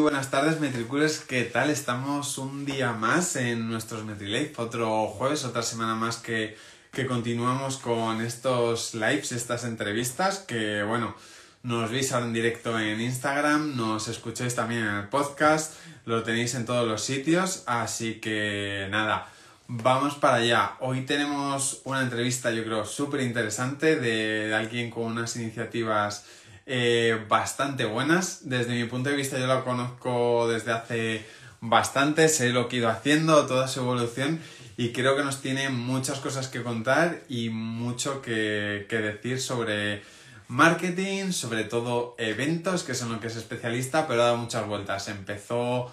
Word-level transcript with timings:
buenas 0.00 0.30
tardes, 0.30 0.60
Metricules. 0.60 1.20
¿Qué 1.20 1.44
tal? 1.44 1.68
Estamos 1.68 2.38
un 2.38 2.64
día 2.64 2.92
más 2.92 3.36
en 3.36 3.68
nuestros 3.68 4.04
MetriLife, 4.04 4.54
otro 4.56 5.06
jueves, 5.08 5.44
otra 5.44 5.62
semana 5.62 5.94
más 5.94 6.16
que, 6.16 6.56
que 6.90 7.06
continuamos 7.06 7.76
con 7.76 8.22
estos 8.22 8.94
lives, 8.94 9.32
estas 9.32 9.64
entrevistas, 9.64 10.38
que 10.38 10.82
bueno, 10.82 11.14
nos 11.62 11.90
veis 11.90 12.12
ahora 12.12 12.26
en 12.26 12.32
directo 12.32 12.78
en 12.78 13.00
Instagram, 13.00 13.76
nos 13.76 14.08
escucháis 14.08 14.54
también 14.54 14.86
en 14.86 14.94
el 14.94 15.08
podcast, 15.08 15.74
lo 16.06 16.22
tenéis 16.22 16.54
en 16.54 16.64
todos 16.64 16.88
los 16.88 17.02
sitios, 17.02 17.62
así 17.66 18.20
que 18.20 18.88
nada, 18.90 19.28
vamos 19.68 20.14
para 20.14 20.36
allá. 20.36 20.76
Hoy 20.80 21.02
tenemos 21.02 21.82
una 21.84 22.00
entrevista, 22.00 22.50
yo 22.50 22.64
creo, 22.64 22.86
súper 22.86 23.20
interesante 23.20 23.96
de 23.96 24.54
alguien 24.54 24.90
con 24.90 25.04
unas 25.04 25.36
iniciativas 25.36 26.24
eh, 26.66 27.24
bastante 27.28 27.84
buenas. 27.84 28.48
Desde 28.48 28.74
mi 28.74 28.84
punto 28.84 29.10
de 29.10 29.16
vista 29.16 29.38
yo 29.38 29.46
la 29.46 29.64
conozco 29.64 30.48
desde 30.48 30.72
hace 30.72 31.26
bastante, 31.60 32.28
sé 32.28 32.50
lo 32.50 32.68
que 32.68 32.76
ha 32.76 32.78
ido 32.78 32.88
haciendo, 32.88 33.46
toda 33.46 33.68
su 33.68 33.80
evolución 33.80 34.40
y 34.76 34.92
creo 34.92 35.14
que 35.14 35.22
nos 35.22 35.42
tiene 35.42 35.68
muchas 35.68 36.20
cosas 36.20 36.48
que 36.48 36.62
contar 36.62 37.20
y 37.28 37.50
mucho 37.50 38.22
que, 38.22 38.86
que 38.88 38.96
decir 38.96 39.38
sobre 39.38 40.02
marketing, 40.48 41.32
sobre 41.32 41.64
todo 41.64 42.14
eventos, 42.16 42.82
que 42.82 42.94
son 42.94 43.12
lo 43.12 43.20
que 43.20 43.26
es 43.26 43.36
especialista, 43.36 44.08
pero 44.08 44.22
ha 44.22 44.26
dado 44.26 44.38
muchas 44.38 44.66
vueltas. 44.66 45.08
Empezó 45.08 45.92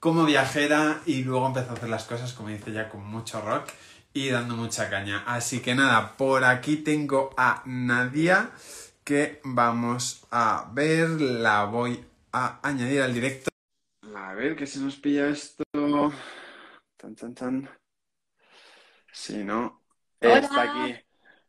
como 0.00 0.24
viajera 0.24 1.00
y 1.04 1.24
luego 1.24 1.46
empezó 1.46 1.70
a 1.70 1.74
hacer 1.74 1.88
las 1.88 2.04
cosas, 2.04 2.32
como 2.32 2.48
dice 2.48 2.72
ya, 2.72 2.88
con 2.88 3.04
mucho 3.04 3.40
rock 3.42 3.68
y 4.14 4.30
dando 4.30 4.56
mucha 4.56 4.88
caña. 4.88 5.22
Así 5.26 5.60
que 5.60 5.74
nada, 5.74 6.16
por 6.16 6.44
aquí 6.44 6.76
tengo 6.76 7.34
a 7.36 7.62
Nadia 7.66 8.50
que 9.04 9.40
vamos 9.44 10.26
a 10.30 10.70
ver. 10.72 11.08
La 11.20 11.64
voy 11.64 12.04
a 12.32 12.60
añadir 12.66 13.02
al 13.02 13.14
directo. 13.14 13.50
A 14.14 14.34
ver 14.34 14.56
que 14.56 14.66
se 14.66 14.80
nos 14.80 14.96
pilla 14.96 15.28
esto. 15.28 15.64
Tan, 16.96 17.14
tan, 17.14 17.34
tan. 17.34 17.70
Si 19.12 19.44
no, 19.44 19.82
Hola. 20.20 20.38
está 20.38 20.62
aquí. 20.62 21.04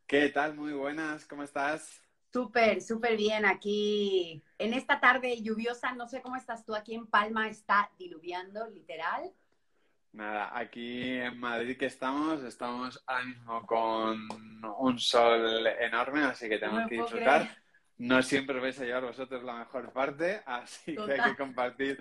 ¿Qué 0.06 0.30
tal? 0.30 0.56
Muy 0.56 0.74
buenas, 0.74 1.26
¿cómo 1.26 1.44
estás? 1.44 2.02
Súper, 2.32 2.82
súper 2.82 3.16
bien 3.16 3.46
aquí. 3.46 4.44
En 4.58 4.74
esta 4.74 5.00
tarde 5.00 5.42
lluviosa, 5.42 5.94
no 5.94 6.08
sé 6.08 6.22
cómo 6.22 6.36
estás 6.36 6.66
tú 6.66 6.76
aquí 6.76 6.96
en 6.96 7.06
Palma, 7.08 7.48
está 7.48 7.92
diluviando, 7.98 8.68
literal. 8.70 9.32
Nada, 10.14 10.52
aquí 10.56 11.18
en 11.18 11.40
Madrid 11.40 11.76
que 11.76 11.88
estamos, 11.88 12.44
estamos 12.44 13.04
ahora 13.08 13.26
mismo 13.26 13.66
con 13.66 14.28
un 14.78 15.00
sol 15.00 15.66
enorme, 15.80 16.22
así 16.22 16.48
que 16.48 16.60
tenemos 16.60 16.84
No 16.84 16.88
que 16.88 16.96
disfrutar. 16.96 17.42
creer. 17.42 17.58
No 17.98 18.22
siempre 18.22 18.60
vais 18.60 18.80
a 18.80 18.86
llevar 18.86 19.06
vosotros 19.06 19.44
la 19.44 19.56
mejor 19.56 19.92
parte, 19.92 20.42
así 20.46 20.96
que 20.96 21.14
hay 21.14 21.32
que 21.32 21.36
compartir, 21.38 22.00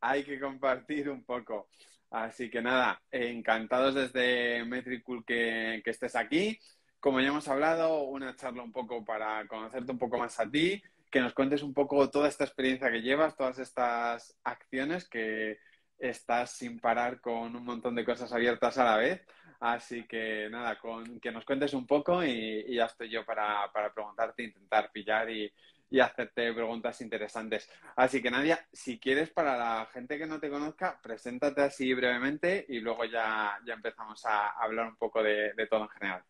hay 0.00 0.24
que 0.24 0.40
compartir 0.40 1.08
un 1.08 1.24
poco. 1.24 1.68
Así 2.10 2.50
que 2.50 2.60
nada, 2.60 3.00
encantados 3.10 3.94
desde 3.94 4.64
Metricool 4.64 5.24
que, 5.24 5.80
que 5.84 5.90
estés 5.90 6.16
aquí. 6.16 6.58
Como 6.98 7.20
ya 7.20 7.28
hemos 7.28 7.46
hablado, 7.48 8.02
una 8.04 8.34
charla 8.34 8.62
un 8.62 8.72
poco 8.72 9.04
para 9.04 9.46
conocerte 9.46 9.92
un 9.92 9.98
poco 9.98 10.18
más 10.18 10.38
a 10.40 10.50
ti, 10.50 10.82
que 11.10 11.20
nos 11.20 11.32
cuentes 11.32 11.62
un 11.62 11.74
poco 11.74 12.10
toda 12.10 12.28
esta 12.28 12.44
experiencia 12.44 12.90
que 12.90 13.02
llevas, 13.02 13.36
todas 13.36 13.58
estas 13.58 14.36
acciones 14.44 15.08
que 15.08 15.58
estás 15.98 16.52
sin 16.52 16.78
parar 16.80 17.20
con 17.20 17.54
un 17.54 17.64
montón 17.64 17.94
de 17.94 18.04
cosas 18.04 18.32
abiertas 18.32 18.78
a 18.78 18.84
la 18.84 18.96
vez. 18.96 19.22
Así 19.60 20.04
que 20.08 20.48
nada, 20.50 20.78
con, 20.78 21.20
que 21.20 21.30
nos 21.30 21.44
cuentes 21.44 21.72
un 21.74 21.86
poco 21.86 22.24
y, 22.24 22.74
ya 22.74 22.86
estoy 22.86 23.08
yo 23.10 23.24
para, 23.24 23.70
para 23.72 23.94
preguntarte, 23.94 24.42
intentar 24.42 24.90
pillar 24.90 25.30
y, 25.30 25.52
y 25.92 26.00
hacerte 26.00 26.52
preguntas 26.54 27.00
interesantes. 27.02 27.70
Así 27.94 28.22
que 28.22 28.30
Nadia, 28.30 28.66
si 28.72 28.98
quieres, 28.98 29.30
para 29.30 29.58
la 29.58 29.86
gente 29.92 30.18
que 30.18 30.26
no 30.26 30.40
te 30.40 30.48
conozca, 30.48 30.98
preséntate 31.02 31.60
así 31.60 31.92
brevemente 31.92 32.64
y 32.66 32.80
luego 32.80 33.04
ya, 33.04 33.58
ya 33.66 33.74
empezamos 33.74 34.24
a 34.24 34.52
hablar 34.52 34.88
un 34.88 34.96
poco 34.96 35.22
de, 35.22 35.52
de 35.52 35.66
todo 35.66 35.82
en 35.82 35.90
general. 35.90 36.24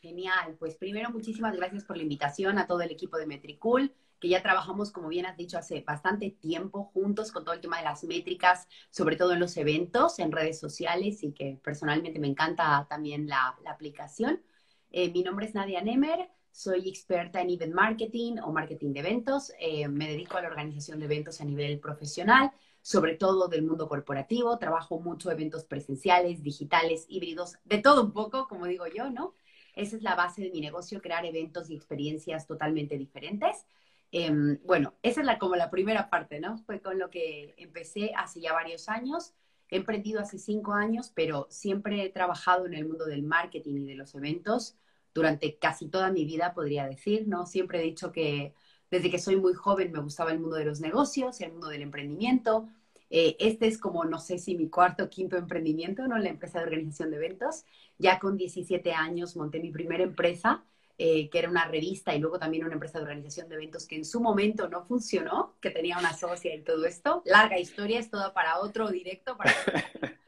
Genial. 0.00 0.56
Pues 0.58 0.76
primero, 0.76 1.10
muchísimas 1.10 1.56
gracias 1.56 1.84
por 1.84 1.96
la 1.96 2.04
invitación 2.04 2.58
a 2.58 2.68
todo 2.68 2.80
el 2.80 2.92
equipo 2.92 3.18
de 3.18 3.26
Metricool, 3.26 3.92
que 4.20 4.28
ya 4.28 4.42
trabajamos, 4.42 4.90
como 4.90 5.08
bien 5.08 5.26
has 5.26 5.36
dicho, 5.36 5.58
hace 5.58 5.80
bastante 5.82 6.30
tiempo 6.30 6.84
juntos 6.84 7.32
con 7.32 7.44
todo 7.44 7.54
el 7.54 7.60
tema 7.60 7.78
de 7.78 7.84
las 7.84 8.04
métricas, 8.04 8.68
sobre 8.90 9.16
todo 9.16 9.32
en 9.32 9.40
los 9.40 9.56
eventos, 9.56 10.18
en 10.18 10.32
redes 10.32 10.58
sociales 10.58 11.22
y 11.22 11.32
que 11.32 11.60
personalmente 11.62 12.18
me 12.18 12.28
encanta 12.28 12.86
también 12.88 13.28
la, 13.28 13.56
aplicación. 13.66 14.42
Eh, 14.90 15.10
mi 15.10 15.22
nombre 15.22 15.46
es 15.46 15.54
Nadia 15.54 15.82
Nemer, 15.82 16.28
soy 16.50 16.88
experta 16.88 17.40
en 17.40 17.50
event 17.50 17.72
marketing 17.72 18.38
o 18.42 18.50
marketing 18.50 18.92
de 18.92 19.00
eventos. 19.00 19.52
Eh, 19.60 19.86
me 19.86 20.08
dedico 20.08 20.36
a 20.36 20.42
la 20.42 20.48
organización 20.48 20.98
de 20.98 21.04
eventos 21.04 21.40
a 21.40 21.44
nivel 21.44 21.78
profesional, 21.78 22.50
sobre 22.82 23.14
todo 23.14 23.46
del 23.46 23.62
mundo 23.62 23.88
corporativo. 23.88 24.58
Trabajo 24.58 24.98
mucho 24.98 25.30
eventos 25.30 25.64
presenciales, 25.64 26.42
digitales, 26.42 27.06
híbridos, 27.08 27.58
de 27.64 27.78
todo 27.78 28.02
un 28.02 28.12
poco, 28.12 28.48
como 28.48 28.66
digo 28.66 28.86
yo, 28.88 29.08
¿no? 29.10 29.34
Esa 29.76 29.94
es 29.96 30.02
la 30.02 30.16
base 30.16 30.42
de 30.42 30.50
mi 30.50 30.60
negocio, 30.60 31.00
crear 31.00 31.24
eventos 31.24 31.70
y 31.70 31.76
experiencias 31.76 32.48
totalmente 32.48 32.98
diferentes. 32.98 33.64
Eh, 34.12 34.30
bueno, 34.64 34.94
esa 35.02 35.20
es 35.20 35.26
la, 35.26 35.38
como 35.38 35.56
la 35.56 35.70
primera 35.70 36.08
parte, 36.10 36.40
¿no? 36.40 36.58
Fue 36.58 36.80
con 36.80 36.98
lo 36.98 37.10
que 37.10 37.54
empecé 37.58 38.12
hace 38.16 38.40
ya 38.40 38.52
varios 38.52 38.88
años. 38.88 39.34
He 39.70 39.76
emprendido 39.76 40.20
hace 40.20 40.38
cinco 40.38 40.72
años, 40.72 41.12
pero 41.14 41.46
siempre 41.50 42.02
he 42.02 42.10
trabajado 42.10 42.66
en 42.66 42.74
el 42.74 42.86
mundo 42.86 43.04
del 43.04 43.22
marketing 43.22 43.76
y 43.76 43.84
de 43.86 43.94
los 43.96 44.14
eventos 44.14 44.76
durante 45.14 45.58
casi 45.58 45.88
toda 45.88 46.10
mi 46.10 46.24
vida, 46.24 46.54
podría 46.54 46.86
decir, 46.86 47.26
¿no? 47.28 47.44
Siempre 47.46 47.80
he 47.80 47.82
dicho 47.82 48.12
que 48.12 48.54
desde 48.90 49.10
que 49.10 49.18
soy 49.18 49.36
muy 49.36 49.54
joven 49.54 49.92
me 49.92 50.00
gustaba 50.00 50.32
el 50.32 50.38
mundo 50.40 50.56
de 50.56 50.64
los 50.64 50.80
negocios, 50.80 51.40
el 51.40 51.52
mundo 51.52 51.68
del 51.68 51.82
emprendimiento. 51.82 52.68
Eh, 53.10 53.36
este 53.40 53.66
es 53.66 53.78
como, 53.78 54.04
no 54.04 54.18
sé 54.18 54.38
si 54.38 54.56
mi 54.56 54.68
cuarto 54.68 55.04
o 55.04 55.08
quinto 55.10 55.36
emprendimiento, 55.36 56.06
¿no? 56.06 56.18
La 56.18 56.28
empresa 56.30 56.58
de 56.58 56.64
organización 56.64 57.10
de 57.10 57.16
eventos. 57.16 57.64
Ya 57.98 58.18
con 58.18 58.36
17 58.36 58.92
años 58.92 59.36
monté 59.36 59.60
mi 59.60 59.70
primera 59.70 60.04
empresa, 60.04 60.64
eh, 61.00 61.30
que 61.30 61.38
era 61.38 61.48
una 61.48 61.66
revista 61.66 62.12
y 62.14 62.18
luego 62.18 62.38
también 62.38 62.64
una 62.64 62.74
empresa 62.74 62.98
de 62.98 63.04
organización 63.04 63.48
de 63.48 63.54
eventos 63.54 63.86
que 63.86 63.94
en 63.94 64.04
su 64.04 64.20
momento 64.20 64.68
no 64.68 64.84
funcionó, 64.84 65.54
que 65.60 65.70
tenía 65.70 65.96
una 65.96 66.12
socia 66.12 66.52
y 66.52 66.62
todo 66.62 66.84
esto. 66.86 67.22
Larga 67.24 67.58
historia, 67.58 68.00
es 68.00 68.10
toda 68.10 68.34
para 68.34 68.58
otro 68.58 68.88
directo. 68.90 69.36
Para... 69.36 69.52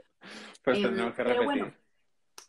Pues 0.62 0.76
Em, 0.76 0.94
que 1.14 1.24
pero 1.24 1.44
bueno, 1.44 1.72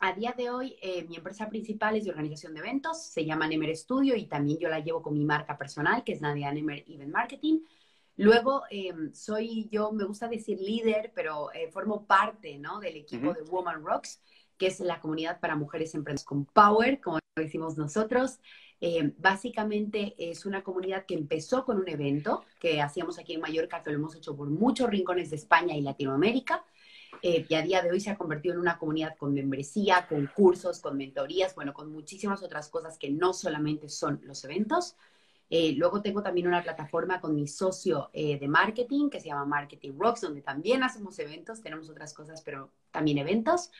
a 0.00 0.12
día 0.12 0.34
de 0.36 0.50
hoy, 0.50 0.76
eh, 0.82 1.04
mi 1.08 1.16
empresa 1.16 1.48
principal 1.48 1.96
es 1.96 2.04
de 2.04 2.10
organización 2.10 2.52
de 2.52 2.60
eventos, 2.60 3.02
se 3.02 3.24
llama 3.24 3.46
Nemer 3.46 3.74
Studio 3.74 4.14
y 4.16 4.26
también 4.26 4.58
yo 4.58 4.68
la 4.68 4.80
llevo 4.80 5.00
con 5.00 5.14
mi 5.14 5.24
marca 5.24 5.56
personal, 5.56 6.04
que 6.04 6.12
es 6.12 6.20
Nadia 6.20 6.52
Nemer 6.52 6.84
Event 6.86 7.12
Marketing. 7.12 7.60
Luego, 8.16 8.64
eh, 8.70 8.92
soy 9.14 9.68
yo, 9.70 9.90
me 9.92 10.04
gusta 10.04 10.28
decir 10.28 10.60
líder, 10.60 11.12
pero 11.14 11.52
eh, 11.52 11.70
formo 11.70 12.06
parte 12.06 12.58
¿no? 12.58 12.78
del 12.78 12.96
equipo 12.96 13.32
de 13.32 13.42
Woman 13.42 13.82
Rocks, 13.82 14.20
que 14.58 14.66
es 14.66 14.80
la 14.80 15.00
comunidad 15.00 15.40
para 15.40 15.56
mujeres 15.56 15.94
emprendedoras 15.94 16.24
con 16.24 16.44
Power, 16.44 17.00
como 17.00 17.21
lo 17.34 17.42
decimos 17.42 17.78
nosotros. 17.78 18.40
Eh, 18.80 19.12
básicamente 19.18 20.14
es 20.18 20.44
una 20.44 20.62
comunidad 20.62 21.06
que 21.06 21.14
empezó 21.14 21.64
con 21.64 21.78
un 21.78 21.88
evento 21.88 22.44
que 22.60 22.82
hacíamos 22.82 23.18
aquí 23.18 23.34
en 23.34 23.40
Mallorca, 23.40 23.82
que 23.82 23.90
lo 23.90 23.96
hemos 23.96 24.14
hecho 24.16 24.36
por 24.36 24.50
muchos 24.50 24.90
rincones 24.90 25.30
de 25.30 25.36
España 25.36 25.74
y 25.76 25.82
Latinoamérica. 25.82 26.64
Eh, 27.22 27.46
y 27.48 27.54
a 27.54 27.62
día 27.62 27.82
de 27.82 27.90
hoy 27.90 28.00
se 28.00 28.10
ha 28.10 28.18
convertido 28.18 28.54
en 28.54 28.60
una 28.60 28.78
comunidad 28.78 29.16
con 29.16 29.32
membresía, 29.32 30.06
con 30.08 30.26
cursos, 30.26 30.80
con 30.80 30.96
mentorías, 30.96 31.54
bueno, 31.54 31.72
con 31.72 31.92
muchísimas 31.92 32.42
otras 32.42 32.68
cosas 32.68 32.98
que 32.98 33.10
no 33.10 33.32
solamente 33.32 33.88
son 33.88 34.20
los 34.24 34.44
eventos. 34.44 34.96
Eh, 35.48 35.74
luego 35.76 36.00
tengo 36.00 36.22
también 36.22 36.48
una 36.48 36.62
plataforma 36.62 37.20
con 37.20 37.34
mi 37.34 37.46
socio 37.46 38.08
eh, 38.14 38.38
de 38.38 38.48
marketing 38.48 39.10
que 39.10 39.20
se 39.20 39.28
llama 39.28 39.44
Marketing 39.44 39.92
Rocks, 39.98 40.22
donde 40.22 40.40
también 40.40 40.82
hacemos 40.82 41.18
eventos, 41.18 41.60
tenemos 41.60 41.90
otras 41.90 42.14
cosas, 42.14 42.42
pero 42.42 42.70
también 42.90 43.18
eventos. 43.18 43.70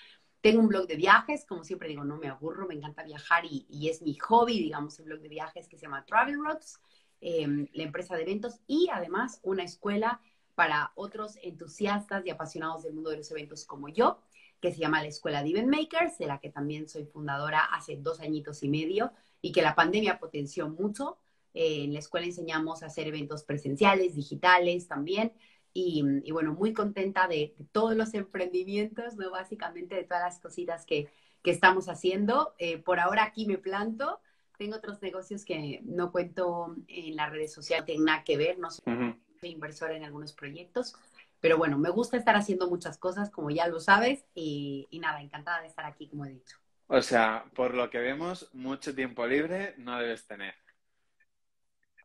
Tengo 0.42 0.60
un 0.60 0.66
blog 0.66 0.88
de 0.88 0.96
viajes, 0.96 1.44
como 1.46 1.62
siempre 1.62 1.88
digo, 1.88 2.04
no 2.04 2.16
me 2.16 2.26
aburro, 2.26 2.66
me 2.66 2.74
encanta 2.74 3.04
viajar 3.04 3.44
y, 3.44 3.88
es 3.88 4.02
mi 4.02 4.16
hobby, 4.16 4.58
digamos, 4.58 4.98
el 4.98 5.04
blog 5.04 5.20
de 5.20 5.28
viajes 5.28 5.68
que 5.68 5.76
se 5.76 5.82
llama 5.82 6.04
Travel 6.04 6.36
Rocks, 6.44 6.80
eh, 7.20 7.68
la 7.72 7.82
empresa 7.84 8.16
de 8.16 8.22
eventos 8.22 8.58
y 8.66 8.88
además 8.92 9.38
una 9.44 9.62
escuela 9.62 10.20
para 10.56 10.90
otros 10.96 11.38
entusiastas 11.44 12.26
y 12.26 12.30
apasionados 12.30 12.82
del 12.82 12.92
mundo 12.92 13.10
de 13.10 13.18
los 13.18 13.30
eventos 13.30 13.64
como 13.64 13.88
yo, 13.88 14.20
que 14.60 14.72
se 14.72 14.80
llama 14.80 15.00
la 15.00 15.08
Escuela 15.08 15.44
de 15.44 15.50
Event 15.50 15.68
Makers, 15.68 16.18
de 16.18 16.26
la 16.26 16.40
que 16.40 16.50
también 16.50 16.88
soy 16.88 17.04
fundadora 17.04 17.60
hace 17.60 17.96
dos 17.96 18.18
añitos 18.18 18.64
y 18.64 18.68
medio 18.68 19.12
y 19.40 19.52
que 19.52 19.62
la 19.62 19.76
pandemia 19.76 20.18
potenció 20.18 20.68
mucho. 20.68 21.18
Eh, 21.54 21.84
en 21.84 21.92
la 21.92 22.00
escuela 22.00 22.26
enseñamos 22.26 22.82
a 22.82 22.86
hacer 22.86 23.06
eventos 23.06 23.44
presenciales, 23.44 24.16
digitales 24.16 24.88
también. 24.88 25.32
Y, 25.74 26.02
y 26.24 26.30
bueno, 26.32 26.52
muy 26.54 26.72
contenta 26.74 27.28
de, 27.28 27.54
de, 27.58 27.64
todos 27.72 27.96
los 27.96 28.14
emprendimientos, 28.14 29.16
¿no? 29.16 29.30
Básicamente 29.30 29.94
de 29.94 30.04
todas 30.04 30.22
las 30.22 30.38
cositas 30.40 30.84
que, 30.86 31.10
que 31.42 31.50
estamos 31.50 31.88
haciendo. 31.88 32.54
Eh, 32.58 32.78
por 32.78 33.00
ahora 33.00 33.24
aquí 33.24 33.46
me 33.46 33.58
planto. 33.58 34.20
Tengo 34.58 34.76
otros 34.76 35.00
negocios 35.02 35.44
que 35.44 35.80
no 35.84 36.12
cuento 36.12 36.76
en 36.88 37.16
las 37.16 37.30
redes 37.30 37.52
sociales, 37.52 37.86
tienen 37.86 38.04
nada 38.04 38.24
que 38.24 38.36
ver, 38.36 38.58
no 38.58 38.70
soy 38.70 38.82
Uh 38.86 38.90
-huh. 38.90 39.16
inversora 39.42 39.96
en 39.96 40.04
algunos 40.04 40.32
proyectos. 40.34 40.94
Pero 41.40 41.58
bueno, 41.58 41.78
me 41.78 41.90
gusta 41.90 42.16
estar 42.16 42.36
haciendo 42.36 42.68
muchas 42.70 42.98
cosas, 42.98 43.30
como 43.30 43.50
ya 43.50 43.66
lo 43.66 43.80
sabes, 43.80 44.24
y, 44.34 44.86
y 44.90 45.00
nada, 45.00 45.20
encantada 45.20 45.60
de 45.62 45.66
estar 45.68 45.84
aquí, 45.86 46.08
como 46.08 46.24
he 46.26 46.30
dicho. 46.30 46.58
O 46.86 47.02
sea, 47.02 47.50
por 47.54 47.74
lo 47.74 47.90
que 47.90 47.98
vemos, 47.98 48.48
mucho 48.52 48.94
tiempo 48.94 49.26
libre 49.26 49.74
no 49.78 49.98
debes 49.98 50.26
tener. 50.28 50.54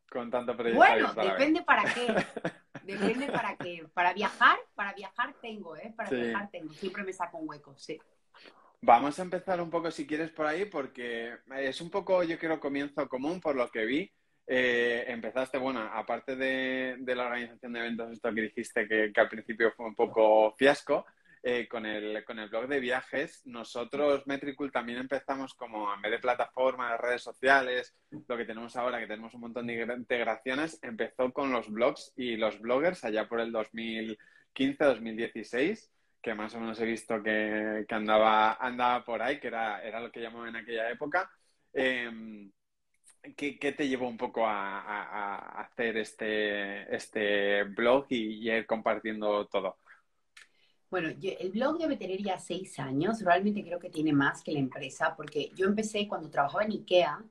Con 0.10 0.32
tanto 0.32 0.56
proyecto 0.56 0.78
Bueno, 0.78 1.14
depende 1.14 1.64
para 1.64 1.84
qué. 1.94 2.08
Depende 2.88 3.28
para 3.28 3.58
qué. 3.58 3.86
Para 3.94 4.14
viajar, 4.14 4.58
para 4.74 4.94
viajar 4.94 5.36
tengo, 5.42 5.76
¿eh? 5.76 5.94
Para 5.96 6.10
viajar 6.10 6.50
tengo. 6.50 6.74
Siempre 6.74 7.04
me 7.04 7.12
saco 7.12 7.38
un 7.38 7.50
hueco, 7.50 7.76
sí. 7.78 8.00
Vamos 8.82 9.20
a 9.20 9.24
empezar 9.24 9.60
un 9.60 9.70
poco, 9.70 9.92
si 9.92 10.08
quieres, 10.08 10.32
por 10.32 10.46
ahí, 10.46 10.66
porque 10.66 11.36
es 11.58 11.82
un 11.82 11.90
poco, 11.90 12.24
yo 12.24 12.40
creo, 12.40 12.60
comienzo 12.60 13.10
común 13.10 13.42
por 13.42 13.56
lo 13.56 13.70
que 13.70 13.86
vi. 13.86 14.12
Eh, 14.46 15.04
empezaste, 15.08 15.58
bueno, 15.58 15.82
aparte 15.82 16.38
de, 16.38 16.98
la 17.06 17.26
organización 17.26 17.74
de 17.74 17.80
eventos, 17.80 18.12
esto 18.14 18.34
que 18.34 18.42
dijiste 18.42 18.88
que, 18.88 19.12
al 19.14 19.28
principio 19.28 19.74
fue 19.76 19.88
un 19.88 19.96
poco 19.96 20.56
fiasco, 20.56 21.06
eh, 21.44 21.68
con, 21.68 21.86
el, 21.86 22.24
con 22.26 22.40
el 22.40 22.50
blog 22.50 22.68
de 22.68 22.80
viajes, 22.80 23.42
nosotros, 23.46 24.26
Metricool, 24.28 24.72
también 24.72 25.00
empezamos 25.00 25.54
como 25.54 25.94
en 25.94 26.02
vez 26.02 26.12
de 26.12 26.20
plataformas, 26.20 26.92
de 26.92 26.98
redes 26.98 27.24
sociales, 27.24 27.96
lo 28.10 28.38
que 28.38 28.46
tenemos 28.46 28.76
ahora, 28.76 29.00
que 29.00 29.08
tenemos 29.08 29.34
un 29.34 29.42
montón 29.42 29.68
de 29.68 29.82
integraciones, 29.98 30.80
empezó 30.82 31.32
con 31.34 31.52
los 31.52 31.70
blogs 31.70 32.14
y 32.16 32.38
los 32.38 32.60
bloggers 32.60 33.04
allá 33.04 33.28
por 33.28 33.40
el 33.40 33.54
2015-2016 33.54 35.90
que 36.22 36.36
más 36.36 36.54
o 36.56 36.60
menos 36.60 36.80
he 36.82 36.86
visto 36.86 37.24
que, 37.24 37.86
andaba, 37.90 38.56
andaba 38.56 39.06
por 39.06 39.22
ahí, 39.22 39.40
que 39.40 39.48
era, 39.48 39.82
era 39.82 40.02
lo 40.02 40.12
que 40.12 40.20
llamó 40.20 40.46
en 40.46 40.58
aquella 40.58 40.90
época. 40.90 41.32
Em, 41.72 42.52
¿qué, 43.36 43.74
te 43.78 43.88
llevó 43.88 44.08
un 44.08 44.18
poco 44.18 44.46
a, 44.46 45.62
hacer 45.62 45.98
este, 45.98 46.96
este 46.96 47.64
blog 47.64 48.06
y, 48.10 48.50
ir 48.50 48.66
compartiendo 48.66 49.48
todo? 49.48 49.78
Bueno, 50.90 51.10
el 51.22 51.52
blog 51.52 51.78
debe 51.80 51.98
tener 51.98 52.22
ya 52.22 52.40
seis 52.40 52.80
años. 52.80 53.22
Realmente 53.22 53.64
creo 53.64 53.80
que 53.80 53.90
tiene 53.90 54.14
más 54.14 54.42
que 54.42 54.52
la 54.52 54.60
empresa, 54.60 55.16
porque 55.16 55.52
yo 55.56 55.66
empecé 55.66 56.08
cuando 56.08 56.30
trabajaba 56.30 56.64
en 56.64 56.72
IKEA. 56.72 57.24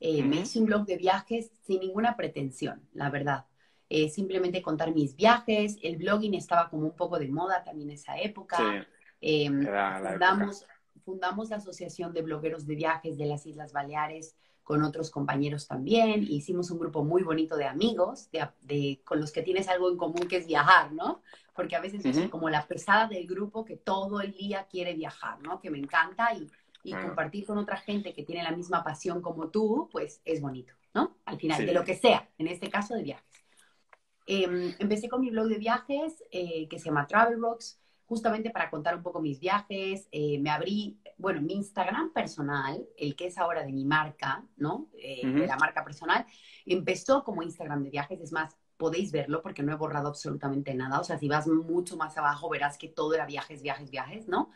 Eh, 0.00 0.22
me 0.22 0.40
hice 0.40 0.58
un 0.58 0.66
blog 0.66 0.84
de 0.84 0.96
viajes 0.96 1.50
sin 1.62 1.80
ninguna 1.80 2.16
pretensión, 2.16 2.82
la 2.92 3.08
verdad. 3.08 3.46
Eh, 3.88 4.08
simplemente 4.08 4.60
contar 4.60 4.92
mis 4.92 5.14
viajes. 5.14 5.78
El 5.82 5.96
blogging 5.96 6.34
estaba 6.34 6.68
como 6.68 6.86
un 6.86 6.96
poco 6.96 7.18
de 7.18 7.28
moda 7.28 7.62
también 7.62 7.90
esa 7.90 8.18
época. 8.18 8.86
Em, 9.20 9.64
fundamos, 9.64 10.66
fundamos 11.04 11.50
la 11.50 11.56
Asociación 11.56 12.12
de 12.12 12.22
Blogueros 12.22 12.66
de 12.66 12.74
Viajes 12.74 13.16
de 13.16 13.26
las 13.26 13.46
Islas 13.46 13.72
Baleares 13.72 14.36
con 14.66 14.82
otros 14.82 15.10
compañeros 15.10 15.68
también. 15.68 16.24
Hicimos 16.28 16.72
un 16.72 16.80
grupo 16.80 17.04
muy 17.04 17.22
bonito 17.22 17.56
de 17.56 17.66
amigos, 17.66 18.28
de, 18.32 19.00
con 19.04 19.20
los 19.20 19.30
que 19.30 19.42
tienes 19.42 19.68
algo 19.68 19.88
en 19.88 19.96
común 19.96 20.26
que 20.28 20.38
es 20.38 20.46
viajar, 20.48 20.92
¿no? 20.92 21.22
Porque 21.54 21.76
a 21.76 21.80
veces 21.80 22.04
es 22.04 22.28
como 22.28 22.50
la 22.50 22.66
pesada 22.66 23.06
del 23.06 23.28
grupo 23.28 23.64
que 23.64 23.76
todo 23.76 24.20
el 24.20 24.32
día 24.32 24.66
quiere 24.68 24.94
viajar, 24.94 25.40
¿no? 25.40 25.60
Que 25.60 25.70
me 25.70 25.78
encanta 25.78 26.34
y, 26.34 26.50
y 26.82 26.92
compartir 26.94 27.46
con 27.46 27.58
otra 27.58 27.76
gente 27.76 28.12
que 28.12 28.24
tiene 28.24 28.42
la 28.42 28.50
misma 28.50 28.82
pasión 28.82 29.22
como 29.22 29.50
tú, 29.50 29.88
pues 29.92 30.20
es 30.24 30.40
bonito, 30.40 30.74
¿no? 30.92 31.16
Al 31.26 31.38
final, 31.38 31.64
de 31.64 31.72
lo 31.72 31.84
que 31.84 31.94
sea, 31.94 32.28
en 32.36 32.48
este 32.48 32.68
caso 32.68 32.96
de 32.96 33.04
viajes. 33.04 33.44
Em, 34.26 34.74
empecé 34.80 35.08
con 35.08 35.20
mi 35.20 35.30
blog 35.30 35.46
de 35.46 35.58
viajes 35.58 36.24
eh, 36.32 36.66
que 36.66 36.80
se 36.80 36.86
llama 36.86 37.06
Travel 37.06 37.40
Rocks, 37.40 37.78
justamente 38.06 38.50
para 38.50 38.70
contar 38.70 38.96
un 38.96 39.02
poco 39.02 39.20
mis 39.20 39.38
viajes. 39.40 40.08
Eh, 40.12 40.38
me 40.38 40.50
abrí, 40.50 40.98
bueno, 41.18 41.40
mi 41.42 41.54
Instagram 41.54 42.12
personal, 42.12 42.86
el 42.96 43.16
que 43.16 43.26
es 43.26 43.38
ahora 43.38 43.64
de 43.64 43.72
mi 43.72 43.84
marca, 43.84 44.44
¿no? 44.56 44.88
Eh, 44.98 45.26
de 45.26 45.46
la 45.46 45.56
marca 45.56 45.84
personal, 45.84 46.24
empezó 46.64 47.24
como 47.24 47.42
Instagram 47.42 47.82
de 47.82 47.90
viajes. 47.90 48.20
Es 48.20 48.32
más, 48.32 48.56
podéis 48.76 49.12
verlo 49.12 49.42
porque 49.42 49.62
no 49.62 49.72
he 49.72 49.76
borrado 49.76 50.08
absolutamente 50.08 50.74
nada. 50.74 51.00
O 51.00 51.04
sea, 51.04 51.18
si 51.18 51.28
vas 51.28 51.46
mucho 51.46 51.96
más 51.96 52.16
abajo, 52.16 52.48
verás 52.48 52.78
que 52.78 52.88
todo 52.88 53.14
era 53.14 53.26
viajes, 53.26 53.62
viajes, 53.62 53.90
viajes, 53.90 54.28
¿no? 54.28 54.50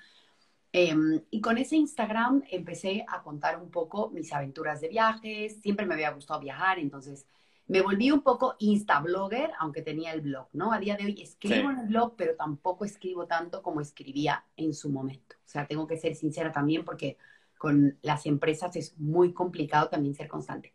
Em, 0.73 1.21
y 1.31 1.41
con 1.41 1.59
ese 1.59 1.75
Instagram 1.77 2.45
empecé 2.51 3.05
a 3.09 3.23
contar 3.23 3.61
un 3.61 3.71
poco 3.71 4.11
mis 4.11 4.33
aventuras 4.33 4.81
de 4.81 4.89
viajes. 4.89 5.61
Siempre 5.61 5.87
me 5.87 5.95
había 5.95 6.11
gustado 6.11 6.39
viajar, 6.39 6.79
entonces 6.79 7.27
me 7.71 7.83
volví 7.83 8.11
un 8.11 8.23
poco 8.23 8.57
insta-blogger, 8.59 9.53
aunque 9.61 9.81
tenía 9.81 10.13
el 10.13 10.23
blog, 10.23 10.49
¿no? 10.53 10.73
A 10.73 10.81
día 10.81 10.97
de 10.97 11.05
hoy 11.05 11.23
escribo 11.23 11.71
en 11.71 11.79
el 11.79 11.87
blog, 11.87 12.15
pero 12.17 12.35
tampoco 12.35 12.85
escribo 12.85 13.29
tanto 13.29 13.63
como 13.63 13.81
escribía 13.81 14.45
en 14.57 14.75
su 14.75 14.91
momento. 14.91 15.37
O 15.37 15.49
sea, 15.49 15.69
tengo 15.69 15.87
que 15.87 15.97
ser 15.97 16.17
sincera 16.17 16.51
también 16.51 16.85
porque 16.85 17.17
con 17.59 17.97
las 18.03 18.27
empresas 18.27 18.75
es 18.75 18.99
muy 18.99 19.33
complicado 19.33 19.89
también 19.89 20.17
ser 20.17 20.27
constante. 20.27 20.75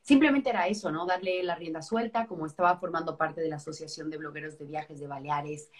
Simplemente 0.00 0.50
era 0.50 0.66
eso, 0.66 0.90
¿no? 0.90 1.06
Darle 1.06 1.44
la 1.44 1.54
rienda 1.54 1.80
suelta, 1.80 2.26
como 2.26 2.44
estaba 2.44 2.76
formando 2.76 3.16
parte 3.16 3.40
de 3.40 3.48
la 3.48 3.56
Asociación 3.56 4.10
de 4.10 4.16
Blogueros 4.16 4.58
de 4.58 4.64
Viajes 4.64 4.98
de 4.98 5.06
Baleares, 5.06 5.70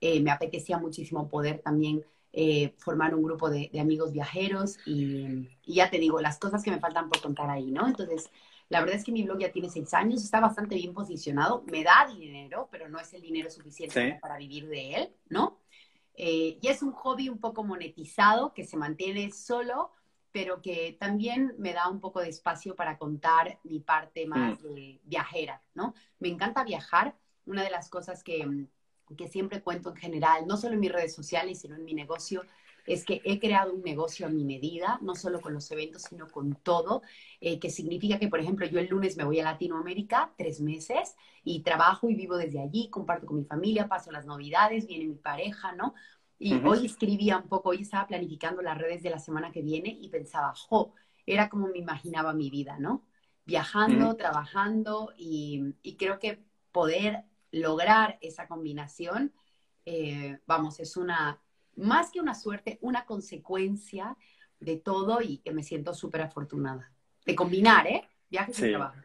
eh, 0.00 0.22
me 0.22 0.30
apetecía 0.30 0.78
muchísimo 0.78 1.28
poder 1.28 1.58
también 1.58 2.02
eh, 2.32 2.74
formar 2.78 3.14
un 3.14 3.22
grupo 3.22 3.50
de, 3.50 3.70
amigos 3.78 4.14
viajeros 4.14 4.78
y, 4.86 5.46
y, 5.66 5.74
ya 5.74 5.90
te 5.90 5.98
digo, 5.98 6.22
las 6.22 6.38
cosas 6.38 6.62
que 6.62 6.70
me 6.70 6.80
faltan 6.80 7.10
por 7.10 7.20
contar 7.20 7.50
ahí, 7.50 7.70
¿no? 7.70 7.86
Entonces, 7.86 8.30
la 8.68 8.80
verdad 8.80 8.96
es 8.96 9.04
que 9.04 9.12
mi 9.12 9.22
blog 9.22 9.38
ya 9.38 9.52
tiene 9.52 9.68
seis 9.68 9.94
años, 9.94 10.22
está 10.22 10.40
bastante 10.40 10.74
bien 10.74 10.92
posicionado, 10.92 11.64
me 11.70 11.84
da 11.84 12.06
dinero, 12.12 12.68
pero 12.70 12.88
no 12.88 12.98
es 12.98 13.12
el 13.14 13.22
dinero 13.22 13.48
suficiente 13.50 14.18
para 14.20 14.36
vivir 14.36 14.68
de 14.68 14.94
él, 14.94 15.12
¿no? 15.28 15.60
Eh, 16.14 16.58
y 16.60 16.68
es 16.68 16.82
un 16.82 16.92
hobby 16.92 17.28
un 17.28 17.38
poco 17.38 17.62
monetizado 17.62 18.54
que 18.54 18.64
se 18.64 18.76
mantiene 18.76 19.30
solo, 19.30 19.92
pero 20.32 20.60
que 20.62 20.96
también 20.98 21.54
me 21.58 21.72
da 21.72 21.88
un 21.88 22.00
poco 22.00 22.20
de 22.20 22.28
espacio 22.28 22.74
para 22.74 22.98
contar 22.98 23.58
mi 23.64 23.80
parte 23.80 24.26
más 24.26 24.62
mm. 24.62 24.98
viajera, 25.04 25.62
¿no? 25.74 25.94
Me 26.18 26.28
encanta 26.28 26.64
viajar. 26.64 27.16
Una 27.44 27.62
de 27.62 27.70
las 27.70 27.88
cosas 27.88 28.24
que, 28.24 28.66
que 29.16 29.28
siempre 29.28 29.62
cuento 29.62 29.90
en 29.90 29.96
general, 29.96 30.48
no 30.48 30.56
solo 30.56 30.74
en 30.74 30.80
mis 30.80 30.90
redes 30.90 31.14
sociales, 31.14 31.60
sino 31.60 31.76
en 31.76 31.84
mi 31.84 31.94
negocio, 31.94 32.42
es 32.86 33.04
que 33.04 33.20
he 33.24 33.38
creado 33.40 33.74
un 33.74 33.82
negocio 33.82 34.26
a 34.26 34.30
mi 34.30 34.44
medida, 34.44 34.98
no 35.02 35.14
solo 35.14 35.40
con 35.40 35.52
los 35.52 35.70
eventos, 35.70 36.02
sino 36.02 36.28
con 36.28 36.54
todo, 36.54 37.02
eh, 37.40 37.58
que 37.58 37.70
significa 37.70 38.18
que, 38.18 38.28
por 38.28 38.40
ejemplo, 38.40 38.66
yo 38.66 38.78
el 38.78 38.88
lunes 38.88 39.16
me 39.16 39.24
voy 39.24 39.40
a 39.40 39.44
Latinoamérica 39.44 40.32
tres 40.36 40.60
meses 40.60 41.16
y 41.42 41.62
trabajo 41.62 42.08
y 42.08 42.14
vivo 42.14 42.36
desde 42.36 42.60
allí, 42.60 42.88
comparto 42.90 43.26
con 43.26 43.38
mi 43.38 43.44
familia, 43.44 43.88
paso 43.88 44.12
las 44.12 44.26
navidades, 44.26 44.86
viene 44.86 45.06
mi 45.06 45.16
pareja, 45.16 45.72
¿no? 45.72 45.94
Y 46.38 46.54
hoy 46.64 46.84
escribía 46.84 47.38
un 47.38 47.48
poco, 47.48 47.70
hoy 47.70 47.82
estaba 47.82 48.06
planificando 48.06 48.60
las 48.60 48.76
redes 48.76 49.02
de 49.02 49.10
la 49.10 49.18
semana 49.18 49.52
que 49.52 49.62
viene 49.62 49.96
y 50.00 50.10
pensaba, 50.10 50.52
jo, 50.54 50.92
era 51.24 51.48
como 51.48 51.68
me 51.68 51.78
imaginaba 51.78 52.34
mi 52.34 52.50
vida, 52.50 52.78
¿no? 52.78 53.06
Viajando, 53.46 54.16
trabajando 54.16 55.14
y, 55.16 55.74
creo 55.98 56.18
que 56.18 56.44
poder 56.72 57.24
lograr 57.52 58.18
esa 58.20 58.46
combinación, 58.48 59.32
eh, 59.86 60.40
vamos, 60.46 60.78
es 60.78 60.96
una, 60.96 61.40
más 61.76 62.10
que 62.10 62.20
una 62.20 62.34
suerte, 62.34 62.78
una 62.80 63.04
consecuencia 63.04 64.16
de 64.60 64.76
todo 64.78 65.20
y 65.20 65.38
que 65.38 65.52
me 65.52 65.62
siento 65.62 65.94
súper 65.94 66.22
afortunada. 66.22 66.92
De 67.24 67.34
combinar, 67.34 67.86
¿eh? 67.86 68.08
Viajes 68.30 68.58
y 68.60 68.70
trabajo. 68.70 68.96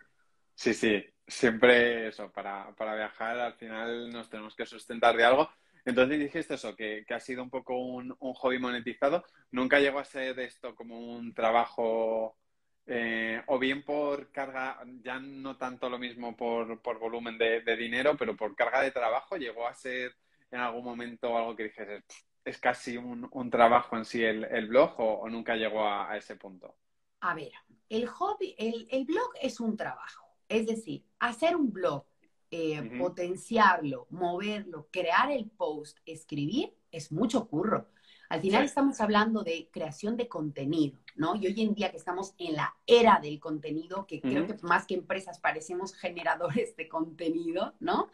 Sí, 0.56 0.74
sí. 0.74 1.04
Siempre 1.28 2.08
eso, 2.10 2.32
para, 2.32 2.74
viajar 2.78 3.40
al 3.40 3.54
final 3.54 4.12
nos 4.12 4.30
tenemos 4.30 4.56
que 4.56 4.66
sustentar 4.66 5.16
de 5.16 5.24
algo. 5.24 5.50
Entonces 5.86 6.20
dijiste 6.20 6.56
eso, 6.56 6.76
que, 6.76 7.06
ha 7.10 7.20
sido 7.20 7.42
un 7.42 7.50
poco 7.50 7.78
un, 7.78 8.16
hobby 8.20 8.60
monetizado. 8.60 9.24
¿Nunca 9.52 9.80
llegó 9.80 10.00
a 10.00 10.06
ser 10.06 10.40
esto 10.40 10.76
como 10.76 11.00
un 11.00 11.34
trabajo 11.34 12.38
eh, 12.86 13.42
o 13.48 13.58
bien 13.58 13.84
por 13.84 14.32
carga, 14.32 14.84
ya 15.02 15.20
no 15.20 15.56
tanto 15.58 15.90
lo 15.90 15.98
mismo 15.98 16.36
por, 16.36 16.82
volumen 17.00 17.38
de, 17.38 17.62
dinero, 17.78 18.18
pero 18.18 18.36
por 18.36 18.56
carga 18.56 18.82
de 18.82 18.92
trabajo, 18.92 19.38
llegó 19.38 19.68
a 19.68 19.74
ser 19.74 20.16
en 20.52 20.60
algún 20.60 20.84
momento 20.84 21.38
algo 21.38 21.56
que 21.56 21.64
dijese, 21.64 22.04
es 22.44 22.58
casi 22.58 22.98
un, 22.98 23.50
trabajo 23.50 23.98
en 23.98 24.06
sí 24.06 24.24
el, 24.24 24.68
blog 24.68 24.94
o, 24.98 25.30
nunca 25.30 25.56
llegó 25.56 25.88
a, 25.88 26.16
ese 26.18 26.36
punto? 26.36 26.76
A 27.22 27.34
ver, 27.36 27.52
el 27.90 28.08
hobby, 28.08 28.56
el, 28.58 29.06
blog 29.06 29.32
es 29.42 29.60
un 29.60 29.78
trabajo. 29.78 30.26
Es 30.48 30.66
decir, 30.66 31.06
hacer 31.20 31.56
un 31.56 31.72
blog, 31.72 32.06
eh, 32.50 32.98
potenciarlo, 33.00 34.08
moverlo, 34.10 34.90
crear 34.92 35.32
el 35.32 35.50
post, 35.50 36.00
escribir, 36.06 36.74
es 36.92 37.12
mucho 37.12 37.48
curro. 37.48 37.88
Al 38.28 38.42
final 38.42 38.64
estamos 38.64 39.02
hablando 39.02 39.44
de 39.44 39.70
creación 39.72 40.16
de 40.16 40.30
contenido, 40.30 40.98
¿no? 41.16 41.36
Y 41.36 41.48
hoy 41.48 41.62
en 41.62 41.74
día 41.74 41.92
que 41.92 41.98
estamos 41.98 42.34
en 42.38 42.54
la 42.56 42.74
era 42.88 43.20
del 43.22 43.42
contenido, 43.42 44.08
que 44.08 44.22
creo 44.22 44.48
que 44.48 44.56
más 44.62 44.86
que 44.88 44.94
empresas 44.94 45.40
parecemos 45.40 45.94
generadores 45.94 46.76
de 46.78 46.88
contenido, 46.88 47.74
¿no? 47.82 48.10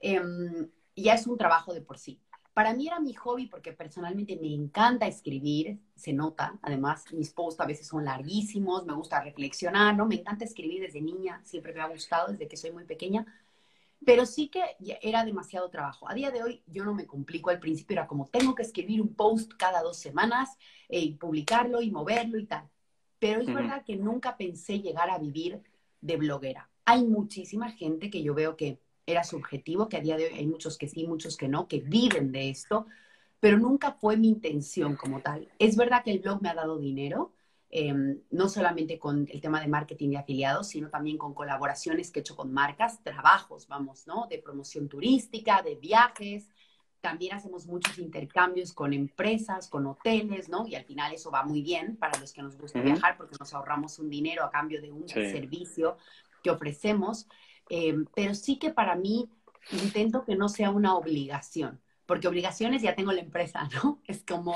Em, 0.00 0.68
ya 0.96 1.14
es 1.14 1.26
un 1.26 1.38
trabajo 1.38 1.72
de 1.72 1.80
por 1.80 1.98
sí. 1.98 2.20
Para 2.54 2.74
mí 2.74 2.86
era 2.86 3.00
mi 3.00 3.14
hobby 3.14 3.46
porque 3.46 3.72
personalmente 3.72 4.36
me 4.36 4.52
encanta 4.52 5.06
escribir, 5.06 5.78
se 5.94 6.12
nota, 6.12 6.58
además 6.60 7.04
mis 7.12 7.30
posts 7.30 7.60
a 7.60 7.66
veces 7.66 7.86
son 7.86 8.04
larguísimos, 8.04 8.84
me 8.84 8.92
gusta 8.92 9.22
reflexionar, 9.22 9.96
¿no? 9.96 10.06
Me 10.06 10.16
encanta 10.16 10.44
escribir 10.44 10.82
desde 10.82 11.00
niña, 11.00 11.40
siempre 11.44 11.72
me 11.72 11.80
ha 11.80 11.88
gustado 11.88 12.30
desde 12.30 12.48
que 12.48 12.58
soy 12.58 12.70
muy 12.70 12.84
pequeña, 12.84 13.24
pero 14.04 14.26
sí 14.26 14.48
que 14.48 14.62
era 15.00 15.24
demasiado 15.24 15.70
trabajo. 15.70 16.10
A 16.10 16.14
día 16.14 16.30
de 16.30 16.42
hoy 16.42 16.62
yo 16.66 16.84
no 16.84 16.92
me 16.92 17.06
complico, 17.06 17.48
al 17.48 17.60
principio 17.60 17.94
era 17.94 18.06
como 18.06 18.26
tengo 18.26 18.54
que 18.54 18.62
escribir 18.62 19.00
un 19.00 19.14
post 19.14 19.52
cada 19.56 19.82
dos 19.82 19.96
semanas 19.96 20.50
eh, 20.88 21.00
y 21.00 21.14
publicarlo 21.14 21.80
y 21.80 21.90
moverlo 21.90 22.38
y 22.38 22.46
tal. 22.46 22.68
Pero 23.18 23.40
es 23.40 23.46
verdad 23.46 23.84
que 23.84 23.96
nunca 23.96 24.36
pensé 24.36 24.80
llegar 24.80 25.08
a 25.08 25.18
vivir 25.18 25.62
de 26.00 26.16
bloguera. 26.16 26.68
Hay 26.84 27.06
muchísima 27.06 27.70
gente 27.70 28.10
que 28.10 28.22
yo 28.22 28.34
veo 28.34 28.56
que 28.56 28.80
era 29.06 29.24
subjetivo, 29.24 29.88
que 29.88 29.96
a 29.96 30.00
día 30.00 30.16
de 30.16 30.26
hoy 30.26 30.38
hay 30.38 30.46
muchos 30.46 30.78
que 30.78 30.88
sí, 30.88 31.06
muchos 31.06 31.36
que 31.36 31.48
no, 31.48 31.66
que 31.66 31.80
viven 31.80 32.32
de 32.32 32.50
esto, 32.50 32.86
pero 33.40 33.58
nunca 33.58 33.92
fue 33.92 34.16
mi 34.16 34.28
intención 34.28 34.94
como 34.94 35.20
tal. 35.20 35.48
Es 35.58 35.76
verdad 35.76 36.04
que 36.04 36.12
el 36.12 36.20
blog 36.20 36.40
me 36.42 36.48
ha 36.48 36.54
dado 36.54 36.78
dinero, 36.78 37.32
em, 37.70 38.20
no 38.30 38.48
solamente 38.48 38.98
con 38.98 39.26
el 39.30 39.40
tema 39.40 39.60
de 39.60 39.66
marketing 39.66 40.10
de 40.10 40.18
afiliados, 40.18 40.68
sino 40.68 40.90
también 40.90 41.18
con 41.18 41.34
colaboraciones 41.34 42.10
que 42.10 42.20
he 42.20 42.22
hecho 42.22 42.36
con 42.36 42.52
marcas, 42.52 43.02
trabajos, 43.02 43.66
vamos, 43.66 44.06
¿no? 44.06 44.26
De 44.28 44.38
promoción 44.38 44.88
turística, 44.88 45.62
de 45.62 45.74
viajes. 45.74 46.50
También 47.00 47.34
hacemos 47.34 47.66
muchos 47.66 47.98
intercambios 47.98 48.72
con 48.72 48.92
empresas, 48.92 49.68
con 49.68 49.86
hoteles, 49.86 50.48
¿no? 50.48 50.64
Y 50.68 50.76
al 50.76 50.84
final 50.84 51.12
eso 51.12 51.32
va 51.32 51.42
muy 51.42 51.62
bien 51.62 51.96
para 51.96 52.16
los 52.20 52.32
que 52.32 52.42
nos 52.42 52.56
gusta 52.56 52.80
viajar 52.80 53.16
porque 53.16 53.34
nos 53.40 53.52
ahorramos 53.52 53.98
un 53.98 54.08
dinero 54.08 54.44
a 54.44 54.50
cambio 54.50 54.80
de 54.80 54.92
un 54.92 55.08
servicio 55.08 55.96
que 56.44 56.50
ofrecemos. 56.50 57.26
Em, 57.74 58.04
pero 58.14 58.34
sí 58.34 58.58
que 58.58 58.68
para 58.68 58.96
mí 58.96 59.30
intento 59.72 60.26
que 60.26 60.36
no 60.36 60.50
sea 60.50 60.68
una 60.68 60.94
obligación 60.94 61.80
porque 62.04 62.28
obligaciones 62.28 62.82
ya 62.82 62.94
tengo 62.94 63.10
la 63.12 63.22
empresa, 63.22 63.66
¿no? 63.82 64.02
Es 64.06 64.22
como, 64.22 64.54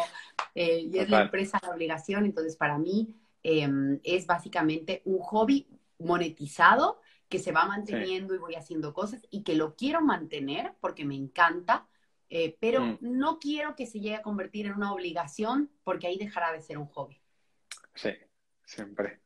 eh, 0.55 0.91
y 0.93 0.99
es 0.99 1.09
la 1.09 1.23
empresa 1.23 1.59
la 1.63 1.71
obligación, 1.71 2.27
entonces 2.27 2.57
para 2.57 2.77
mí 2.77 3.17
em, 3.43 3.99
es 4.05 4.27
básicamente 4.27 5.01
un 5.07 5.21
hobby 5.21 5.67
monetizado 5.99 7.01
que 7.31 7.39
se 7.39 7.53
va 7.53 7.65
manteniendo 7.65 8.35
y 8.35 8.39
voy 8.39 8.57
haciendo 8.57 8.93
cosas 8.93 9.27
y 9.31 9.43
que 9.43 9.55
lo 9.55 9.75
quiero 9.75 10.03
mantener 10.03 10.75
porque 10.81 11.07
me 11.07 11.15
encanta, 11.15 11.89
eh, 12.29 12.59
pero 12.61 12.85
mm. 12.85 12.99
no 13.01 13.39
quiero 13.39 13.75
que 13.75 13.87
se 13.87 14.01
llegue 14.01 14.17
a 14.17 14.23
convertir 14.23 14.67
en 14.67 14.75
una 14.75 14.93
obligación 14.93 15.71
porque 15.83 16.09
ahí 16.09 16.19
dejará 16.19 16.53
de 16.53 16.61
ser 16.61 16.77
un 16.77 16.89
hobby. 16.89 17.23
Sí, 17.95 18.11
siempre. 18.67 19.21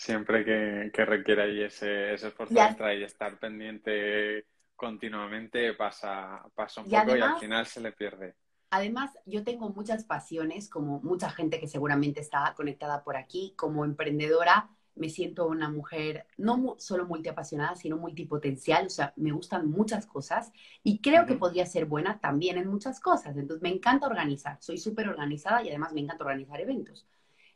Siempre 0.00 0.46
que, 0.46 0.90
que 0.94 1.04
requiera 1.04 1.42
ahí 1.42 1.60
ese, 1.60 2.14
ese 2.14 2.28
esfuerzo 2.28 2.58
extra 2.58 2.94
y 2.94 3.02
estar 3.02 3.38
pendiente 3.38 4.46
continuamente 4.74 5.74
pasa, 5.74 6.42
pasa 6.54 6.80
un 6.80 6.88
poco 6.88 7.14
y 7.14 7.20
al 7.20 7.38
final 7.38 7.66
se 7.66 7.82
le 7.82 7.92
pierde. 7.92 8.34
Además, 8.70 9.10
yo 9.26 9.44
tengo 9.44 9.68
muchas 9.68 10.04
pasiones, 10.04 10.70
como 10.70 11.00
mucha 11.02 11.28
gente 11.28 11.60
que 11.60 11.68
seguramente 11.68 12.20
está 12.20 12.54
conectada 12.56 13.04
por 13.04 13.18
aquí, 13.18 13.52
como 13.58 13.84
emprendedora, 13.84 14.70
me 14.94 15.10
siento 15.10 15.46
una 15.46 15.68
mujer 15.68 16.26
no 16.38 16.76
solo 16.78 17.04
multiapasionada, 17.04 17.76
sino 17.76 17.98
multipotencial, 17.98 18.86
o 18.86 18.90
sea, 18.90 19.12
me 19.16 19.32
gustan 19.32 19.68
muchas 19.70 20.06
cosas 20.06 20.50
y 20.82 21.00
creo 21.00 21.26
que 21.26 21.36
podría 21.36 21.66
ser 21.66 21.84
buena 21.84 22.20
también 22.20 22.56
en 22.56 22.68
muchas 22.68 23.00
cosas. 23.00 23.36
Entonces, 23.36 23.62
me 23.62 23.68
encanta 23.68 24.06
organizar, 24.06 24.56
soy 24.62 24.78
súper 24.78 25.10
organizada 25.10 25.62
y 25.62 25.68
además 25.68 25.92
me 25.92 26.00
encanta 26.00 26.24
organizar 26.24 26.58
eventos. 26.58 27.06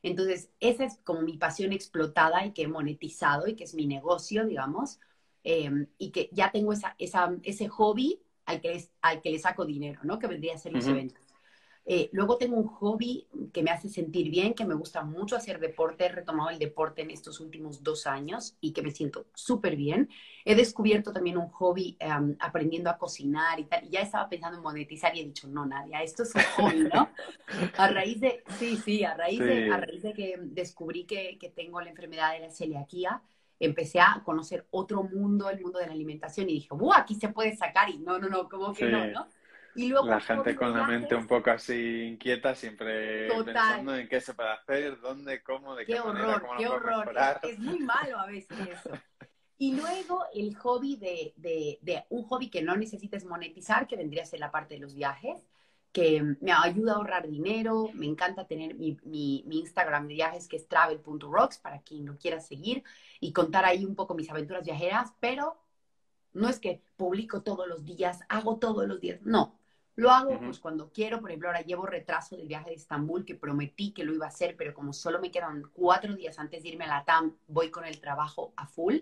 Entonces, 0.05 0.51
esa 0.61 0.85
es 0.85 0.99
como 1.03 1.23
mi 1.23 1.39
pasión 1.39 1.73
explotada 1.73 2.45
y 2.45 2.53
que 2.53 2.63
he 2.63 2.69
monetizado 2.69 3.49
y 3.49 3.57
que 3.57 3.65
es 3.65 3.75
mi 3.75 3.87
negocio, 3.87 4.47
digamos. 4.47 5.01
Em, 5.43 5.87
y 5.99 6.11
que 6.11 6.29
ya 6.33 6.53
tengo 6.53 6.73
esa, 6.73 6.95
esa, 6.99 7.35
ese 7.43 7.69
hobby 7.69 8.21
al 8.45 8.61
que, 8.61 8.87
al 9.01 9.23
que 9.23 9.31
le 9.31 9.39
saco 9.39 9.65
dinero, 9.65 10.01
¿no? 10.05 10.19
Que 10.19 10.27
vendría 10.27 10.55
a 10.55 10.59
ser 10.59 10.73
los 10.73 10.87
eventos. 10.87 11.24
Eh, 11.87 12.09
luego 12.13 12.39
tengo 12.39 12.57
un 12.57 12.67
hobby 12.67 13.27
que 13.53 13.63
me 13.63 13.71
hace 13.71 13.91
sentir 13.91 14.31
bien, 14.31 14.55
que 14.55 14.65
me 14.65 14.75
gusta 14.75 15.03
mucho 15.03 15.37
hacer 15.37 15.61
deporte. 15.61 16.07
He 16.07 16.09
retomado 16.09 16.51
el 16.51 16.59
deporte 16.59 17.03
en 17.03 17.11
estos 17.11 17.41
últimos 17.41 17.83
dos 17.83 18.07
años 18.07 18.57
y 18.61 18.73
que 18.73 18.83
me 18.83 18.91
siento 18.91 19.27
súper 19.35 19.77
bien. 19.77 20.09
He 20.47 20.55
descubierto 20.55 21.13
también 21.13 21.37
un 21.37 21.49
hobby 21.49 21.97
aprendiendo 22.39 22.89
a 22.91 22.97
cocinar 22.99 23.61
y 23.61 23.65
tal. 23.65 23.85
Y 23.85 23.91
ya 23.91 24.01
estaba 24.01 24.29
pensando 24.29 24.57
en 24.57 24.63
monetizar 24.65 25.15
y 25.15 25.21
he 25.21 25.25
dicho, 25.25 25.47
no, 25.49 25.67
Nadia, 25.67 26.03
esto 26.03 26.23
es 26.23 26.35
un 26.35 26.43
hobby, 26.57 26.89
¿no? 26.93 27.11
A 27.77 27.89
raíz 27.89 28.21
de, 28.21 28.43
sí, 28.59 28.77
sí, 28.77 29.05
a 29.05 29.15
raíz, 29.15 29.45
De, 29.45 29.65
a 29.69 29.77
raíz 29.79 30.03
de 30.03 30.15
que 30.15 30.39
descubrí 30.41 31.05
que, 31.05 31.39
que 31.39 31.51
tengo 31.51 31.81
la 31.81 31.91
enfermedad 31.91 32.33
de 32.33 32.41
la 32.41 32.51
celiaquía, 32.51 33.23
empecé 33.61 34.01
a 34.01 34.23
conocer 34.25 34.67
otro 34.71 35.03
mundo, 35.05 35.49
el 35.51 35.61
mundo 35.61 35.79
de 35.79 35.87
la 35.87 35.93
alimentación, 35.93 36.49
y 36.49 36.55
dije, 36.55 36.69
¡buah! 36.75 36.99
Aquí 37.01 37.15
se 37.15 37.29
puede 37.29 37.57
sacar, 37.57 37.91
y 37.91 37.99
no, 37.99 38.19
no, 38.19 38.29
no, 38.29 38.49
¿cómo 38.49 38.73
que 38.73 38.87
no, 38.87 39.07
no? 39.07 39.29
Y 39.77 39.89
luego, 39.89 40.07
la 40.07 40.21
gente 40.21 40.55
con 40.55 40.73
la 40.73 40.87
mente 40.87 41.15
un 41.15 41.27
poco 41.27 41.51
así 41.51 42.03
inquieta, 42.05 42.55
siempre 42.55 43.29
pensando 43.29 43.97
en 43.97 44.09
qué 44.09 44.21
se 44.21 44.35
puede 44.35 44.51
hacer, 44.51 45.01
dónde, 45.01 45.43
cómo, 45.43 45.75
de 45.75 45.85
qué, 45.85 45.95
qué 45.95 46.01
manera, 46.01 46.41
cómo 46.41 46.57
qué 46.57 46.69
horror. 46.69 47.15
Es, 47.43 47.59
muy 47.59 47.81
malo 47.81 48.19
a 48.19 48.27
veces 48.27 48.57
eso. 48.69 48.91
Y 49.57 49.77
luego 49.77 50.25
el 50.35 50.57
hobby 50.57 50.97
de, 50.97 51.33
de, 51.37 51.79
de, 51.81 52.05
un 52.11 52.25
hobby 52.25 52.51
que 52.51 52.61
no 52.61 52.77
necesites 52.77 53.25
monetizar, 53.25 53.87
que 53.87 53.97
vendría 53.97 54.25
a 54.25 54.27
ser 54.27 54.41
la 54.41 54.51
parte 54.51 54.75
de 54.75 54.81
los 54.81 54.97
viajes, 54.97 55.47
que 55.93 56.21
me 56.41 56.53
ayuda 56.53 56.93
a 56.93 56.97
ahorrar 56.97 57.29
dinero. 57.29 57.89
Me 57.95 58.07
encanta 58.07 58.49
tener 58.49 58.75
mi, 58.75 58.99
mi, 59.05 59.45
mi 59.47 59.61
Instagram 59.61 60.09
de 60.09 60.15
viajes 60.15 60.49
que 60.49 60.57
es 60.57 60.67
travel.rocks 60.67 61.59
para 61.59 61.81
quien 61.83 62.05
lo 62.05 62.19
quiera 62.19 62.41
seguir 62.41 62.83
y 63.21 63.33
contar 63.33 63.65
ahí 63.65 63.85
un 63.85 63.95
poco 63.95 64.15
mis 64.15 64.29
aventuras 64.29 64.65
viajeras, 64.65 65.15
pero 65.21 65.57
no 66.33 66.49
es 66.49 66.59
que 66.59 66.83
publico 66.97 67.43
todos 67.43 67.69
los 67.69 67.85
días, 67.85 68.21
hago 68.29 68.59
todos 68.59 68.87
los 68.87 69.01
días, 69.01 69.21
no. 69.23 69.59
Lo 69.97 70.11
hago 70.11 70.41
pues 70.41 70.59
cuando 70.59 70.91
quiero, 70.93 71.21
por 71.21 71.31
ejemplo, 71.31 71.49
ahora 71.49 71.61
llevo 71.61 71.87
retraso 71.87 72.37
del 72.37 72.49
viaje 72.49 72.71
de 72.71 72.77
Estambul 72.77 73.25
que 73.25 73.37
prometí 73.37 73.93
que 73.93 74.03
lo 74.03 74.13
iba 74.13 74.27
a 74.27 74.29
hacer, 74.29 74.57
pero 74.57 74.75
como 74.75 74.93
solo 74.93 75.21
me 75.21 75.31
quedan 75.31 75.63
cuatro 75.73 76.15
días 76.17 76.39
antes 76.39 76.63
de 76.63 76.71
irme 76.71 76.85
a 76.85 76.89
la 76.89 77.05
TAM, 77.05 77.37
voy 77.47 77.71
con 77.71 77.85
el 77.85 78.01
trabajo 78.01 78.53
a 78.57 78.67
full. 78.67 78.97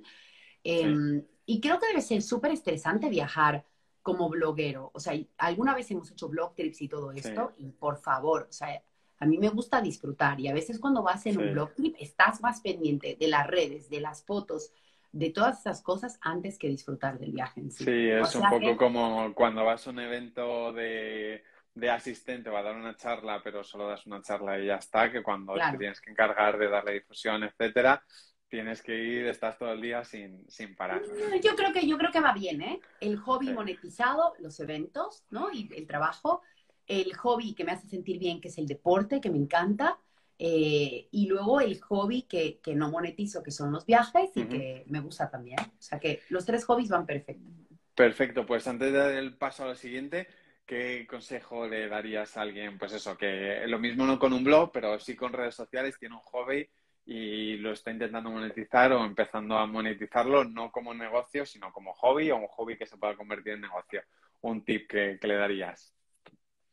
Em, 0.63 1.25
y 1.47 1.61
creo 1.61 1.79
que 1.79 1.87
debe 1.87 2.03
ser 2.03 2.23
súper 2.23 2.53
estresante 2.53 3.09
viajar 3.09 3.65
como 4.03 4.29
bloguero. 4.29 4.91
O 4.95 5.01
sea, 5.01 5.15
alguna 5.39 5.75
vez 5.75 5.91
hemos 5.91 6.11
hecho 6.11 6.29
blog 6.29 6.55
trips 6.55 6.83
y 6.83 6.89
todo 6.89 7.13
esto, 7.13 7.53
y 7.57 7.71
por 7.71 7.97
favor, 7.99 8.47
o 8.51 8.53
sea, 8.53 8.83
a 9.19 9.27
mí 9.27 9.39
me 9.39 9.49
gusta 9.51 9.81
disfrutar 9.81 10.41
y 10.41 10.49
a 10.49 10.53
veces 10.55 10.81
cuando 10.81 11.03
vas 11.03 11.25
en 11.27 11.39
un 11.39 11.53
blog 11.53 11.75
trip 11.75 11.95
estás 12.01 12.41
más 12.43 12.61
pendiente 12.61 13.17
de 13.19 13.29
las 13.29 13.47
redes, 13.47 13.89
de 13.89 14.01
las 14.01 14.25
fotos, 14.25 14.73
de 15.13 15.31
todas 15.31 15.61
esas 15.61 15.83
cosas 15.83 16.19
antes 16.23 16.59
que 16.59 16.69
disfrutar 16.69 17.19
del 17.19 17.33
viaje 17.33 17.61
en 17.61 17.71
sí. 17.71 17.85
Sí, 17.85 18.11
es 18.11 18.35
un 18.35 18.49
poco 18.49 18.77
como 18.77 19.35
cuando 19.35 19.65
vas 19.65 19.87
a 19.87 19.91
un 19.91 20.01
evento 20.01 20.73
de, 20.73 21.45
de, 21.75 21.91
asistente 21.91 22.49
o 22.49 22.57
a 22.57 22.63
dar 22.63 22.75
una 22.75 22.97
charla, 22.97 23.43
pero 23.45 23.63
solo 23.63 23.89
das 23.89 24.07
una 24.07 24.23
charla 24.23 24.59
y 24.59 24.67
ya 24.67 24.77
está, 24.77 25.13
que 25.13 25.23
cuando 25.23 25.55
te 25.55 25.79
tienes 25.79 26.01
que 26.01 26.11
encargar 26.11 26.59
de 26.59 26.69
darle 26.69 26.95
difusión, 26.95 27.45
etcétera, 27.45 28.03
tienes 28.49 28.83
que 28.83 28.95
ir, 28.95 29.27
estás 29.27 29.59
todo 29.59 29.73
el 29.73 29.83
día 29.83 30.03
sin, 30.05 30.51
sin 30.51 30.75
parar. 30.75 31.03
Yo 31.43 31.55
creo 31.57 31.73
que 31.73 31.87
yo 31.87 31.99
creo 31.99 32.11
que 32.11 32.21
va 32.21 32.33
bien, 32.33 32.63
¿eh? 32.63 32.81
El 33.01 33.19
hobby 33.19 33.51
monetizado, 33.51 34.35
los 34.41 34.59
eventos, 34.61 35.25
¿no? 35.31 35.51
Y 35.53 35.71
el 35.77 35.87
trabajo, 35.87 36.43
el 36.87 37.15
hobby 37.17 37.55
que 37.55 37.65
me 37.65 37.73
hace 37.73 37.87
sentir 37.89 38.19
bien, 38.19 38.41
que 38.41 38.49
es 38.49 38.59
el 38.59 38.67
deporte, 38.67 39.21
que 39.21 39.31
me 39.31 39.39
encanta, 39.39 39.99
eh, 40.45 41.07
y 41.13 41.29
luego 41.29 41.61
el 41.61 41.81
hobby 41.83 42.23
que, 42.23 42.59
que, 42.59 42.75
no 42.75 42.91
monetizo, 42.91 43.45
que 43.45 43.53
son 43.53 43.71
los 43.71 43.87
viajes 43.87 44.33
y 44.35 44.43
que 44.47 44.83
me 44.89 44.99
gusta 44.99 45.31
también. 45.31 45.61
O 45.61 45.81
sea 45.81 46.01
que 46.01 46.23
los 46.31 46.45
tres 46.45 46.65
hobbies 46.65 46.89
van 46.89 47.07
perfecto. 47.07 47.49
Perfecto, 47.95 48.45
pues 48.45 48.67
antes 48.67 48.93
de 48.93 48.99
dar 48.99 49.13
el 49.13 49.37
paso 49.37 49.63
a 49.63 49.69
lo 49.69 49.77
siguiente, 49.77 50.27
¿qué 50.67 51.07
consejo 51.09 51.69
le 51.69 51.89
darías 51.89 52.37
a 52.37 52.41
alguien? 52.41 52.77
Pues 52.77 52.93
eso, 52.93 53.17
que 53.17 53.63
lo 53.69 53.79
mismo 53.79 54.05
no 54.05 54.19
con 54.19 54.33
un 54.33 54.43
blog, 54.43 54.73
pero 54.73 54.99
sí 54.99 55.15
con 55.15 55.33
redes 55.33 55.55
sociales, 55.55 55.97
tiene 55.97 56.17
un 56.17 56.23
hobby 56.23 56.69
y 57.07 57.59
lo 57.59 57.71
está 57.71 57.93
intentando 57.93 58.29
monetizar 58.29 58.93
o 58.95 59.05
empezando 59.05 59.57
a 59.57 59.67
monetizarlo 59.67 60.43
no 60.43 60.73
como 60.73 60.93
negocio, 60.93 61.47
sino 61.47 61.73
como 61.73 61.93
hobby 61.93 62.33
o 62.33 62.37
un 62.37 62.49
hobby 62.49 62.77
que 62.77 62.87
se 62.87 62.97
pueda 62.97 63.15
convertir 63.15 63.53
en 63.53 63.61
negocio. 63.61 64.03
Un 64.41 64.65
tip 64.65 64.91
que, 64.91 65.21
le 65.23 65.35
darías. 65.37 65.95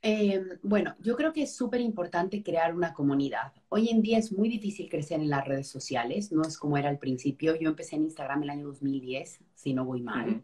Em, 0.01 0.57
bueno, 0.63 0.95
yo 0.99 1.15
creo 1.17 1.33
que 1.33 1.43
es 1.43 1.55
súper 1.55 1.81
importante 1.81 2.41
crear 2.41 2.73
una 2.73 2.93
comunidad. 2.93 3.51
Hoy 3.67 3.89
en 3.89 4.01
día 4.01 4.17
es 4.17 4.31
muy 4.31 4.47
difícil 4.47 4.89
crecer 4.89 5.19
en 5.19 5.29
las 5.29 5.45
redes 5.45 5.67
sociales, 5.67 6.31
no 6.31 6.43
es 6.43 6.57
como 6.57 6.77
era 6.77 6.89
al 6.89 6.99
principio. 6.99 7.55
Yo 7.55 7.69
empecé 7.69 7.97
en 7.97 8.03
Instagram 8.03 8.43
el 8.43 8.49
año 8.49 8.67
2010, 8.67 9.39
si 9.53 9.73
no 9.73 9.83
voy 9.85 10.01
mal. 10.01 10.43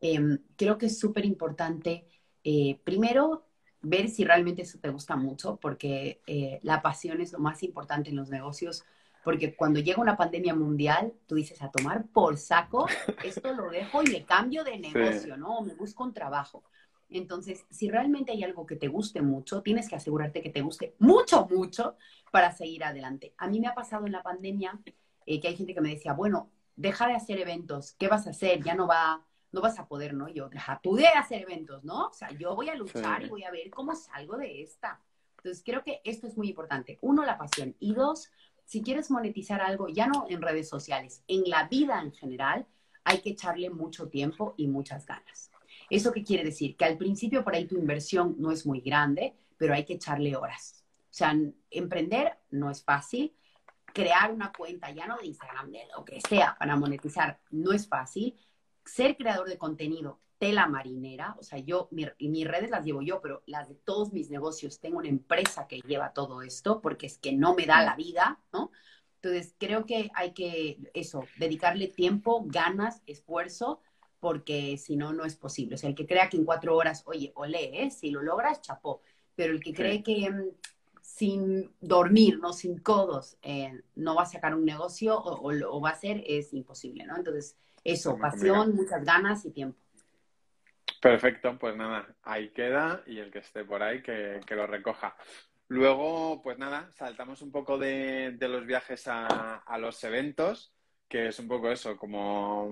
Em, 0.00 0.38
creo 0.56 0.78
que 0.78 0.86
es 0.86 0.98
súper 0.98 1.24
importante, 1.24 2.06
eh, 2.44 2.80
primero, 2.84 3.46
ver 3.80 4.08
si 4.08 4.24
realmente 4.24 4.62
eso 4.62 4.78
te 4.78 4.90
gusta 4.90 5.16
mucho, 5.16 5.58
porque 5.60 6.22
eh, 6.26 6.60
la 6.62 6.82
pasión 6.82 7.20
es 7.20 7.32
lo 7.32 7.40
más 7.40 7.62
importante 7.64 8.10
en 8.10 8.16
los 8.16 8.30
negocios 8.30 8.84
porque 9.22 9.54
cuando 9.54 9.80
llega 9.80 10.02
una 10.02 10.16
pandemia 10.16 10.54
mundial, 10.54 11.12
tú 11.26 11.36
dices 11.36 11.62
a 11.62 11.70
tomar 11.70 12.06
por 12.08 12.36
saco, 12.36 12.86
esto 13.24 13.52
lo 13.52 13.70
dejo 13.70 14.02
y 14.02 14.10
me 14.10 14.24
cambio 14.24 14.64
de 14.64 14.78
negocio, 14.78 15.36
¿no? 15.36 15.62
me 15.62 15.74
busco 15.74 16.04
un 16.04 16.12
trabajo. 16.12 16.64
Entonces, 17.12 17.64
si 17.70 17.90
realmente 17.90 18.32
hay 18.32 18.42
algo 18.42 18.66
que 18.66 18.76
te 18.76 18.88
guste 18.88 19.22
mucho, 19.22 19.62
tienes 19.62 19.88
que 19.88 19.96
asegurarte 19.96 20.42
que 20.42 20.50
te 20.50 20.62
guste 20.62 20.94
mucho, 20.98 21.46
mucho 21.50 21.96
para 22.30 22.52
seguir 22.52 22.84
adelante. 22.84 23.34
A 23.38 23.48
mí 23.48 23.60
me 23.60 23.68
ha 23.68 23.74
pasado 23.74 24.06
en 24.06 24.12
la 24.12 24.22
pandemia 24.22 24.80
eh, 25.26 25.40
que 25.40 25.48
hay 25.48 25.56
gente 25.56 25.74
que 25.74 25.80
me 25.80 25.90
decía, 25.90 26.12
bueno, 26.12 26.50
deja 26.76 27.06
de 27.06 27.14
hacer 27.14 27.38
eventos, 27.38 27.92
¿qué 27.92 28.08
vas 28.08 28.26
a 28.26 28.30
hacer? 28.30 28.62
Ya 28.62 28.74
no 28.74 28.86
va, 28.86 29.24
no 29.52 29.60
vas 29.60 29.78
a 29.78 29.86
poder, 29.86 30.14
¿no? 30.14 30.28
Yo, 30.28 30.48
deja 30.48 30.80
tú 30.82 30.96
de 30.96 31.06
hacer 31.06 31.42
eventos, 31.42 31.84
¿no? 31.84 32.08
O 32.08 32.12
sea, 32.12 32.30
yo 32.32 32.56
voy 32.56 32.68
a 32.68 32.74
luchar 32.74 33.22
y 33.22 33.28
voy 33.28 33.44
a 33.44 33.50
ver 33.50 33.70
cómo 33.70 33.94
salgo 33.94 34.36
de 34.36 34.62
esta. 34.62 35.00
Entonces, 35.38 35.62
creo 35.64 35.82
que 35.82 36.00
esto 36.04 36.26
es 36.26 36.36
muy 36.36 36.48
importante. 36.48 36.98
Uno, 37.02 37.24
la 37.24 37.38
pasión. 37.38 37.76
Y 37.78 37.94
dos, 37.94 38.30
si 38.64 38.82
quieres 38.82 39.10
monetizar 39.10 39.60
algo, 39.60 39.88
ya 39.88 40.06
no 40.06 40.26
en 40.28 40.40
redes 40.40 40.68
sociales, 40.68 41.22
en 41.28 41.48
la 41.48 41.68
vida 41.68 42.00
en 42.00 42.12
general, 42.12 42.66
hay 43.04 43.20
que 43.20 43.30
echarle 43.30 43.70
mucho 43.70 44.08
tiempo 44.08 44.54
y 44.56 44.68
muchas 44.68 45.06
ganas. 45.06 45.51
¿Eso 45.92 46.10
qué 46.10 46.24
quiere 46.24 46.42
decir? 46.42 46.74
Que 46.74 46.86
al 46.86 46.96
principio 46.96 47.44
por 47.44 47.54
ahí 47.54 47.66
tu 47.66 47.76
inversión 47.76 48.36
no 48.38 48.50
es 48.50 48.64
muy 48.64 48.80
grande, 48.80 49.34
pero 49.58 49.74
hay 49.74 49.84
que 49.84 49.92
echarle 49.92 50.34
horas. 50.34 50.86
O 51.02 51.12
sea, 51.12 51.36
emprender 51.70 52.38
no 52.50 52.70
es 52.70 52.82
fácil. 52.82 53.36
Crear 53.92 54.32
una 54.32 54.52
cuenta, 54.56 54.90
ya 54.90 55.06
no 55.06 55.18
de 55.18 55.26
Instagram, 55.26 55.70
de 55.70 55.82
lo 55.94 56.02
que 56.02 56.18
sea, 56.22 56.56
para 56.58 56.76
monetizar, 56.76 57.40
no 57.50 57.74
es 57.74 57.86
fácil. 57.86 58.34
Ser 58.86 59.18
creador 59.18 59.50
de 59.50 59.58
contenido 59.58 60.18
tela 60.38 60.66
marinera, 60.66 61.36
o 61.38 61.42
sea, 61.42 61.58
yo, 61.58 61.88
mi, 61.90 62.06
mis 62.18 62.48
redes 62.48 62.70
las 62.70 62.86
llevo 62.86 63.02
yo, 63.02 63.20
pero 63.20 63.42
las 63.44 63.68
de 63.68 63.74
todos 63.74 64.14
mis 64.14 64.30
negocios, 64.30 64.80
tengo 64.80 64.98
una 64.98 65.08
empresa 65.08 65.68
que 65.68 65.80
lleva 65.82 66.14
todo 66.14 66.40
esto, 66.40 66.80
porque 66.80 67.06
es 67.06 67.18
que 67.18 67.32
no 67.32 67.54
me 67.54 67.66
da 67.66 67.84
la 67.84 67.96
vida, 67.96 68.40
¿no? 68.50 68.72
Entonces, 69.16 69.54
creo 69.58 69.84
que 69.84 70.10
hay 70.14 70.32
que, 70.32 70.78
eso, 70.94 71.22
dedicarle 71.38 71.86
tiempo, 71.86 72.42
ganas, 72.46 73.02
esfuerzo, 73.06 73.82
porque 74.22 74.76
si 74.78 74.94
no, 74.94 75.12
no 75.12 75.24
es 75.24 75.34
posible. 75.34 75.74
O 75.74 75.78
sea, 75.78 75.90
el 75.90 75.96
que 75.96 76.06
crea 76.06 76.28
que 76.28 76.36
en 76.36 76.44
cuatro 76.44 76.76
horas, 76.76 77.02
oye, 77.06 77.32
olé, 77.34 77.82
¿eh? 77.82 77.90
si 77.90 78.12
lo 78.12 78.22
logras, 78.22 78.60
chapó. 78.60 79.02
Pero 79.34 79.52
el 79.52 79.60
que 79.60 79.74
cree 79.74 80.00
que 80.00 80.30
mm, 80.30 80.44
sin 81.00 81.74
dormir, 81.80 82.38
no 82.38 82.52
sin 82.52 82.78
codos, 82.78 83.36
eh, 83.42 83.82
no 83.96 84.14
va 84.14 84.22
a 84.22 84.26
sacar 84.26 84.54
un 84.54 84.64
negocio 84.64 85.20
o, 85.20 85.50
lo 85.50 85.80
va 85.80 85.88
a 85.88 85.94
hacer, 85.94 86.22
es 86.24 86.54
imposible, 86.54 87.04
¿no? 87.04 87.16
Entonces, 87.16 87.56
eso, 87.82 88.16
pasión, 88.16 88.76
muchas 88.76 89.04
ganas 89.04 89.44
y 89.44 89.50
tiempo. 89.50 89.76
Perfecto, 91.00 91.58
pues 91.58 91.74
nada, 91.74 92.14
ahí 92.22 92.50
queda 92.50 93.02
y 93.08 93.18
el 93.18 93.32
que 93.32 93.40
esté 93.40 93.64
por 93.64 93.82
ahí 93.82 94.02
que, 94.02 94.40
lo 94.50 94.68
recoja. 94.68 95.16
Luego, 95.66 96.40
pues 96.44 96.58
nada, 96.58 96.92
saltamos 96.94 97.42
un 97.42 97.50
poco 97.50 97.76
de, 97.76 98.36
los 98.38 98.66
viajes 98.66 99.02
a, 99.08 99.64
los 99.80 100.04
eventos, 100.04 100.72
que 101.12 101.28
es 101.28 101.38
un 101.38 101.46
poco 101.46 101.70
eso, 101.70 101.94
como 101.94 102.70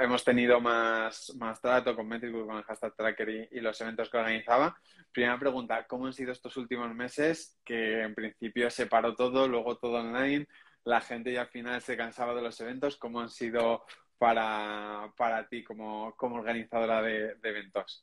hemos 0.00 0.24
tenido 0.24 0.58
más, 0.58 1.34
más 1.36 1.60
trato 1.60 1.94
con 1.94 2.08
Metric, 2.08 2.32
con 2.32 2.56
el 2.56 2.62
hashtag 2.62 2.96
tracker 2.96 3.48
y, 3.52 3.60
los 3.60 3.78
eventos 3.78 4.08
que 4.08 4.16
organizaba. 4.16 4.74
Primera 5.12 5.38
pregunta, 5.38 5.86
¿cómo 5.86 6.06
han 6.06 6.14
sido 6.14 6.32
estos 6.32 6.56
últimos 6.56 6.94
meses 6.94 7.58
que 7.62 8.00
en 8.00 8.14
principio 8.14 8.70
se 8.70 8.86
paró 8.86 9.14
todo, 9.14 9.46
luego 9.46 9.76
todo 9.76 9.98
online, 9.98 10.48
la 10.84 11.02
gente 11.02 11.30
ya 11.30 11.42
al 11.42 11.48
final 11.48 11.82
se 11.82 11.94
cansaba 11.94 12.34
de 12.34 12.40
los 12.40 12.58
eventos? 12.58 12.96
¿Cómo 12.96 13.20
han 13.20 13.28
sido 13.28 13.84
para, 14.16 15.12
para 15.14 15.46
ti 15.46 15.62
como, 15.62 16.14
como 16.16 16.36
organizadora 16.36 17.02
de, 17.02 17.36
eventos? 17.42 18.02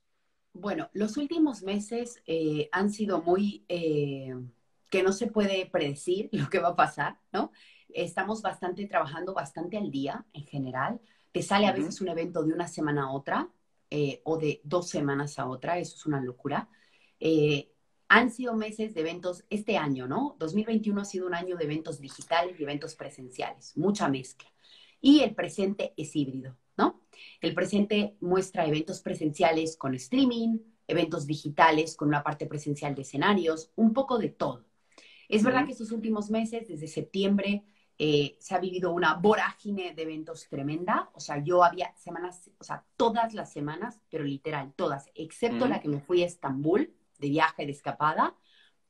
Bueno, 0.54 0.92
los 0.94 1.18
últimos 1.18 1.64
meses 1.64 2.22
eh, 2.28 2.70
han 2.72 2.92
sido 2.92 3.24
muy 3.24 3.66
eh, 3.68 4.36
que 4.92 5.02
no 5.02 5.12
se 5.12 5.26
puede 5.26 5.66
predecir 5.66 6.30
lo 6.34 6.52
que 6.52 6.60
va 6.60 6.70
a 6.70 6.76
pasar, 6.76 7.18
¿no? 7.32 7.52
Estamos 7.96 8.42
bastante 8.42 8.86
trabajando 8.88 9.34
bastante 9.34 9.78
al 9.78 9.92
día 9.92 10.26
en 10.34 10.46
general. 10.46 11.02
Te 11.32 11.42
sale 11.42 11.68
a 11.68 11.74
veces 11.74 12.02
un 12.02 12.10
evento 12.10 12.44
de 12.44 12.54
una 12.54 12.68
semana 12.68 13.06
a 13.06 13.12
otra 13.12 13.50
eh, 13.90 14.22
o 14.26 14.38
de 14.38 14.62
dos 14.64 14.90
semanas 14.90 15.40
a 15.40 15.48
otra, 15.48 15.78
eso 15.80 15.96
es 15.96 16.06
una 16.06 16.22
locura. 16.22 16.70
han 18.08 18.32
sido 18.32 18.56
meses 18.56 18.94
de 18.94 19.02
eventos 19.02 19.46
este 19.50 19.78
año, 19.78 20.08
¿no? 20.08 20.36
2021 20.40 21.02
ha 21.02 21.06
sido 21.06 21.28
un 21.28 21.34
año 21.34 21.56
de 21.56 21.64
eventos 21.64 22.00
digitales 22.02 22.60
y 22.60 22.64
eventos 22.64 22.96
presenciales, 22.96 23.78
mucha 23.78 24.10
mezcla 24.10 24.52
y 25.02 25.22
el 25.22 25.34
presente 25.34 25.94
es 25.98 26.16
híbrido, 26.16 26.56
¿no? 26.78 27.02
El 27.42 27.54
presente 27.54 28.16
muestra 28.22 28.68
eventos 28.68 29.02
presenciales 29.02 29.76
con 29.76 29.96
streaming, 29.96 30.60
eventos 30.88 31.26
digitales 31.26 31.96
con 31.96 32.08
una 32.08 32.24
parte 32.24 32.46
presencial 32.46 32.96
de 32.96 33.02
escenarios, 33.02 33.72
un 33.76 33.94
poco 33.94 34.20
de 34.20 34.30
todo. 34.30 34.66
Es 35.28 35.44
verdad 35.44 35.66
que 35.66 35.72
estos 35.72 35.92
últimos 35.92 36.30
meses, 36.30 36.68
desde 36.68 36.88
septiembre, 36.88 37.64
eh, 38.03 38.36
se 38.39 38.55
ha 38.55 38.60
vivido 38.60 38.91
una 38.91 39.13
vorágine 39.13 39.93
de 39.93 40.01
eventos 40.01 40.48
tremenda. 40.50 41.12
O 41.13 41.20
sea, 41.20 41.38
yo 41.38 41.63
había 41.63 41.93
semanas, 41.96 42.50
o 42.58 42.63
sea, 42.63 42.84
todas 42.98 43.36
las 43.36 43.53
semanas, 43.53 44.01
pero 44.10 44.24
literal, 44.24 44.74
todas, 44.75 45.12
excepto 45.13 45.67
la 45.67 45.79
que 45.81 45.88
me 45.88 46.00
fui 46.00 46.24
a 46.24 46.25
Estambul 46.25 46.96
de 47.20 47.29
viaje 47.29 47.63
de 47.63 47.72
escapada, 47.72 48.36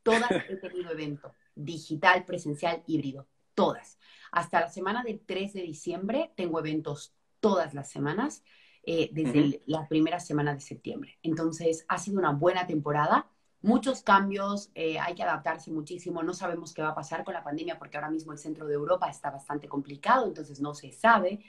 todas 0.01 0.31
he 0.49 0.55
tenido 0.55 0.91
evento 0.91 1.35
digital, 1.55 2.23
presencial, 2.23 2.83
híbrido, 2.87 3.27
todas. 3.53 3.99
Hasta 4.31 4.61
la 4.61 4.69
semana 4.69 5.03
del 5.03 5.19
3 5.19 5.51
de 5.55 5.63
diciembre 5.63 6.31
tengo 6.37 6.59
eventos 6.59 7.13
todas 7.41 7.73
las 7.73 7.91
semanas, 7.91 8.45
eh, 8.83 9.09
desde 9.11 9.61
la 9.65 9.89
primera 9.89 10.21
semana 10.21 10.53
de 10.53 10.61
septiembre. 10.61 11.19
Entonces, 11.21 11.83
ha 11.89 11.97
sido 11.97 12.17
una 12.17 12.31
buena 12.31 12.65
temporada. 12.65 13.29
Muchos 13.61 14.01
cambios, 14.01 14.71
eh, 14.73 14.99
hay 14.99 15.13
que 15.13 15.23
adaptarse 15.23 15.71
muchísimo. 15.71 16.23
No 16.23 16.33
sabemos 16.33 16.73
qué 16.73 16.81
va 16.81 16.89
a 16.89 16.95
pasar 16.95 17.23
con 17.23 17.33
la 17.33 17.43
pandemia 17.43 17.77
porque 17.77 17.97
ahora 17.97 18.09
mismo 18.09 18.31
el 18.31 18.39
centro 18.39 18.65
de 18.65 18.73
Europa 18.73 19.09
está 19.09 19.29
bastante 19.29 19.67
complicado, 19.67 20.25
entonces 20.25 20.59
no 20.59 20.73
se 20.73 20.91
sabe. 20.91 21.43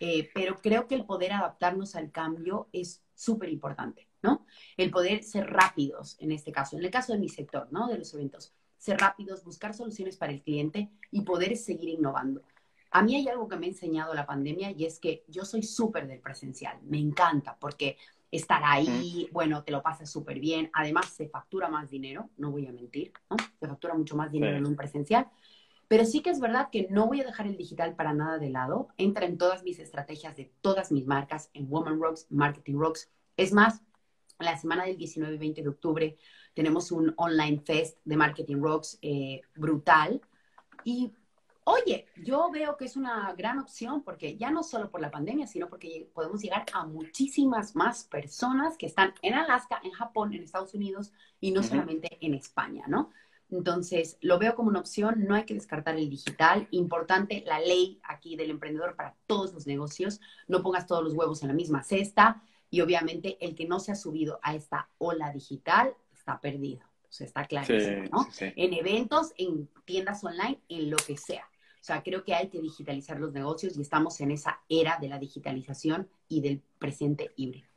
Eh, 0.00 0.28
pero 0.34 0.56
creo 0.56 0.86
que 0.86 0.94
el 0.94 1.06
poder 1.06 1.32
adaptarnos 1.32 1.96
al 1.96 2.10
cambio 2.10 2.68
es 2.72 3.02
súper 3.14 3.48
importante, 3.48 4.08
¿no? 4.22 4.44
El 4.76 4.90
poder 4.90 5.22
ser 5.22 5.46
rápidos 5.46 6.16
en 6.20 6.32
este 6.32 6.52
caso, 6.52 6.76
en 6.76 6.84
el 6.84 6.90
caso 6.90 7.14
de 7.14 7.18
mi 7.18 7.30
sector, 7.30 7.68
¿no? 7.70 7.88
De 7.88 7.96
los 7.96 8.12
eventos 8.12 8.52
ser 8.78 8.98
rápidos, 8.98 9.44
buscar 9.44 9.74
soluciones 9.74 10.16
para 10.16 10.32
el 10.32 10.42
cliente 10.42 10.90
y 11.10 11.22
poder 11.22 11.56
seguir 11.56 11.88
innovando. 11.88 12.42
A 12.90 13.02
mí 13.02 13.16
hay 13.16 13.28
algo 13.28 13.48
que 13.48 13.56
me 13.56 13.66
ha 13.66 13.70
enseñado 13.70 14.14
la 14.14 14.26
pandemia 14.26 14.70
y 14.70 14.84
es 14.84 14.98
que 14.98 15.24
yo 15.28 15.44
soy 15.44 15.62
súper 15.62 16.06
del 16.06 16.20
presencial, 16.20 16.78
me 16.82 16.98
encanta 16.98 17.56
porque 17.58 17.96
estar 18.36 18.62
ahí, 18.64 19.28
bueno, 19.32 19.64
te 19.64 19.72
lo 19.72 19.82
pasas 19.82 20.10
súper 20.10 20.38
bien, 20.40 20.70
además 20.72 21.06
se 21.06 21.28
factura 21.28 21.68
más 21.68 21.90
dinero, 21.90 22.30
no 22.36 22.50
voy 22.50 22.66
a 22.66 22.72
mentir, 22.72 23.12
¿no? 23.30 23.36
Se 23.58 23.66
factura 23.66 23.94
mucho 23.94 24.16
más 24.16 24.30
dinero 24.30 24.56
en 24.56 24.66
un 24.66 24.76
presencial, 24.76 25.28
pero 25.88 26.04
sí 26.04 26.20
que 26.20 26.30
es 26.30 26.40
verdad 26.40 26.68
que 26.70 26.86
no 26.90 27.06
voy 27.06 27.20
a 27.20 27.24
dejar 27.24 27.46
el 27.46 27.56
digital 27.56 27.94
para 27.94 28.12
nada 28.12 28.38
de 28.38 28.50
lado, 28.50 28.88
entra 28.96 29.26
en 29.26 29.38
todas 29.38 29.62
mis 29.62 29.78
estrategias 29.78 30.36
de 30.36 30.52
todas 30.60 30.92
mis 30.92 31.06
marcas, 31.06 31.50
en 31.54 31.68
Woman 31.68 32.00
Rocks, 32.00 32.26
Marketing 32.30 32.76
Rocks, 32.76 33.10
es 33.36 33.52
más, 33.52 33.82
la 34.38 34.56
semana 34.56 34.84
del 34.84 34.96
19 34.96 35.34
y 35.34 35.38
20 35.38 35.62
de 35.62 35.68
octubre 35.68 36.16
tenemos 36.56 36.90
un 36.90 37.12
online 37.18 37.60
fest 37.60 37.98
de 38.06 38.16
Marketing 38.16 38.56
Rocks 38.56 38.98
eh, 39.02 39.42
brutal. 39.54 40.22
Y 40.84 41.12
oye, 41.66 42.06
yo 42.16 42.48
veo 42.50 42.76
que 42.76 42.84
es 42.84 42.96
una 42.96 43.32
gran 43.36 43.58
opción 43.58 44.02
porque 44.02 44.36
ya 44.36 44.50
no 44.50 44.62
solo 44.62 44.88
por 44.88 45.00
la 45.00 45.10
pandemia, 45.10 45.48
sino 45.48 45.68
porque 45.68 46.08
podemos 46.14 46.40
llegar 46.40 46.64
a 46.72 46.86
muchísimas 46.86 47.74
más 47.74 48.04
personas 48.04 48.76
que 48.76 48.86
están 48.86 49.14
en 49.20 49.34
Alaska, 49.34 49.80
en 49.82 49.90
Japón, 49.90 50.32
en 50.32 50.44
Estados 50.44 50.74
Unidos 50.74 51.12
y 51.40 51.50
no 51.50 51.64
solamente 51.64 52.18
en 52.20 52.34
España, 52.34 52.84
¿no? 52.86 53.10
Entonces, 53.50 54.16
lo 54.20 54.38
veo 54.38 54.54
como 54.54 54.68
una 54.68 54.80
opción, 54.80 55.24
no 55.26 55.34
hay 55.34 55.44
que 55.44 55.54
descartar 55.54 55.96
el 55.96 56.08
digital. 56.08 56.68
Importante 56.70 57.42
la 57.46 57.58
ley 57.58 58.00
aquí 58.04 58.36
del 58.36 58.50
emprendedor 58.50 58.94
para 58.96 59.16
todos 59.26 59.52
los 59.52 59.66
negocios. 59.66 60.20
No 60.48 60.62
pongas 60.62 60.86
todos 60.86 61.02
los 61.02 61.14
huevos 61.14 61.42
en 61.42 61.48
la 61.48 61.54
misma 61.54 61.82
cesta. 61.82 62.42
Y 62.70 62.80
obviamente 62.80 63.38
el 63.40 63.54
que 63.54 63.66
no 63.66 63.78
se 63.78 63.92
ha 63.92 63.96
subido 63.96 64.40
a 64.42 64.54
esta 64.54 64.88
ola 64.98 65.32
digital 65.32 65.94
está 66.12 66.40
perdido. 66.40 66.82
O 67.08 67.12
sea, 67.12 67.26
está 67.26 67.44
clarísimo, 67.44 68.04
¿no? 68.10 68.26
En 68.40 68.72
eventos, 68.72 69.32
en 69.36 69.68
tiendas 69.84 70.24
online, 70.24 70.60
en 70.68 70.90
lo 70.90 70.96
que 70.96 71.16
sea. 71.16 71.48
O 71.86 71.92
sea, 71.94 72.02
creo 72.02 72.24
que 72.24 72.34
hay 72.34 72.48
que 72.48 72.60
digitalizar 72.60 73.16
los 73.20 73.32
negocios 73.32 73.76
y 73.76 73.82
estamos 73.82 74.20
en 74.20 74.32
esa 74.32 74.60
era 74.68 74.98
de 75.00 75.06
la 75.06 75.20
digitalización 75.20 76.10
y 76.28 76.40
del 76.40 76.60
presente 76.80 77.30
híbrido. 77.36 77.68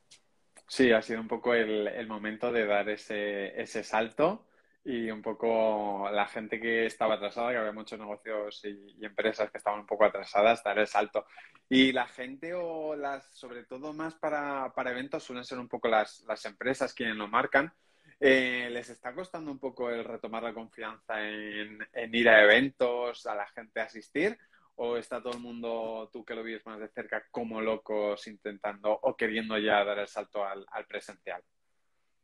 Sí, 0.68 0.92
ha 0.92 1.00
sido 1.04 1.22
un 1.22 1.28
poco 1.28 1.54
el, 1.54 2.08
momento 2.08 2.52
de 2.52 2.66
dar 2.66 2.90
ese, 2.90 3.62
ese 3.62 3.84
salto 3.84 4.48
y 4.84 5.12
un 5.12 5.22
poco 5.22 6.10
la 6.12 6.26
gente 6.26 6.60
que 6.60 6.88
estaba 6.88 7.14
atrasada, 7.14 7.52
que 7.52 7.58
había 7.58 7.72
muchos 7.72 8.00
negocios 8.00 8.66
y, 8.66 9.06
empresas 9.06 9.52
que 9.52 9.60
estaban 9.60 9.82
un 9.82 9.86
poco 9.86 10.06
atrasadas, 10.06 10.64
dar 10.64 10.80
el 10.80 10.88
salto. 10.88 11.28
Y 11.70 11.92
la 11.92 12.08
gente 12.08 12.56
o 12.56 12.96
las, 12.96 13.30
sobre 13.36 13.64
todo 13.64 13.94
más 13.94 14.16
para, 14.16 14.74
para 14.74 14.90
eventos, 14.90 15.24
suelen 15.24 15.46
ser 15.46 15.60
un 15.60 15.68
poco 15.68 15.88
las, 15.88 16.22
las 16.22 16.44
empresas 16.46 16.96
quienes 16.96 17.16
lo 17.16 17.28
marcan, 17.28 17.72
eh, 18.20 18.70
¿Les 18.72 18.90
está 18.90 19.14
costando 19.14 19.52
un 19.52 19.60
poco 19.60 19.90
el 19.90 20.04
retomar 20.04 20.44
la 20.44 20.54
confianza 20.54 21.26
en, 21.26 21.80
ir 22.14 22.30
a 22.30 22.44
eventos, 22.44 23.26
a 23.26 23.36
la 23.36 23.48
gente 23.48 23.80
asistir? 23.80 24.38
¿O 24.76 24.98
está 24.98 25.22
todo 25.22 25.34
el 25.34 25.40
mundo, 25.40 26.10
tú 26.12 26.24
que 26.24 26.36
lo 26.36 26.44
vives 26.44 26.66
más 26.66 26.80
de 26.80 26.90
cerca, 26.90 27.24
como 27.32 27.62
locos 27.62 28.28
intentando 28.28 28.92
o 28.92 29.16
queriendo 29.16 29.58
ya 29.58 29.84
dar 29.84 30.00
el 30.00 30.08
salto 30.08 30.44
al, 30.46 30.66
presencial? 30.88 31.42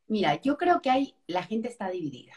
Mira, 0.08 0.42
yo 0.42 0.58
creo 0.58 0.82
que 0.82 0.90
hay, 0.90 1.16
la 1.28 1.44
gente 1.44 1.68
está 1.68 1.90
dividida. 1.90 2.34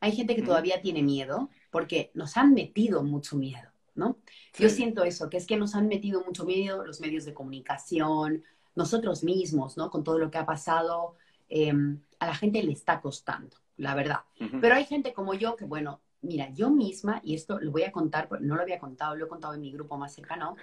Hay 0.00 0.12
gente 0.12 0.36
que 0.36 0.42
todavía 0.42 0.82
tiene 0.82 1.02
miedo 1.02 1.50
porque 1.70 2.10
nos 2.14 2.36
han 2.36 2.54
metido 2.54 3.02
mucho 3.02 3.36
miedo, 3.36 3.70
¿no? 3.94 4.18
Yo 4.58 4.68
siento 4.68 5.04
eso, 5.04 5.30
que 5.30 5.38
es 5.38 5.46
que 5.46 5.56
nos 5.56 5.74
han 5.74 5.88
metido 5.88 6.22
mucho 6.22 6.44
miedo 6.44 6.84
los 6.84 7.00
medios 7.00 7.24
de 7.24 7.34
comunicación, 7.34 8.44
nosotros 8.74 9.24
mismos, 9.24 9.76
¿no? 9.76 9.90
Con 9.90 10.04
todo 10.04 10.18
lo 10.18 10.30
que 10.30 10.38
ha 10.38 10.46
pasado, 10.46 11.16
Em, 11.48 12.00
a 12.18 12.26
la 12.26 12.34
gente 12.34 12.62
le 12.62 12.72
está 12.72 13.00
costando, 13.00 13.56
la 13.76 13.94
verdad. 13.94 14.20
Pero 14.60 14.74
hay 14.74 14.84
gente 14.84 15.12
como 15.12 15.34
yo 15.34 15.56
que, 15.56 15.64
bueno, 15.64 16.00
mira, 16.22 16.50
yo 16.50 16.70
misma, 16.70 17.20
y 17.22 17.34
esto 17.34 17.58
lo 17.60 17.70
voy 17.70 17.84
a 17.84 17.92
contar, 17.92 18.28
no 18.40 18.56
lo 18.56 18.62
había 18.62 18.78
contado, 18.78 19.16
lo 19.16 19.26
he 19.26 19.28
contado 19.28 19.54
en 19.54 19.60
mi 19.60 19.70
grupo 19.70 19.96
más 19.96 20.14
cercano, 20.14 20.56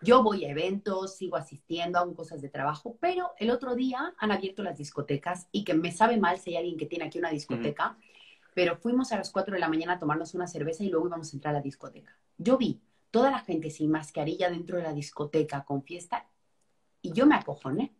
yo 0.00 0.22
voy 0.22 0.44
a 0.44 0.50
eventos, 0.50 1.16
sigo 1.16 1.36
asistiendo, 1.36 1.98
hago 1.98 2.14
cosas 2.14 2.40
de 2.40 2.48
trabajo, 2.48 2.96
pero 3.00 3.32
el 3.38 3.50
otro 3.50 3.74
día 3.74 4.14
han 4.18 4.30
abierto 4.30 4.62
las 4.62 4.78
discotecas 4.78 5.48
y 5.50 5.64
que 5.64 5.74
me 5.74 5.90
sabe 5.90 6.18
mal 6.18 6.38
si 6.38 6.50
hay 6.50 6.58
alguien 6.58 6.76
que 6.76 6.86
tiene 6.86 7.06
aquí 7.06 7.18
una 7.18 7.30
discoteca, 7.30 7.96
pero 8.54 8.76
fuimos 8.76 9.10
a 9.12 9.16
las 9.16 9.30
4 9.30 9.54
de 9.54 9.60
la 9.60 9.68
mañana 9.68 9.94
a 9.94 9.98
tomarnos 9.98 10.34
una 10.34 10.46
cerveza 10.46 10.84
y 10.84 10.88
luego 10.88 11.08
íbamos 11.08 11.32
a 11.32 11.36
entrar 11.36 11.54
a 11.54 11.58
la 11.58 11.62
discoteca. 11.62 12.16
Yo 12.36 12.56
vi 12.56 12.80
toda 13.10 13.30
la 13.30 13.40
gente 13.40 13.70
sin 13.70 13.90
mascarilla 13.90 14.50
dentro 14.50 14.76
de 14.76 14.84
la 14.84 14.92
discoteca 14.92 15.64
con 15.64 15.82
fiesta 15.82 16.28
y 17.02 17.12
yo 17.12 17.26
me 17.26 17.34
acojoné. 17.34 17.92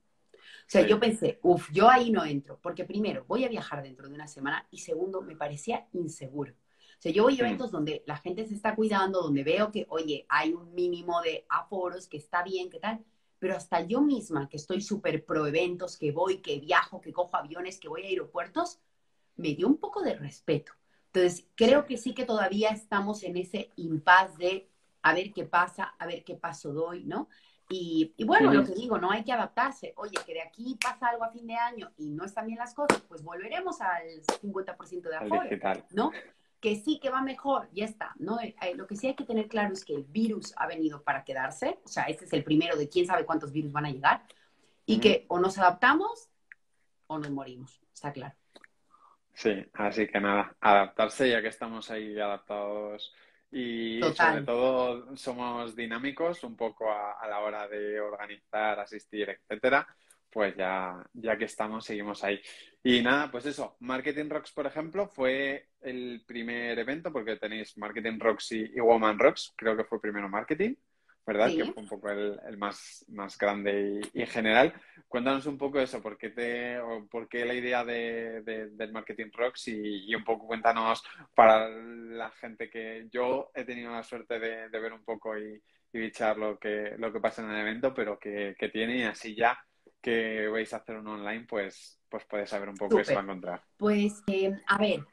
O 0.69 0.71
sea, 0.71 0.87
yo 0.87 1.01
pensé, 1.01 1.39
uff, 1.43 1.71
yo 1.73 1.89
ahí 1.89 2.11
no 2.11 2.27
entro, 2.27 2.59
porque 2.61 2.85
primero, 2.85 3.25
voy 3.27 3.43
a 3.43 3.49
viajar 3.49 3.83
dentro 3.83 4.07
de 4.07 4.15
una 4.15 4.29
semana 4.29 4.69
y 4.71 4.81
segundo, 4.81 5.23
me 5.23 5.35
parecía 5.35 5.89
inseguro. 5.95 6.53
O 6.53 7.01
sea, 7.01 7.11
yo 7.11 7.23
voy 7.23 7.39
a 7.39 7.41
eventos 7.41 7.71
donde 7.71 8.03
la 8.05 8.19
gente 8.19 8.47
se 8.47 8.55
está 8.55 8.75
cuidando, 8.75 9.23
donde 9.23 9.45
veo 9.45 9.73
que, 9.73 9.87
oye, 9.89 10.27
hay 10.29 10.53
un 10.53 10.75
mínimo 10.75 11.23
de 11.23 11.47
aforos, 11.49 12.07
que 12.07 12.19
está 12.19 12.43
bien, 12.43 12.69
que 12.69 12.81
tal, 12.81 13.03
pero 13.39 13.57
hasta 13.57 13.81
yo 13.81 14.03
misma, 14.03 14.47
que 14.47 14.59
estoy 14.59 14.83
súper 14.83 15.25
pro 15.25 15.47
eventos, 15.47 15.97
que 15.97 16.13
voy, 16.13 16.43
que 16.43 16.59
viajo, 16.59 17.01
que 17.01 17.15
cojo 17.15 17.35
aviones, 17.39 17.81
que 17.81 17.89
voy 17.89 18.03
a 18.03 18.09
aeropuertos, 18.09 18.79
me 19.37 19.55
dio 19.55 19.69
un 19.69 19.79
poco 19.79 20.03
de 20.03 20.17
respeto. 20.17 20.73
Entonces, 21.07 21.47
creo 21.55 21.87
que 21.87 21.97
sí 21.97 22.13
que 22.13 22.27
todavía 22.27 22.69
estamos 22.73 23.23
en 23.23 23.39
ese 23.39 23.71
impasse 23.77 24.37
de 24.37 24.69
a 25.01 25.15
ver 25.15 25.33
qué 25.33 25.45
pasa, 25.45 25.95
a 25.99 26.07
ver 26.07 26.25
qué 26.25 26.35
paso 26.35 26.75
doy, 26.75 27.05
¿no? 27.05 27.31
Y, 27.71 28.15
bueno, 28.25 28.53
lo 28.53 28.65
que 28.65 28.73
digo, 28.73 28.99
no 28.99 29.11
hay 29.11 29.25
que 29.25 29.33
adaptarse. 29.33 29.93
Oye, 29.97 30.17
que 30.25 30.33
de 30.33 30.43
aquí 30.43 30.79
pasa 30.81 31.09
algo 31.09 31.25
a 31.25 31.31
fin 31.31 31.47
de 31.47 31.55
año 31.55 31.91
y 31.99 32.09
no 32.09 32.25
están 32.25 32.47
bien 32.47 32.59
las 32.59 32.73
cosas, 32.73 33.03
pues 33.03 33.23
volveremos 33.23 33.81
al 33.83 34.23
50% 34.41 35.03
de 35.03 35.17
aforo, 35.17 35.51
¿no? 35.93 36.11
Que 36.61 36.77
sí, 36.77 36.99
que 36.99 37.11
va 37.11 37.21
mejor, 37.21 37.69
ya 37.73 37.85
está, 37.85 38.15
¿no? 38.19 38.41
Eh, 38.41 38.57
eh, 38.63 38.75
lo 38.75 38.87
que 38.87 38.97
sí 38.97 39.07
hay 39.07 39.15
que 39.15 39.25
tener 39.25 39.49
claro 39.49 39.75
es 39.75 39.85
que 39.85 39.95
el 39.95 40.05
virus 40.05 40.55
ha 40.57 40.67
venido 40.67 41.03
para 41.03 41.25
quedarse, 41.25 41.79
o 41.85 41.89
sea, 41.89 42.05
este 42.05 42.25
es 42.25 42.33
el 42.33 42.43
primero 42.43 42.77
de 42.77 42.89
quién 42.89 43.07
sabe 43.07 43.27
cuántos 43.27 43.53
virus 43.53 43.71
van 43.71 43.87
a 43.87 43.91
llegar, 43.91 44.23
y 44.87 44.99
que 44.99 45.27
o 45.29 45.39
nos 45.39 45.59
adaptamos 45.59 46.31
o 47.07 47.19
nos 47.19 47.31
morimos, 47.31 47.81
está 47.93 48.13
claro. 48.13 48.35
Sí, 49.35 49.65
así 49.75 50.09
que 50.09 50.21
nada, 50.21 50.57
adaptarse 50.61 51.31
ya 51.31 51.41
que 51.43 51.49
estamos 51.49 51.91
ahí 51.93 52.19
adaptados 52.19 53.15
y 53.51 54.01
sobre 54.15 54.43
todo 54.43 55.17
somos 55.17 55.75
dinámicos 55.75 56.45
un 56.45 56.57
poco 56.57 56.91
a, 56.91 57.27
la 57.29 57.41
hora 57.41 57.67
de 57.69 58.01
organizar, 58.01 58.81
asistir, 58.81 59.31
etcétera. 59.31 59.87
Pues 60.31 60.55
ya, 60.57 61.03
ya 61.15 61.39
que 61.39 61.47
estamos, 61.47 61.87
seguimos 61.87 62.23
ahí. 62.23 62.39
Y 62.83 63.01
nada, 63.01 63.31
pues 63.31 63.47
eso, 63.47 63.77
Marketing 63.81 64.29
Rocks, 64.29 64.53
por 64.53 64.67
ejemplo, 64.67 65.09
fue 65.09 65.71
el 65.81 66.23
primer 66.27 66.79
evento, 66.79 67.11
porque 67.11 67.37
tenéis 67.37 67.79
Marketing 67.79 68.19
Rocks 68.19 68.53
y, 68.53 68.71
y 68.75 68.81
Woman 68.81 69.19
Rocks, 69.19 69.55
creo 69.57 69.75
que 69.75 69.85
fue 69.85 70.01
primero 70.01 70.29
Marketing. 70.29 70.75
¿Verdad? 71.29 71.51
Que 71.51 71.67
fue 71.67 71.83
un 71.83 71.89
poco 71.89 72.09
el, 72.11 72.57
más, 72.57 73.05
más 73.09 73.37
grande 73.37 74.01
y, 74.15 74.25
general. 74.25 74.73
Cuéntanos 75.09 75.45
un 75.45 75.59
poco 75.59 75.79
eso, 75.79 76.01
¿por 76.01 76.17
qué, 76.17 76.31
te, 76.31 76.79
por 77.11 77.29
qué 77.29 77.45
la 77.45 77.53
idea 77.53 77.85
de, 77.85 78.41
del 78.71 78.93
Marketing 78.93 79.31
Rocks 79.35 79.69
y, 79.69 80.15
un 80.15 80.25
poco 80.25 80.47
cuéntanos 80.47 81.05
para 81.35 81.69
la 81.69 82.31
gente 82.31 82.71
que 82.71 83.09
yo 83.13 83.51
he 83.55 83.65
tenido 83.65 83.93
la 83.93 84.03
suerte 84.03 84.39
de, 84.41 84.69
ver 84.71 84.95
un 84.95 85.05
poco 85.05 85.39
y, 85.39 85.63
y 85.93 85.99
bichar 85.99 86.39
lo 86.39 86.59
que, 86.59 86.95
lo 86.97 87.13
que 87.13 87.21
pasa 87.21 87.43
en 87.43 87.51
el 87.51 87.61
evento, 87.61 87.93
pero 87.93 88.19
que, 88.19 88.57
tiene 88.73 88.97
y 88.97 89.03
así 89.03 89.35
ya 89.35 89.59
que 90.01 90.49
vais 90.49 90.73
a 90.73 90.79
hacer 90.79 90.97
un 90.97 91.09
online, 91.09 91.45
pues, 91.47 92.01
pues 92.09 92.25
puedes 92.25 92.49
saber 92.49 92.71
un 92.71 92.77
poco 92.77 92.97
qué 92.97 93.05
se 93.05 93.13
va 93.15 93.21
a 93.21 93.25
encontrar. 93.25 93.63
Pues, 93.77 94.23
eh, 94.29 94.51
a 94.67 94.79
ver, 94.79 95.05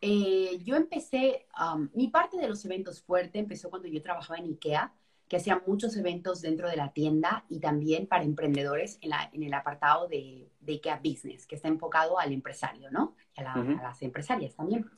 eh, 0.00 0.58
yo 0.64 0.74
empecé, 0.74 1.46
um, 1.60 1.88
mi 1.94 2.08
parte 2.08 2.38
de 2.38 2.48
los 2.48 2.64
eventos 2.64 3.00
fuerte 3.00 3.38
empezó 3.38 3.70
cuando 3.70 3.86
yo 3.86 4.02
trabajaba 4.02 4.40
en 4.40 4.46
IKEA 4.46 4.92
que 5.28 5.36
hacía 5.36 5.62
muchos 5.66 5.96
eventos 5.96 6.42
dentro 6.42 6.68
de 6.68 6.76
la 6.76 6.92
tienda 6.92 7.44
y 7.48 7.60
también 7.60 8.06
para 8.06 8.24
emprendedores 8.24 8.98
en, 9.00 9.10
la, 9.10 9.30
en 9.32 9.42
el 9.42 9.54
apartado 9.54 10.06
de, 10.06 10.50
de, 10.60 10.72
IKEA 10.74 11.00
Business, 11.02 11.46
que 11.46 11.56
está 11.56 11.68
enfocado 11.68 12.18
al 12.18 12.32
empresario, 12.32 12.90
¿no? 12.90 13.16
Y 13.36 13.40
a, 13.40 13.54
las 13.82 14.02
empresarias 14.02 14.54
también. 14.54 14.90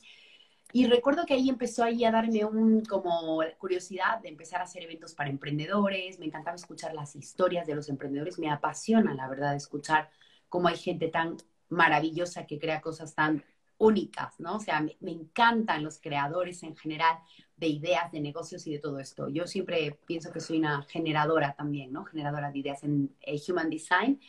Y 0.73 0.85
recuerdo 0.87 1.25
que 1.25 1.33
ahí 1.33 1.49
empezó 1.49 1.83
ahí 1.83 2.03
a 2.03 2.11
darme 2.11 2.43
un 2.43 2.83
como 2.83 3.41
curiosidad 3.57 4.19
de 4.21 4.27
empezar 4.27 4.59
a 4.59 4.65
hacer 4.65 4.83
eventos 4.83 5.15
para 5.15 5.29
emprendedores. 5.29 6.19
Me 6.19 6.25
encantaba 6.25 6.55
escuchar 6.55 6.93
las 6.93 7.15
historias 7.15 7.65
de 7.65 7.75
los 7.75 7.87
emprendedores. 7.87 8.37
Me 8.37 8.49
apasiona, 8.49 9.13
la 9.13 9.29
verdad, 9.29 9.55
escuchar 9.55 10.09
cómo 10.49 10.67
hay 10.67 10.75
gente 10.75 11.07
tan 11.07 11.37
maravillosa 11.69 12.45
que 12.45 12.59
crea 12.59 12.81
cosas 12.81 13.15
tan 13.15 13.43
únicas, 13.77 14.39
¿no? 14.39 14.57
O 14.57 14.59
sea, 14.59 14.81
me, 14.81 15.11
encantan 15.11 15.83
los 15.83 15.99
creadores 15.99 16.63
en 16.63 16.75
general 16.75 17.19
de 17.55 17.67
ideas, 17.67 18.11
de 18.11 18.19
negocios 18.19 18.65
y 18.67 18.71
de 18.73 18.79
todo 18.79 18.99
esto. 18.99 19.29
Yo 19.29 19.47
siempre 19.47 19.99
pienso 20.05 20.31
que 20.31 20.39
soy 20.39 20.57
una 20.59 20.83
generadora 20.83 21.53
también, 21.55 21.91
¿no? 21.91 22.05
Generadora 22.05 22.51
de 22.51 22.59
ideas 22.59 22.83
en 22.83 23.15
eh, 23.21 23.39
Human 23.47 23.69
Design. 23.69 24.19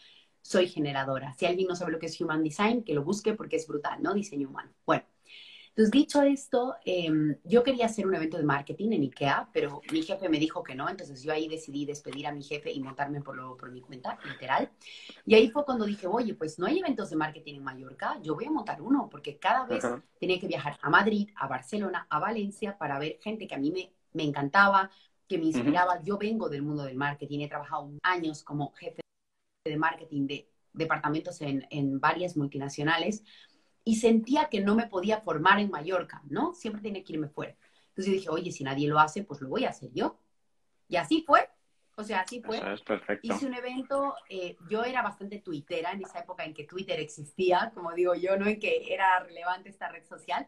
Soy 0.43 0.69
generadora. 0.69 1.35
Si 1.35 1.47
alguien 1.47 1.69
no 1.69 1.77
sabe 1.77 1.93
lo 1.93 1.99
que 1.99 2.07
es 2.07 2.21
Human 2.21 2.43
Design, 2.43 2.85
que 2.85 2.95
lo 2.95 3.05
busque 3.05 3.35
porque 3.35 3.57
es 3.57 3.67
brutal, 3.67 4.03
¿no? 4.03 4.15
Diseño 4.15 4.49
humano. 4.49 4.73
Bueno, 4.87 5.05
entonces, 5.79 5.93
dicho 5.93 6.23
esto, 6.23 6.75
em, 6.85 7.37
yo 7.45 7.63
quería 7.63 7.87
hacer 7.87 8.05
un 8.05 8.13
evento 8.13 8.37
de 8.37 8.43
marketing 8.43 8.95
en 8.95 9.03
IKEA, 9.03 9.49
pero 9.53 9.81
mi 9.93 10.03
jefe 10.03 10.29
me 10.29 10.41
dijo 10.41 10.61
que 10.61 10.75
no, 10.75 10.89
entonces 10.89 11.23
yo 11.23 11.33
ahí 11.33 11.47
decidí 11.47 11.87
despedir 11.87 12.27
a 12.27 12.33
mi 12.33 12.43
jefe 12.43 12.73
y 12.73 12.81
montarme 12.81 13.21
por, 13.21 13.37
lo, 13.37 13.57
por 13.57 13.71
mi 13.71 13.81
cuenta, 13.81 14.19
literal. 14.25 14.73
Y 15.25 15.37
ahí 15.37 15.51
fue 15.51 15.65
cuando 15.65 15.85
dije, 15.85 16.09
oye, 16.09 16.35
pues 16.35 16.59
no 16.59 16.67
hay 16.67 16.81
eventos 16.81 17.11
de 17.11 17.17
marketing 17.17 17.55
en 17.55 17.63
Mallorca, 17.63 18.19
yo 18.25 18.35
voy 18.35 18.47
a 18.47 18.51
montar 18.51 18.83
uno, 18.83 19.09
porque 19.09 19.39
cada 19.39 19.67
vez 19.67 19.85
tenía 20.19 20.41
que 20.41 20.49
viajar 20.49 20.77
a 20.83 20.91
Madrid, 20.91 21.31
a 21.37 21.47
Barcelona, 21.47 22.09
a 22.11 22.19
Valencia, 22.19 22.77
para 22.77 22.99
ver 22.99 23.21
gente 23.21 23.47
que 23.47 23.55
a 23.55 23.59
mí 23.59 23.71
me, 23.71 23.93
me 24.15 24.25
encantaba, 24.25 24.91
que 25.29 25.39
me 25.39 25.45
inspiraba. 25.45 26.03
Yo 26.03 26.19
vengo 26.19 26.49
del 26.49 26.63
mundo 26.63 26.83
del 26.83 26.97
marketing, 26.97 27.43
he 27.43 27.49
trabajado 27.49 27.93
años 28.03 28.43
como 28.43 28.73
jefe 28.73 29.01
de 29.65 29.77
marketing 29.77 30.27
de 30.27 30.51
departamentos 30.73 31.41
en, 31.41 31.65
en 31.71 32.01
varias 32.01 32.37
multinacionales 32.37 33.23
y 33.89 33.95
sentía 33.95 34.51
que 34.51 34.61
no 34.61 34.75
me 34.75 34.87
podía 34.87 35.23
formar 35.23 35.59
en 35.61 35.71
Mallorca, 35.71 36.21
¿no? 36.29 36.53
Siempre 36.53 36.83
tenía 36.83 37.03
que 37.03 37.15
irme 37.15 37.31
fuera. 37.31 37.57
Entonces 37.89 38.05
yo 38.05 38.13
dije, 38.13 38.29
oye, 38.29 38.53
si 38.53 38.63
nadie 38.63 38.87
lo 38.87 38.99
hace, 38.99 39.25
pues 39.25 39.41
lo 39.41 39.49
voy 39.49 39.65
a 39.65 39.71
hacer 39.71 39.89
yo. 39.95 40.19
Y 40.89 40.97
así 40.97 41.25
fue. 41.27 41.49
O 41.97 42.05
sea, 42.05 42.21
así 42.21 42.43
fue. 42.43 42.61
es 42.75 42.83
perfecto. 42.83 43.27
Hice 43.27 43.47
un 43.47 43.55
evento, 43.55 44.15
eh, 44.29 44.59
yo 44.69 44.85
era 44.85 45.01
bastante 45.01 45.39
tuitera 45.39 45.93
en 45.93 46.03
esa 46.03 46.19
época 46.19 46.45
en 46.45 46.53
que 46.53 46.65
Twitter 46.65 47.01
existía, 47.01 47.73
como 47.75 47.91
digo 47.95 48.15
yo, 48.15 48.37
¿no? 48.37 48.47
En 48.47 48.61
que 48.61 48.93
era 48.93 49.21
relevante 49.21 49.71
esta 49.71 49.89
red 49.89 50.05
social. 50.05 50.47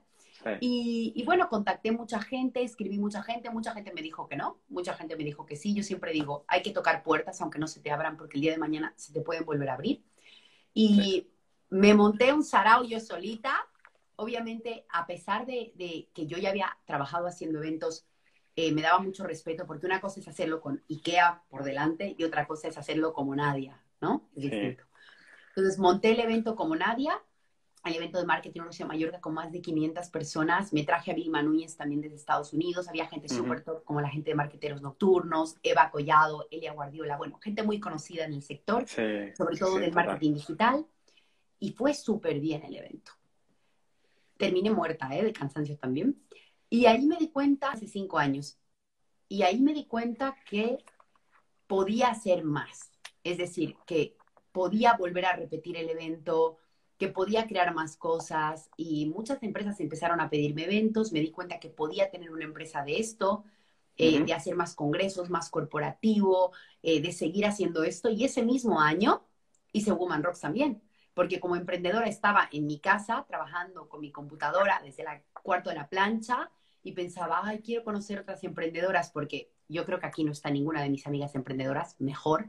Y, 0.61 1.15
y, 1.17 1.25
bueno, 1.25 1.49
contacté 1.49 1.93
mucha 1.93 2.21
gente, 2.21 2.63
escribí 2.63 2.99
mucha 2.99 3.23
gente, 3.23 3.49
mucha 3.49 3.73
gente 3.73 3.91
me 3.95 4.03
dijo 4.03 4.29
que 4.29 4.37
no, 4.37 4.61
mucha 4.69 4.93
gente 4.93 5.17
me 5.17 5.25
dijo 5.25 5.47
que 5.47 5.57
sí. 5.57 5.73
Yo 5.73 5.83
siempre 5.83 6.13
digo, 6.13 6.45
hay 6.47 6.61
que 6.61 6.73
tocar 6.73 7.03
puertas 7.03 7.41
aunque 7.41 7.59
no 7.59 7.69
se 7.69 7.81
te 7.81 7.91
abran 7.91 8.19
porque 8.19 8.37
el 8.37 8.43
día 8.43 8.53
de 8.53 8.59
mañana 8.59 8.93
se 8.97 9.15
te 9.15 9.23
pueden 9.23 9.47
volver 9.47 9.71
a 9.71 9.75
abrir. 9.75 10.05
Y 10.75 11.31
me 11.71 11.95
monté 11.95 12.33
un 12.33 12.45
sarao 12.45 12.85
yo 12.85 13.01
solita. 13.01 13.67
Obviamente, 14.17 14.85
a 14.91 15.07
pesar 15.07 15.47
de, 15.47 15.73
que 16.13 16.27
yo 16.27 16.37
ya 16.37 16.51
había 16.51 16.77
trabajado 16.85 17.27
haciendo 17.27 17.59
eventos, 17.59 18.05
eh, 18.55 18.73
me 18.73 18.83
daba 18.83 18.99
mucho 18.99 19.25
respeto 19.25 19.67
porque 19.67 19.87
una 19.87 20.01
cosa 20.01 20.21
es 20.21 20.29
hacerlo 20.29 20.61
con 20.61 20.83
IKEA 20.91 21.43
por 21.49 21.65
delante 21.65 22.15
y 22.19 22.25
otra 22.25 22.47
cosa 22.47 22.69
es 22.69 22.77
hacerlo 22.77 23.15
como 23.15 23.35
Nadia, 23.35 23.81
¿no? 24.01 24.29
Es 24.37 24.43
distinto. 24.43 24.85
Entonces, 25.49 25.79
monté 25.79 26.11
el 26.11 26.21
evento 26.21 26.55
como 26.55 26.77
Nadia, 26.77 27.19
el 27.85 27.95
evento 27.95 28.19
de 28.19 28.27
marketing 28.27 28.63
de 28.79 28.85
Mallorca 28.85 29.21
con 29.21 29.33
más 29.33 29.51
de 29.53 29.63
500 29.63 30.11
personas. 30.11 30.73
Me 30.75 30.85
traje 30.85 31.13
a 31.13 31.15
Vilma 31.15 31.43
Núñez 31.43 31.77
también 31.77 32.03
desde 32.03 32.17
Estados 32.17 32.53
Unidos. 32.53 32.89
Había 32.89 33.07
gente 33.07 33.29
súper 33.29 33.65
top 33.65 33.85
como 33.85 34.03
la 34.03 34.11
gente 34.11 34.31
de 34.31 34.35
Marqueteros 34.35 34.83
Nocturnos, 34.83 35.57
Eva 35.63 35.91
Collado, 35.91 36.47
Elia 36.51 36.75
Guardiola. 36.75 37.17
Bueno, 37.17 37.39
gente 37.41 37.63
muy 37.63 37.81
conocida 37.81 38.27
en 38.27 38.35
el 38.35 38.43
sector, 38.43 38.87
sobre 38.87 39.57
todo 39.59 39.79
del 39.79 39.95
marketing 39.95 40.35
digital 40.35 40.87
y 41.61 41.73
fue 41.73 41.95
súper 41.95 42.41
bien 42.41 42.65
el 42.65 42.77
evento. 42.77 43.13
Terminé 44.39 44.71
muerta, 44.71 45.15
¿eh? 45.17 45.23
De 45.23 45.33
cansancio 45.33 45.77
también. 45.77 46.21
Y 46.71 46.87
ahí 46.87 47.07
me 47.07 47.17
di 47.17 47.29
cuenta, 47.29 47.73
hace 47.73 47.87
cinco 47.87 48.19
años, 48.19 48.59
y 49.29 49.43
ahí 49.43 49.61
me 49.61 49.75
di 49.75 49.85
cuenta 49.85 50.37
que 50.49 50.79
podía 51.67 52.09
hacer 52.09 52.43
más. 52.43 52.91
Es 53.23 53.39
decir, 53.39 53.77
que 53.87 54.17
podía 54.51 54.95
volver 54.95 55.27
a 55.27 55.37
repetir 55.37 55.77
el 55.77 55.91
evento, 55.91 56.57
que 56.97 57.09
podía 57.09 57.47
crear 57.47 57.75
más 57.75 57.97
cosas 57.97 58.71
y 58.77 59.07
muchas 59.07 59.43
empresas 59.43 59.79
empezaron 59.81 60.21
a 60.21 60.31
pedirme 60.31 60.65
eventos, 60.65 61.13
me 61.13 61.21
di 61.21 61.31
cuenta 61.31 61.61
que 61.61 61.69
podía 61.69 62.11
tener 62.11 62.31
una 62.31 62.45
empresa 62.45 62.83
de 62.83 62.99
esto, 62.99 63.45
eh, 63.97 64.23
de 64.25 64.33
hacer 64.33 64.57
más 64.57 64.75
congresos, 64.75 65.31
más 65.31 65.51
corporativo, 65.51 66.53
eh, 66.83 67.01
de 67.01 67.13
seguir 67.13 67.47
haciendo 67.47 67.85
esto 67.85 68.11
y 68.11 68.25
ese 68.25 68.43
mismo 68.43 68.81
año 68.81 69.23
hice 69.73 69.93
Woman 69.93 70.23
Rocks 70.23 70.41
también 70.41 70.83
porque 71.21 71.39
como 71.39 71.55
emprendedora 71.55 72.07
estaba 72.07 72.49
en 72.51 72.67
mi 72.67 72.79
casa 72.79 73.27
trabajando 73.29 73.91
con 73.91 74.01
mi 74.01 74.11
computadora 74.11 74.81
desde 74.83 75.03
el 75.03 75.21
cuarto 75.35 75.69
de 75.69 75.77
la 75.77 75.87
plancha 75.87 76.51
y 76.83 76.93
pensaba, 76.93 77.43
ay, 77.45 77.61
quiero 77.61 77.85
conocer 77.85 78.21
otras 78.21 78.43
emprendedoras 78.43 79.11
porque 79.11 79.51
yo 79.69 79.85
creo 79.85 80.01
que 80.01 80.07
aquí 80.07 80.25
no 80.25 80.33
está 80.33 80.49
ninguna 80.49 80.81
de 80.81 80.89
mis 80.89 81.07
amigas 81.07 81.35
emprendedoras, 81.35 82.01
mejor, 82.01 82.49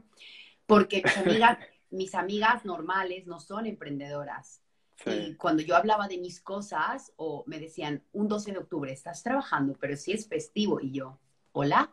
porque 0.64 1.02
mis 1.04 1.16
amigas, 1.18 1.58
mis 1.90 2.14
amigas 2.14 2.64
normales 2.64 3.26
no 3.26 3.40
son 3.40 3.66
emprendedoras. 3.66 4.62
Y 5.04 5.34
cuando 5.34 5.62
yo 5.62 5.76
hablaba 5.76 6.08
de 6.08 6.16
mis 6.16 6.40
cosas 6.40 7.12
o 7.16 7.44
me 7.46 7.58
decían, 7.58 8.02
un 8.14 8.26
12 8.26 8.52
de 8.52 8.58
octubre 8.58 8.90
estás 8.90 9.22
trabajando, 9.22 9.76
pero 9.78 9.98
si 9.98 10.12
es 10.12 10.26
festivo 10.26 10.80
y 10.80 10.92
yo, 10.92 11.18
hola, 11.52 11.92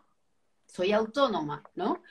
soy 0.65 0.93
autónoma, 0.93 1.61
¿no? 1.75 2.01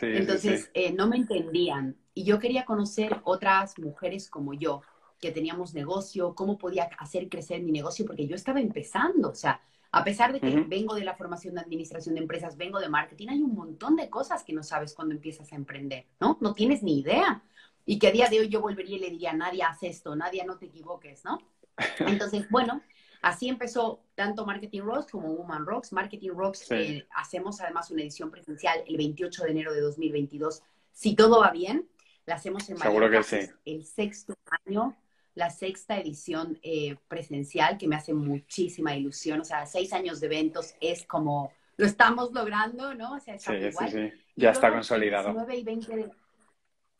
Entonces, 0.00 0.70
eh, 0.74 0.92
no 0.92 1.06
me 1.08 1.16
entendían. 1.16 1.96
Y 2.14 2.24
yo 2.24 2.38
quería 2.38 2.64
conocer 2.64 3.20
otras 3.24 3.78
mujeres 3.78 4.28
como 4.28 4.54
yo, 4.54 4.82
que 5.20 5.30
teníamos 5.30 5.74
negocio, 5.74 6.34
cómo 6.34 6.58
podía 6.58 6.88
hacer 6.98 7.28
crecer 7.28 7.62
mi 7.62 7.72
negocio, 7.72 8.04
porque 8.06 8.26
yo 8.26 8.36
estaba 8.36 8.60
empezando. 8.60 9.30
O 9.30 9.34
sea, 9.34 9.60
a 9.90 10.04
pesar 10.04 10.32
de 10.32 10.40
que 10.40 10.60
vengo 10.62 10.94
de 10.94 11.04
la 11.04 11.14
formación 11.14 11.54
de 11.54 11.60
administración 11.60 12.14
de 12.16 12.22
empresas, 12.22 12.56
vengo 12.56 12.80
de 12.80 12.88
marketing, 12.88 13.28
hay 13.28 13.40
un 13.40 13.54
montón 13.54 13.96
de 13.96 14.10
cosas 14.10 14.42
que 14.42 14.52
no 14.52 14.62
sabes 14.62 14.92
cuando 14.94 15.14
empiezas 15.14 15.52
a 15.52 15.56
emprender, 15.56 16.06
¿no? 16.20 16.36
No 16.40 16.52
tienes 16.52 16.82
ni 16.82 17.00
idea. 17.00 17.42
Y 17.86 17.98
que 17.98 18.08
a 18.08 18.12
día 18.12 18.28
de 18.28 18.40
hoy 18.40 18.48
yo 18.48 18.60
volvería 18.60 18.96
y 18.96 19.00
le 19.00 19.10
diría, 19.10 19.32
nadie 19.32 19.62
hace 19.62 19.88
esto, 19.88 20.16
nadie 20.16 20.44
no 20.44 20.58
te 20.58 20.66
equivoques, 20.66 21.24
¿no? 21.24 21.38
Entonces, 22.00 22.48
bueno, 22.50 22.82
Así 23.24 23.48
empezó 23.48 24.02
tanto 24.14 24.44
Marketing 24.44 24.82
Rocks 24.82 25.10
como 25.10 25.32
Woman 25.32 25.64
Rocks. 25.64 25.94
Marketing 25.94 26.32
Rocks 26.32 26.70
eh, 26.70 27.06
hacemos 27.16 27.58
además 27.62 27.90
una 27.90 28.02
edición 28.02 28.30
presencial 28.30 28.84
el 28.86 28.98
28 28.98 29.44
de 29.44 29.50
enero 29.50 29.72
de 29.72 29.80
2022. 29.80 30.62
Si 30.92 31.16
todo 31.16 31.40
va 31.40 31.50
bien, 31.50 31.88
la 32.26 32.34
hacemos 32.34 32.68
en 32.68 32.76
Seguro 32.76 33.08
que 33.08 33.22
sí. 33.22 33.38
el 33.64 33.86
sexto 33.86 34.34
año, 34.66 34.94
la 35.34 35.48
sexta 35.48 35.98
edición 35.98 36.58
eh, 36.62 36.96
presencial, 37.08 37.78
que 37.78 37.88
me 37.88 37.96
hace 37.96 38.12
muchísima 38.12 38.94
ilusión. 38.94 39.40
O 39.40 39.44
sea, 39.44 39.64
seis 39.64 39.94
años 39.94 40.20
de 40.20 40.26
eventos 40.26 40.74
es 40.82 41.06
como 41.06 41.50
lo 41.78 41.86
estamos 41.86 42.30
logrando, 42.34 42.94
¿no? 42.94 43.14
O 43.14 43.20
sea, 43.20 43.36
está 43.36 43.52
sí, 43.52 43.64
igual. 43.64 43.90
Sí, 43.90 44.10
sí. 44.10 44.12
Ya 44.36 44.50
está 44.50 44.70
consolidado. 44.70 45.30
El 45.30 45.34
19 45.34 45.56
y 45.56 45.64
20 45.64 45.96
de, 45.96 46.10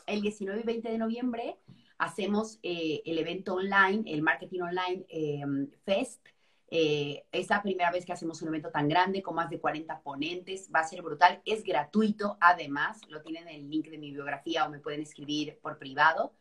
el 0.06 0.22
19 0.22 0.60
y 0.60 0.64
20 0.64 0.88
de 0.88 0.98
noviembre 0.98 1.58
hacemos 1.98 2.58
eh, 2.62 3.02
el 3.04 3.18
evento 3.18 3.54
online, 3.54 4.02
el 4.06 4.22
Marketing 4.22 4.60
Online 4.60 5.06
em, 5.08 5.70
Fest. 5.84 6.26
Eh, 6.68 7.24
primera 7.62 7.92
vez 7.92 8.04
que 8.04 8.12
hacemos 8.12 8.42
un 8.42 8.48
evento 8.48 8.70
tan 8.70 8.88
grande 8.88 9.22
con 9.22 9.34
más 9.34 9.48
de 9.48 9.60
40 9.60 10.00
ponentes. 10.00 10.68
Va 10.74 10.80
a 10.80 10.88
ser 10.88 11.02
brutal. 11.02 11.40
Es 11.44 11.62
gratuito, 11.62 12.36
además. 12.40 13.00
Lo 13.08 13.22
tienen 13.22 13.48
en 13.48 13.56
el 13.56 13.70
link 13.70 13.88
de 13.88 13.98
mi 13.98 14.10
biografía 14.10 14.66
o 14.66 14.70
me 14.70 14.80
pueden 14.80 15.00
escribir 15.00 15.58
por 15.62 15.78
privado. 15.78 16.34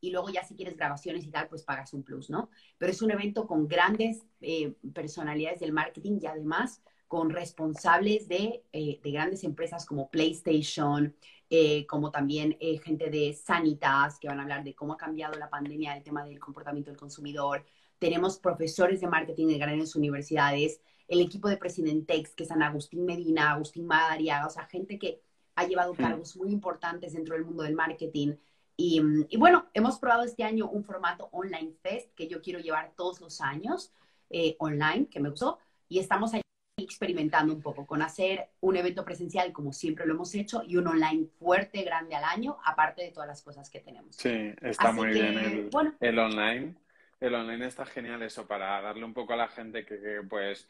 Y 0.00 0.10
luego 0.10 0.28
ya 0.30 0.44
si 0.44 0.54
quieres 0.54 0.76
grabaciones 0.76 1.24
y 1.24 1.30
tal, 1.30 1.48
pues 1.48 1.62
pagas 1.62 1.94
un 1.94 2.02
plus, 2.02 2.28
¿no? 2.28 2.50
Pero 2.78 2.92
es 2.92 3.00
un 3.02 3.10
evento 3.10 3.46
con 3.46 3.68
grandes 3.68 4.26
eh, 4.40 4.74
personalidades 4.92 5.60
del 5.60 5.72
marketing 5.72 6.18
y 6.20 6.26
además 6.26 6.82
con 7.08 7.30
responsables 7.30 8.28
de, 8.28 8.64
de 8.72 9.10
grandes 9.12 9.44
empresas 9.44 9.86
como 9.86 10.10
PlayStation, 10.10 11.14
eh, 11.50 11.86
como 11.86 12.10
también 12.10 12.56
eh, 12.60 12.78
gente 12.78 13.10
de 13.10 13.34
Sanitas, 13.34 14.18
que 14.18 14.28
van 14.28 14.40
a 14.40 14.42
hablar 14.42 14.64
de 14.64 14.74
cómo 14.74 14.94
ha 14.94 14.96
cambiado 14.96 15.38
la 15.38 15.50
pandemia 15.50 15.96
el 15.96 16.02
tema 16.02 16.24
del 16.24 16.38
comportamiento 16.38 16.90
del 16.90 16.98
consumidor. 16.98 17.64
Tenemos 17.98 18.38
profesores 18.38 19.00
de 19.00 19.06
marketing 19.06 19.48
de 19.48 19.58
grandes 19.58 19.94
universidades, 19.94 20.80
el 21.06 21.20
equipo 21.20 21.48
de 21.48 21.56
Presidentex, 21.56 22.34
que 22.34 22.44
es 22.44 22.50
Ana 22.50 22.68
Agustín 22.68 23.04
Medina, 23.04 23.52
Agustín 23.52 23.86
Madariaga, 23.86 24.46
o 24.46 24.50
sea, 24.50 24.66
gente 24.66 24.98
que 24.98 25.20
ha 25.54 25.66
llevado 25.66 25.94
cargos 25.94 26.36
muy 26.36 26.50
importantes 26.50 27.12
dentro 27.12 27.34
del 27.34 27.44
mundo 27.44 27.62
del 27.62 27.74
marketing. 27.74 28.34
Y, 28.76 29.00
y, 29.28 29.36
bueno, 29.36 29.66
hemos 29.72 29.98
probado 29.98 30.24
este 30.24 30.42
año 30.42 30.68
un 30.68 30.82
formato 30.82 31.28
online 31.30 31.72
fest 31.80 32.12
que 32.14 32.26
yo 32.26 32.40
quiero 32.42 32.58
llevar 32.58 32.92
todos 32.96 33.20
los 33.20 33.40
años 33.40 33.92
eh, 34.30 34.56
online, 34.58 35.06
que 35.08 35.20
me 35.20 35.30
gustó, 35.30 35.58
y 35.88 36.00
estamos 36.00 36.34
ahí 36.34 36.43
experimentando 36.76 37.54
un 37.54 37.62
poco 37.62 37.86
con 37.86 38.02
hacer 38.02 38.48
un 38.60 38.76
evento 38.76 39.04
presencial 39.04 39.52
como 39.52 39.72
siempre 39.72 40.06
lo 40.06 40.14
hemos 40.14 40.34
hecho 40.34 40.62
y 40.66 40.76
un 40.76 40.86
online 40.88 41.26
fuerte, 41.38 41.82
grande 41.82 42.16
al 42.16 42.24
año, 42.24 42.58
aparte 42.64 43.02
de 43.02 43.10
todas 43.10 43.28
las 43.28 43.42
cosas 43.42 43.70
que 43.70 43.80
tenemos. 43.80 44.16
Sí, 44.16 44.52
está 44.60 44.92
muy 44.92 45.08
bien 45.10 45.38
el, 45.38 45.70
el, 46.00 46.18
online. 46.18 46.74
El 47.20 47.34
online 47.34 47.66
está 47.66 47.86
genial 47.86 48.22
eso 48.22 48.46
para 48.46 48.80
darle 48.80 49.04
un 49.04 49.14
poco 49.14 49.34
a 49.34 49.36
la 49.36 49.48
gente 49.48 49.84
que, 49.84 50.20
pues 50.28 50.68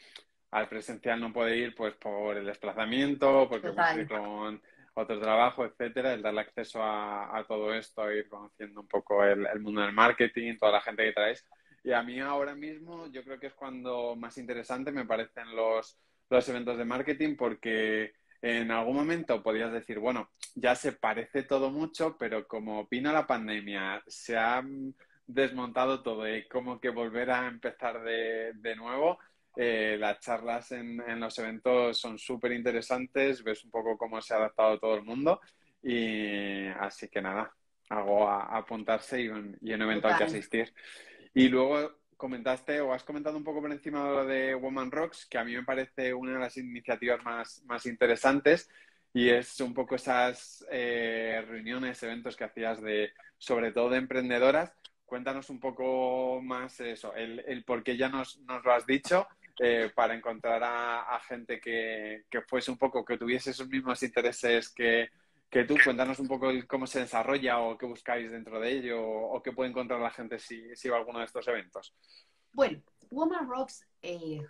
al 0.50 0.68
presencial 0.68 1.20
no 1.20 1.32
puede 1.32 1.56
ir 1.56 1.74
pues 1.74 1.94
por 1.94 2.36
el 2.36 2.46
desplazamiento, 2.46 3.48
porque 3.48 3.70
puede 3.70 4.06
con 4.06 4.62
otro 4.94 5.18
trabajo, 5.18 5.64
etcétera, 5.64 6.12
el 6.12 6.22
darle 6.22 6.42
acceso 6.42 6.82
a, 6.82 7.36
a 7.36 7.44
todo 7.44 7.74
esto, 7.74 8.12
ir 8.12 8.28
conociendo 8.28 8.82
un 8.82 8.86
poco 8.86 9.24
el, 9.24 9.46
el 9.46 9.60
mundo 9.60 9.80
del 9.80 9.92
marketing, 9.92 10.56
toda 10.56 10.72
la 10.72 10.80
gente 10.80 11.04
que 11.04 11.12
traes 11.12 11.44
y 11.84 11.92
a 11.92 12.02
mí 12.02 12.18
ahora 12.18 12.54
mismo 12.54 13.06
yo 13.12 13.22
creo 13.22 13.38
que 13.38 13.48
es 13.48 13.54
cuando 13.54 14.16
más 14.16 14.38
interesante 14.38 14.90
me 14.90 15.04
parecen 15.04 15.54
los, 15.54 15.98
los 16.30 16.48
eventos 16.48 16.78
de 16.78 16.84
marketing 16.84 17.36
porque 17.36 18.14
en 18.40 18.70
algún 18.70 18.96
momento 18.96 19.42
podrías 19.42 19.72
decir, 19.72 19.98
bueno, 19.98 20.30
ya 20.54 20.74
se 20.74 20.92
parece 20.92 21.44
todo 21.44 21.70
mucho, 21.70 22.16
pero 22.18 22.46
como 22.48 22.86
vino 22.88 23.12
la 23.12 23.26
pandemia, 23.26 24.02
se 24.06 24.36
ha 24.36 24.62
desmontado 25.26 26.02
todo 26.02 26.28
y 26.28 26.46
como 26.48 26.80
que 26.80 26.90
volver 26.90 27.30
a 27.30 27.46
empezar 27.46 28.02
de, 28.02 28.52
de 28.54 28.76
nuevo. 28.76 29.18
Eh, 29.56 29.96
las 30.00 30.18
charlas 30.20 30.72
en, 30.72 31.00
en, 31.08 31.20
los 31.20 31.38
eventos 31.38 31.98
son 31.98 32.18
súper 32.18 32.52
interesantes, 32.52 33.44
ves 33.44 33.64
un 33.64 33.70
poco 33.70 33.96
cómo 33.96 34.20
se 34.20 34.34
ha 34.34 34.38
adaptado 34.38 34.80
todo 34.80 34.96
el 34.96 35.04
mundo 35.04 35.40
y 35.82 36.66
así 36.80 37.08
que 37.08 37.22
nada, 37.22 37.54
hago 37.88 38.28
a, 38.28 38.56
apuntarse 38.56 39.20
y 39.20 39.28
un, 39.28 39.56
y 39.60 39.72
un 39.72 39.82
evento 39.82 40.08
al 40.08 40.16
que 40.16 40.24
asistir. 40.24 40.74
Y 41.34 41.48
luego 41.48 41.98
comentaste 42.16 42.80
o 42.80 42.92
has 42.92 43.02
comentado 43.02 43.36
un 43.36 43.44
poco 43.44 43.60
por 43.60 43.72
encima 43.72 44.24
de 44.24 44.54
Woman 44.54 44.90
Rocks, 44.90 45.26
que 45.26 45.36
a 45.36 45.44
mí 45.44 45.54
me 45.54 45.64
parece 45.64 46.14
una 46.14 46.34
de 46.34 46.38
las 46.38 46.56
iniciativas 46.56 47.22
más, 47.24 47.62
más 47.66 47.84
interesantes 47.86 48.70
y 49.12 49.28
es 49.28 49.60
un 49.60 49.74
poco 49.74 49.94
esas 49.94 50.64
eh, 50.70 51.44
reuniones, 51.46 52.02
eventos 52.02 52.36
que 52.36 52.44
hacías 52.44 52.80
de, 52.80 53.12
sobre 53.38 53.72
todo 53.72 53.90
de 53.90 53.98
emprendedoras. 53.98 54.72
Cuéntanos 55.04 55.50
un 55.50 55.60
poco 55.60 56.40
más 56.42 56.80
eso, 56.80 57.14
el, 57.14 57.44
el 57.46 57.64
por 57.64 57.84
qué 57.84 57.96
ya 57.96 58.08
nos, 58.08 58.38
nos 58.40 58.64
lo 58.64 58.72
has 58.72 58.86
dicho, 58.86 59.28
eh, 59.60 59.90
para 59.94 60.14
encontrar 60.14 60.64
a, 60.64 61.02
a 61.14 61.20
gente 61.20 61.60
que, 61.60 62.24
que, 62.28 62.42
fuese 62.42 62.72
un 62.72 62.78
poco, 62.78 63.04
que 63.04 63.18
tuviese 63.18 63.50
esos 63.50 63.68
mismos 63.68 64.02
intereses 64.02 64.68
que, 64.70 65.10
que 65.50 65.64
tú 65.64 65.76
cuéntanos 65.82 66.18
un 66.18 66.28
poco 66.28 66.50
cómo 66.66 66.86
se 66.86 67.00
desarrolla 67.00 67.60
o 67.60 67.78
qué 67.78 67.86
buscáis 67.86 68.30
dentro 68.30 68.60
de 68.60 68.72
ello 68.72 69.00
o, 69.02 69.42
qué 69.42 69.52
puede 69.52 69.70
encontrar 69.70 70.00
la 70.00 70.10
gente 70.10 70.38
si, 70.38 70.74
si 70.74 70.88
va 70.88 70.96
a 70.96 70.98
alguno 71.00 71.20
de 71.20 71.26
estos 71.26 71.46
eventos. 71.46 71.94
Bueno, 72.52 72.82
Woman 73.10 73.48
Rocks 73.48 73.86
eh, 74.02 74.40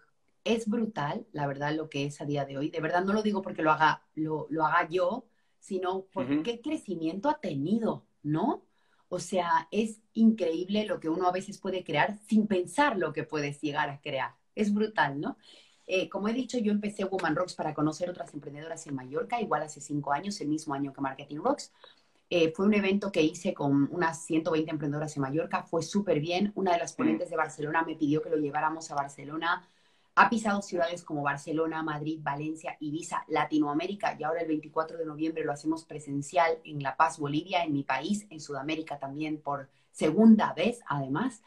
es 0.44 0.68
brutal, 0.68 1.26
la 1.32 1.46
verdad, 1.46 1.74
lo 1.74 1.88
que 1.88 2.06
es 2.06 2.20
a 2.20 2.24
día 2.24 2.44
de 2.44 2.58
hoy. 2.58 2.70
De 2.70 2.80
verdad 2.80 3.04
no 3.04 3.12
lo 3.12 3.22
digo 3.22 3.42
porque 3.42 3.62
lo 3.62 3.70
haga, 3.70 4.02
lo, 4.14 4.46
lo 4.50 4.64
haga 4.64 4.88
yo, 4.88 5.26
sino 5.58 6.06
porque 6.12 6.42
qué 6.42 6.60
crecimiento 6.60 7.28
ha 7.28 7.40
tenido, 7.40 8.06
¿no? 8.22 8.66
O 9.08 9.18
sea, 9.18 9.68
es 9.70 10.02
increíble 10.12 10.84
lo 10.86 11.00
que 11.00 11.08
uno 11.08 11.28
a 11.28 11.32
veces 11.32 11.58
puede 11.58 11.84
crear 11.84 12.18
sin 12.28 12.46
pensar 12.46 12.98
lo 12.98 13.12
que 13.12 13.24
puedes 13.24 13.60
llegar 13.60 13.88
a 13.88 14.00
crear. 14.00 14.34
Es 14.54 14.74
brutal, 14.74 15.20
¿no? 15.20 15.38
Eh, 15.86 16.08
como 16.08 16.28
he 16.28 16.32
dicho, 16.32 16.58
yo 16.58 16.72
empecé 16.72 17.04
Woman 17.04 17.36
Rocks 17.36 17.54
para 17.54 17.74
conocer 17.74 18.08
otras 18.08 18.32
emprendedoras 18.34 18.86
en 18.86 18.94
Mallorca, 18.94 19.40
igual 19.40 19.62
hace 19.62 19.80
cinco 19.80 20.12
años, 20.12 20.40
el 20.40 20.48
mismo 20.48 20.74
año 20.74 20.92
que 20.92 21.00
Marketing 21.00 21.38
Rocks. 21.38 21.72
Eh, 22.30 22.52
fue 22.54 22.66
un 22.66 22.74
evento 22.74 23.12
que 23.12 23.22
hice 23.22 23.52
con 23.52 23.88
unas 23.92 24.24
120 24.24 24.70
emprendedoras 24.70 25.14
en 25.16 25.22
Mallorca, 25.22 25.62
fue 25.62 25.82
súper 25.82 26.20
bien. 26.20 26.52
Una 26.54 26.72
de 26.72 26.78
las 26.78 26.94
ponentes 26.94 27.30
de 27.30 27.36
Barcelona 27.36 27.84
me 27.84 27.96
pidió 27.96 28.22
que 28.22 28.30
lo 28.30 28.36
lleváramos 28.36 28.90
a 28.90 28.94
Barcelona. 28.94 29.68
Ha 30.16 30.30
pisado 30.30 30.62
ciudades 30.62 31.02
como 31.02 31.22
Barcelona, 31.22 31.82
Madrid, 31.82 32.20
Valencia, 32.22 32.76
Ibiza, 32.80 33.24
Latinoamérica 33.28 34.16
y 34.18 34.22
ahora 34.22 34.40
el 34.40 34.48
24 34.48 34.96
de 34.96 35.04
noviembre 35.04 35.44
lo 35.44 35.52
hacemos 35.52 35.84
presencial 35.84 36.58
en 36.64 36.82
La 36.82 36.96
Paz, 36.96 37.18
Bolivia, 37.18 37.64
en 37.64 37.72
mi 37.72 37.82
país, 37.82 38.26
en 38.30 38.40
Sudamérica 38.40 38.98
también 38.98 39.40
por 39.40 39.68
segunda 39.90 40.52
vez 40.54 40.80
además. 40.86 41.42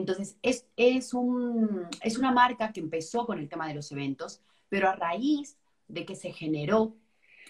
Entonces, 0.00 0.36
es, 0.42 0.66
es, 0.76 1.14
un, 1.14 1.88
es 2.02 2.18
una 2.18 2.32
marca 2.32 2.72
que 2.72 2.80
empezó 2.80 3.26
con 3.26 3.38
el 3.38 3.48
tema 3.48 3.66
de 3.68 3.74
los 3.74 3.90
eventos, 3.92 4.40
pero 4.68 4.88
a 4.88 4.96
raíz 4.96 5.56
de 5.88 6.04
que 6.04 6.16
se 6.16 6.32
generó 6.32 6.94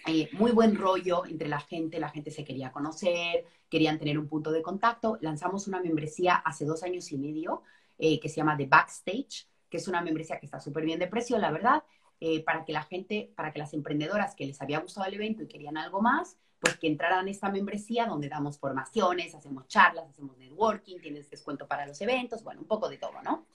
eh, 0.05 0.29
muy 0.33 0.51
buen 0.51 0.75
rollo 0.75 1.25
entre 1.25 1.49
la 1.49 1.59
gente, 1.59 1.99
la 1.99 2.09
gente 2.09 2.31
se 2.31 2.45
quería 2.45 2.71
conocer, 2.71 3.45
querían 3.69 3.99
tener 3.99 4.17
un 4.17 4.27
punto 4.27 4.51
de 4.51 4.61
contacto, 4.61 5.17
lanzamos 5.21 5.67
una 5.67 5.81
membresía 5.81 6.35
hace 6.35 6.65
dos 6.65 6.83
años 6.83 7.11
y 7.11 7.17
medio 7.17 7.63
eh, 7.97 8.19
que 8.19 8.29
se 8.29 8.37
llama 8.37 8.55
The 8.55 8.67
Backstage, 8.67 9.47
que 9.69 9.77
es 9.77 9.87
una 9.87 10.01
membresía 10.01 10.39
que 10.39 10.45
está 10.45 10.61
súper 10.61 10.85
bien 10.85 10.99
de 10.99 11.07
precio, 11.07 11.37
la 11.37 11.51
verdad, 11.51 11.83
eh, 12.21 12.43
para 12.43 12.63
que 12.63 12.71
la 12.71 12.83
gente, 12.83 13.33
para 13.35 13.51
que 13.51 13.59
las 13.59 13.73
emprendedoras 13.73 14.35
que 14.35 14.45
les 14.45 14.61
había 14.61 14.79
gustado 14.79 15.07
el 15.07 15.15
evento 15.15 15.43
y 15.43 15.47
querían 15.47 15.77
algo 15.77 16.01
más, 16.01 16.37
pues 16.59 16.77
que 16.77 16.87
entraran 16.87 17.27
a 17.27 17.31
esta 17.31 17.51
membresía 17.51 18.05
donde 18.05 18.29
damos 18.29 18.57
formaciones, 18.57 19.35
hacemos 19.35 19.67
charlas, 19.67 20.09
hacemos 20.09 20.37
networking, 20.37 20.99
tienes 20.99 21.29
descuento 21.29 21.67
para 21.67 21.85
los 21.85 21.99
eventos, 22.01 22.43
bueno, 22.43 22.61
un 22.61 22.67
poco 22.67 22.89
de 22.89 22.97
todo, 22.97 23.21
¿no? 23.23 23.45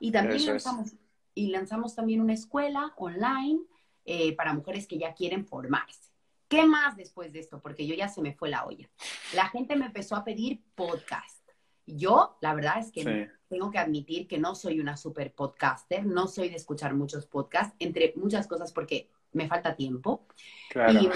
Y 0.00 0.12
también 0.12 0.44
lanzamos, 0.46 0.94
y 1.34 1.48
lanzamos 1.48 1.94
también 1.94 2.20
una 2.20 2.34
escuela 2.34 2.92
online 2.96 3.60
eh, 4.04 4.34
para 4.36 4.52
mujeres 4.52 4.86
que 4.86 4.98
ya 4.98 5.14
quieren 5.14 5.46
formarse. 5.46 6.10
¿Qué 6.48 6.66
más 6.66 6.96
después 6.96 7.32
de 7.32 7.40
esto? 7.40 7.60
Porque 7.60 7.86
yo 7.86 7.94
ya 7.94 8.08
se 8.08 8.20
me 8.20 8.34
fue 8.34 8.50
la 8.50 8.66
olla. 8.66 8.90
La 9.34 9.48
gente 9.48 9.74
me 9.74 9.86
empezó 9.86 10.16
a 10.16 10.24
pedir 10.24 10.62
podcast. 10.74 11.48
Yo, 11.86 12.36
la 12.40 12.54
verdad 12.54 12.78
es 12.78 12.92
que 12.92 13.30
tengo 13.48 13.70
que 13.70 13.78
admitir 13.78 14.28
que 14.28 14.38
no 14.38 14.54
soy 14.54 14.78
una 14.78 14.96
super 14.96 15.32
podcaster, 15.32 16.04
no 16.04 16.28
soy 16.28 16.48
de 16.48 16.56
escuchar 16.56 16.94
muchos 16.94 17.26
podcasts, 17.26 17.74
entre 17.78 18.12
muchas 18.16 18.46
cosas 18.46 18.72
porque 18.72 19.08
me 19.32 19.48
falta 19.48 19.74
tiempo. 19.74 20.26
Claro. 20.68 21.00
Y, 21.00 21.10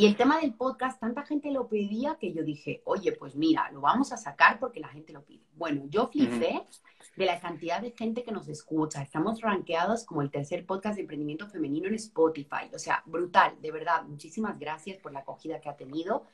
Y 0.00 0.06
el 0.06 0.16
tema 0.16 0.40
del 0.40 0.54
podcast, 0.54 0.98
tanta 0.98 1.26
gente 1.26 1.50
lo 1.50 1.68
pedía 1.68 2.16
que 2.18 2.32
yo 2.32 2.42
dije, 2.42 2.80
oye, 2.86 3.12
pues 3.12 3.36
mira, 3.36 3.70
lo 3.70 3.82
vamos 3.82 4.14
a 4.14 4.16
sacar 4.16 4.58
porque 4.58 4.80
la 4.80 4.88
gente 4.88 5.12
lo 5.12 5.22
pide. 5.26 5.44
Bueno, 5.52 5.82
yo 5.90 6.06
flipé 6.06 6.66
de 7.16 7.26
la 7.26 7.38
cantidad 7.38 7.82
de 7.82 7.90
gente 7.90 8.22
que 8.22 8.32
nos 8.32 8.48
escucha. 8.48 9.02
Estamos 9.02 9.42
rankeados 9.42 10.06
como 10.06 10.22
el 10.22 10.30
tercer 10.30 10.64
podcast 10.64 10.94
de 10.94 11.02
emprendimiento 11.02 11.48
femenino 11.48 11.86
en 11.86 11.96
Spotify. 11.96 12.70
O 12.72 12.78
sea, 12.78 13.02
brutal, 13.04 13.60
de 13.60 13.72
verdad. 13.72 14.04
Muchísimas 14.04 14.58
gracias 14.58 14.96
por 14.96 15.12
la 15.12 15.18
acogida 15.18 15.60
que 15.60 15.68
ha 15.68 15.76
tenido. 15.76 16.24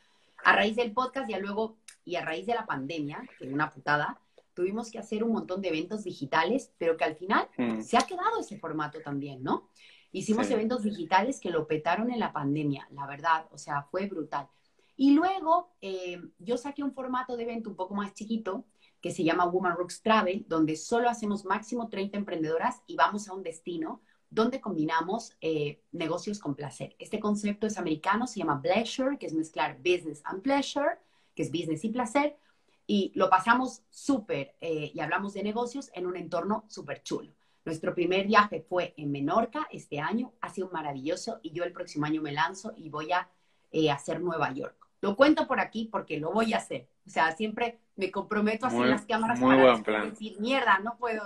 A 0.45 0.55
raíz 0.55 0.77
del 0.77 0.93
podcast, 0.93 1.29
ya 1.29 1.41
luego, 1.41 1.77
y 2.05 2.15
a 2.15 2.25
raíz 2.25 2.47
de 2.47 2.55
la 2.55 2.67
pandemia, 2.67 3.29
que 3.37 3.47
es 3.49 3.53
una 3.53 3.71
putada, 3.71 4.21
tuvimos 4.55 4.93
que 4.93 5.01
hacer 5.01 5.25
un 5.25 5.33
montón 5.33 5.61
de 5.61 5.71
eventos 5.71 6.05
digitales, 6.05 6.73
pero 6.79 6.97
que 6.97 7.03
al 7.03 7.17
final 7.17 7.49
se 7.83 7.97
ha 7.97 8.03
quedado 8.03 8.39
ese 8.39 8.61
formato 8.61 9.01
también, 9.01 9.43
¿no? 9.43 9.71
Hicimos 10.17 10.51
eventos 10.51 10.83
digitales 10.83 11.41
que 11.41 11.51
lo 11.51 11.67
petaron 11.67 12.11
en 12.11 12.19
la 12.19 12.33
pandemia, 12.33 12.89
la 12.93 13.07
verdad, 13.07 13.47
o 13.51 13.59
sea, 13.59 13.83
fue 13.83 14.07
brutal. 14.07 14.49
Y 14.97 15.11
luego 15.11 15.75
eh, 15.83 16.19
yo 16.39 16.57
saqué 16.57 16.83
un 16.83 16.95
formato 16.95 17.37
de 17.37 17.43
evento 17.43 17.69
un 17.69 17.77
poco 17.77 17.95
más 17.95 18.15
chiquito 18.15 18.65
que 19.03 19.11
se 19.11 19.25
llama 19.25 19.45
Woman 19.45 19.77
Rocks 19.77 20.01
Travel, 20.01 20.47
donde 20.49 20.77
solo 20.77 21.11
hacemos 21.11 21.45
máximo 21.45 21.91
30 21.91 22.17
emprendedoras 22.17 22.81
y 22.87 22.97
vamos 22.97 23.29
a 23.29 23.35
un 23.35 23.43
destino 23.43 24.01
donde 24.31 24.59
combinamos 24.59 25.37
eh, 25.43 25.83
negocios 25.93 26.39
con 26.39 26.55
placer. 26.55 26.97
Este 26.99 27.21
concepto 27.21 27.67
es 27.67 27.77
americano, 27.77 28.27
se 28.27 28.39
llama 28.39 28.63
Pleasure, 28.63 29.19
que 29.19 29.27
es 29.27 29.35
mezclar 29.35 29.77
business 29.81 30.23
and 30.25 30.41
pleasure, 30.41 30.99
que 31.35 31.43
es 31.43 31.53
business 31.53 31.85
y 31.85 31.91
placer, 31.91 32.39
y 32.87 33.13
lo 33.15 33.29
pasamos 33.29 33.83
súper 33.91 34.57
eh, 34.63 34.93
y 34.95 34.99
hablamos 34.99 35.35
de 35.35 35.43
negocios 35.43 35.91
en 35.93 36.07
un 36.07 36.17
entorno 36.17 36.65
súper 36.69 37.03
chulo 37.03 37.36
Nuestro 37.67 37.97
primer 37.97 38.29
viaje 38.29 38.65
fue 38.69 38.95
en 38.97 39.11
Menorca 39.11 39.67
este 39.73 39.99
año, 39.99 40.33
ha 40.41 40.51
sido 40.51 40.71
maravilloso 40.71 41.41
y 41.43 41.51
yo 41.51 41.65
el 41.65 41.73
próximo 41.73 42.07
año 42.07 42.23
me 42.23 42.31
lanzo 42.31 42.73
y 42.77 42.91
voy 42.91 43.11
a 43.11 43.29
eh, 43.73 43.91
hacer 43.91 44.21
Nueva 44.21 44.53
York. 44.53 44.77
Lo 45.01 45.17
cuento 45.17 45.49
por 45.49 45.59
aquí 45.59 45.89
porque 45.91 46.21
lo 46.21 46.31
voy 46.31 46.55
a 46.55 46.59
hacer. 46.59 46.87
O 47.05 47.11
sea, 47.11 47.33
siempre 47.33 47.81
me 47.97 48.13
comprometo 48.13 48.67
a 48.67 48.69
hacer 48.69 48.87
las 48.87 49.05
cámaras 49.05 49.41
muy 49.41 49.57
para 49.57 49.73
buen 49.73 49.83
plan. 49.83 50.11
decir, 50.11 50.39
mierda, 50.39 50.79
no 50.79 50.97
puedo 50.97 51.25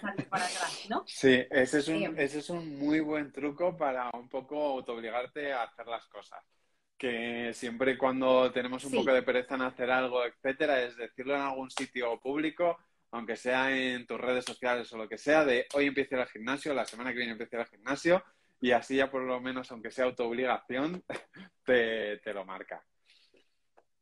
salir 0.00 0.26
para 0.30 0.46
atrás, 0.46 0.86
¿no? 0.88 1.04
Sí, 1.06 1.44
ese 1.50 1.80
es, 1.80 1.88
un, 1.88 2.18
ese 2.18 2.38
es 2.38 2.48
un 2.48 2.78
muy 2.78 3.00
buen 3.00 3.30
truco 3.30 3.76
para 3.76 4.08
un 4.14 4.30
poco 4.30 4.56
autoobligarte 4.56 5.52
a 5.52 5.64
hacer 5.64 5.86
las 5.88 6.06
cosas. 6.06 6.42
Que 6.96 7.52
siempre 7.52 7.98
cuando 7.98 8.50
tenemos 8.50 8.82
un 8.86 8.92
poco 8.92 9.12
de 9.12 9.22
pereza 9.22 9.56
en 9.56 9.62
hacer 9.62 9.90
algo, 9.90 10.24
etcétera, 10.24 10.80
es 10.80 10.96
decirlo 10.96 11.34
en 11.34 11.42
algún 11.42 11.70
sitio 11.70 12.18
público 12.18 12.78
aunque 13.12 13.36
sea 13.36 13.76
en 13.76 14.06
tus 14.06 14.18
redes 14.18 14.44
sociales 14.44 14.92
o 14.92 14.96
lo 14.96 15.08
que 15.08 15.18
sea, 15.18 15.44
de 15.44 15.66
hoy 15.74 15.86
empiezo 15.86 16.16
el 16.16 16.26
gimnasio, 16.26 16.74
la 16.74 16.86
semana 16.86 17.10
que 17.10 17.18
viene 17.18 17.32
empiezo 17.32 17.58
el 17.58 17.66
gimnasio, 17.66 18.24
y 18.60 18.72
así 18.72 18.96
ya 18.96 19.10
por 19.10 19.22
lo 19.22 19.38
menos, 19.40 19.70
aunque 19.70 19.90
sea 19.90 20.06
autoobligación, 20.06 21.04
te, 21.64 22.16
te 22.18 22.32
lo 22.32 22.44
marca. 22.46 22.82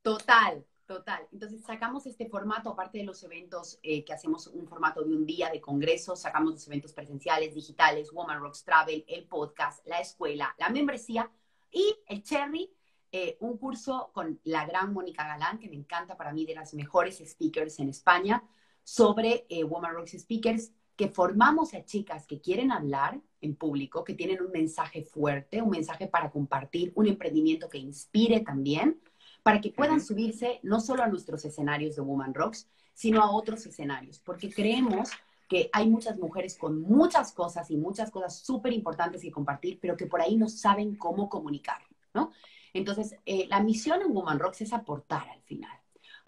Total, 0.00 0.64
total. 0.86 1.26
Entonces 1.32 1.62
sacamos 1.64 2.06
este 2.06 2.28
formato, 2.28 2.70
aparte 2.70 2.98
de 2.98 3.04
los 3.04 3.22
eventos 3.24 3.80
eh, 3.82 4.04
que 4.04 4.12
hacemos 4.12 4.46
un 4.46 4.68
formato 4.68 5.02
de 5.02 5.12
un 5.12 5.26
día 5.26 5.50
de 5.50 5.60
congreso, 5.60 6.14
sacamos 6.14 6.52
los 6.52 6.66
eventos 6.68 6.92
presenciales, 6.92 7.52
digitales, 7.52 8.12
Woman 8.12 8.40
Rocks 8.40 8.62
Travel, 8.62 9.04
el 9.08 9.26
podcast, 9.26 9.84
la 9.88 10.00
escuela, 10.00 10.54
la 10.56 10.68
membresía 10.68 11.28
y 11.68 11.96
el 12.06 12.22
Cherry, 12.22 12.72
eh, 13.10 13.36
un 13.40 13.58
curso 13.58 14.12
con 14.14 14.40
la 14.44 14.66
gran 14.66 14.92
Mónica 14.92 15.26
Galán, 15.26 15.58
que 15.58 15.68
me 15.68 15.74
encanta 15.74 16.16
para 16.16 16.32
mí, 16.32 16.46
de 16.46 16.54
las 16.54 16.74
mejores 16.74 17.20
speakers 17.26 17.80
en 17.80 17.88
España, 17.88 18.44
sobre 18.90 19.46
eh, 19.48 19.62
Woman 19.62 19.94
Rocks 19.94 20.18
Speakers, 20.18 20.72
que 20.96 21.06
formamos 21.06 21.74
a 21.74 21.84
chicas 21.84 22.26
que 22.26 22.40
quieren 22.40 22.72
hablar 22.72 23.20
en 23.40 23.54
público, 23.54 24.02
que 24.02 24.14
tienen 24.14 24.42
un 24.42 24.50
mensaje 24.50 25.04
fuerte, 25.04 25.62
un 25.62 25.70
mensaje 25.70 26.08
para 26.08 26.28
compartir, 26.32 26.90
un 26.96 27.06
emprendimiento 27.06 27.68
que 27.68 27.78
inspire 27.78 28.40
también, 28.40 29.00
para 29.44 29.60
que 29.60 29.70
puedan 29.70 30.00
subirse 30.00 30.58
no 30.64 30.80
solo 30.80 31.04
a 31.04 31.06
nuestros 31.06 31.44
escenarios 31.44 31.94
de 31.94 32.02
Woman 32.02 32.34
Rocks, 32.34 32.68
sino 32.92 33.22
a 33.22 33.30
otros 33.30 33.64
escenarios, 33.64 34.18
porque 34.18 34.52
creemos 34.52 35.10
que 35.48 35.70
hay 35.72 35.88
muchas 35.88 36.18
mujeres 36.18 36.58
con 36.58 36.80
muchas 36.80 37.30
cosas 37.30 37.70
y 37.70 37.76
muchas 37.76 38.10
cosas 38.10 38.40
súper 38.40 38.72
importantes 38.72 39.22
que 39.22 39.30
compartir, 39.30 39.78
pero 39.80 39.96
que 39.96 40.06
por 40.06 40.20
ahí 40.20 40.36
no 40.36 40.48
saben 40.48 40.96
cómo 40.96 41.28
comunicar, 41.28 41.80
¿no? 42.12 42.32
Entonces, 42.74 43.14
eh, 43.24 43.46
la 43.48 43.62
misión 43.62 44.02
en 44.02 44.12
Woman 44.12 44.40
Rocks 44.40 44.62
es 44.62 44.72
aportar 44.72 45.28
al 45.28 45.42
final 45.42 45.79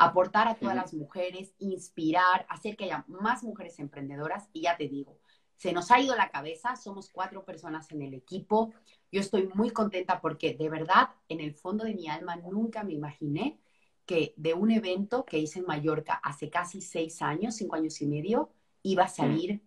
aportar 0.05 0.49
a 0.49 0.55
todas 0.55 0.77
las 0.77 0.95
mujeres, 0.95 1.55
inspirar, 1.59 2.47
hacer 2.49 2.77
que 2.77 2.85
haya 2.85 3.05
más 3.09 3.43
mujeres 3.43 3.79
emprendedoras. 3.79 4.49
Y 4.53 4.63
ya 4.63 4.77
te 4.77 4.89
digo, 4.89 5.19
se 5.57 5.73
nos 5.73 5.91
ha 5.91 6.01
ido 6.01 6.17
la 6.17 6.31
cabeza, 6.31 6.77
somos 6.77 7.09
cuatro 7.11 7.45
personas 7.45 7.91
en 7.93 8.03
el 8.03 8.15
equipo. 8.15 8.73
Yo 9.11 9.21
estoy 9.21 9.49
muy 9.55 9.71
contenta 9.71 10.21
porque 10.21 10.55
de 10.55 10.69
verdad, 10.69 11.11
en 11.29 11.41
el 11.41 11.55
fondo 11.55 11.85
de 11.85 11.95
mi 11.95 12.09
alma, 12.09 12.37
nunca 12.37 12.83
me 12.83 12.95
imaginé 12.95 13.61
que 14.07 14.35
de 14.37 14.55
un 14.55 14.71
evento 14.71 15.25
que 15.25 15.39
hice 15.39 15.61
en 15.61 15.67
Mallorca 15.67 16.15
hace 16.15 16.51
casi 16.51 16.81
seis 16.81 17.23
años, 17.23 17.57
cinco 17.57 17.77
años 17.77 18.01
y 18.01 18.07
medio, 18.07 18.51
iba 18.83 19.05
a 19.05 19.09
salir 19.09 19.63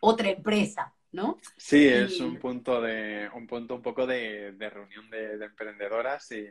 otra 0.00 0.28
empresa, 0.28 0.94
¿no? 1.12 1.38
Sí, 1.56 1.86
es 1.86 2.20
un 2.20 2.38
punto 2.38 2.82
de 2.82 3.30
un 3.34 3.46
punto 3.46 3.74
un 3.74 3.82
poco 3.82 4.06
de, 4.06 4.54
reunión 4.58 5.08
de, 5.08 5.38
de 5.38 5.46
emprendedoras 5.46 6.30
y, 6.32 6.46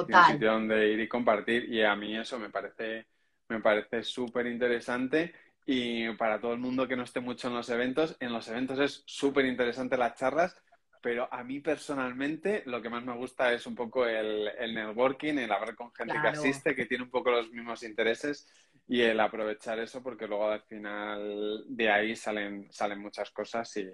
un 0.00 0.24
sitio 0.32 0.52
donde 0.52 0.92
ir 0.92 1.00
y 1.00 1.08
compartir. 1.08 1.72
Y 1.72 1.82
a 1.82 1.94
mí 1.94 2.16
eso 2.16 2.38
me 2.38 2.50
parece, 2.50 3.06
me 3.48 3.60
parece 3.60 4.02
súper 4.02 4.46
interesante. 4.46 5.34
Y 5.66 6.10
para 6.14 6.40
todo 6.40 6.52
el 6.52 6.58
mundo 6.58 6.86
que 6.86 6.96
no 6.96 7.04
esté 7.04 7.20
mucho 7.20 7.48
en 7.48 7.54
los 7.54 7.68
eventos, 7.70 8.16
en 8.20 8.32
los 8.32 8.48
eventos 8.48 8.78
es 8.78 9.02
súper 9.06 9.46
interesante 9.46 9.96
las 9.96 10.14
charlas, 10.14 10.54
pero 11.00 11.28
a 11.32 11.42
mí 11.42 11.60
personalmente 11.60 12.62
lo 12.66 12.82
que 12.82 12.90
más 12.90 13.02
me 13.04 13.14
gusta 13.14 13.52
es 13.52 13.66
un 13.66 13.74
poco 13.74 14.06
el, 14.06 14.50
networking, 14.74 15.34
el 15.38 15.52
hablar 15.52 15.74
con 15.74 15.92
gente 15.92 16.14
que 16.20 16.28
asiste, 16.28 16.74
que 16.74 16.86
tiene 16.86 17.04
un 17.04 17.10
poco 17.10 17.30
los 17.30 17.50
mismos 17.50 17.82
intereses 17.82 18.46
y 18.86 19.00
el 19.00 19.18
aprovechar 19.20 19.78
eso 19.78 20.02
porque 20.02 20.26
luego 20.26 20.50
al 20.50 20.62
final 20.62 21.64
de 21.66 21.90
ahí 21.90 22.16
salen, 22.16 22.68
salen 22.70 23.00
muchas 23.00 23.30
cosas 23.30 23.74
y, 23.76 23.88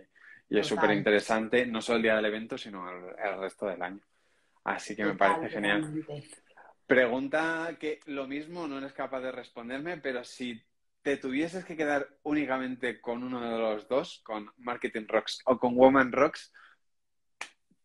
es 0.49 0.67
súper 0.67 0.91
interesante, 0.91 1.65
no 1.65 1.81
solo 1.81 1.99
el 1.99 2.03
día 2.03 2.17
del 2.17 2.25
evento, 2.25 2.59
sino 2.59 2.85
el 2.91 3.39
resto 3.39 3.67
del 3.67 3.81
año. 3.83 4.01
Así 4.65 4.95
que 4.95 5.05
me 5.05 5.15
parece 5.15 5.49
genial. 5.49 6.05
Pregunta 6.87 7.77
que 7.79 8.01
lo 8.07 8.27
mismo 8.27 8.67
no 8.67 8.79
eres 8.79 8.93
capaz 8.93 9.21
de 9.21 9.33
responderme, 9.33 9.99
pero 9.99 10.25
si 10.25 10.61
te 11.03 11.17
tuvieses 11.17 11.65
que 11.65 11.77
quedar 11.77 12.09
únicamente 12.23 13.01
con 13.01 13.23
uno 13.23 13.41
de 13.41 13.59
los 13.59 13.89
dos, 13.89 14.21
con 14.25 14.51
Marketing 14.59 15.07
Rocks 15.07 15.41
o 15.47 15.59
con 15.59 15.75
Woman 15.77 16.13
Rocks, 16.13 16.53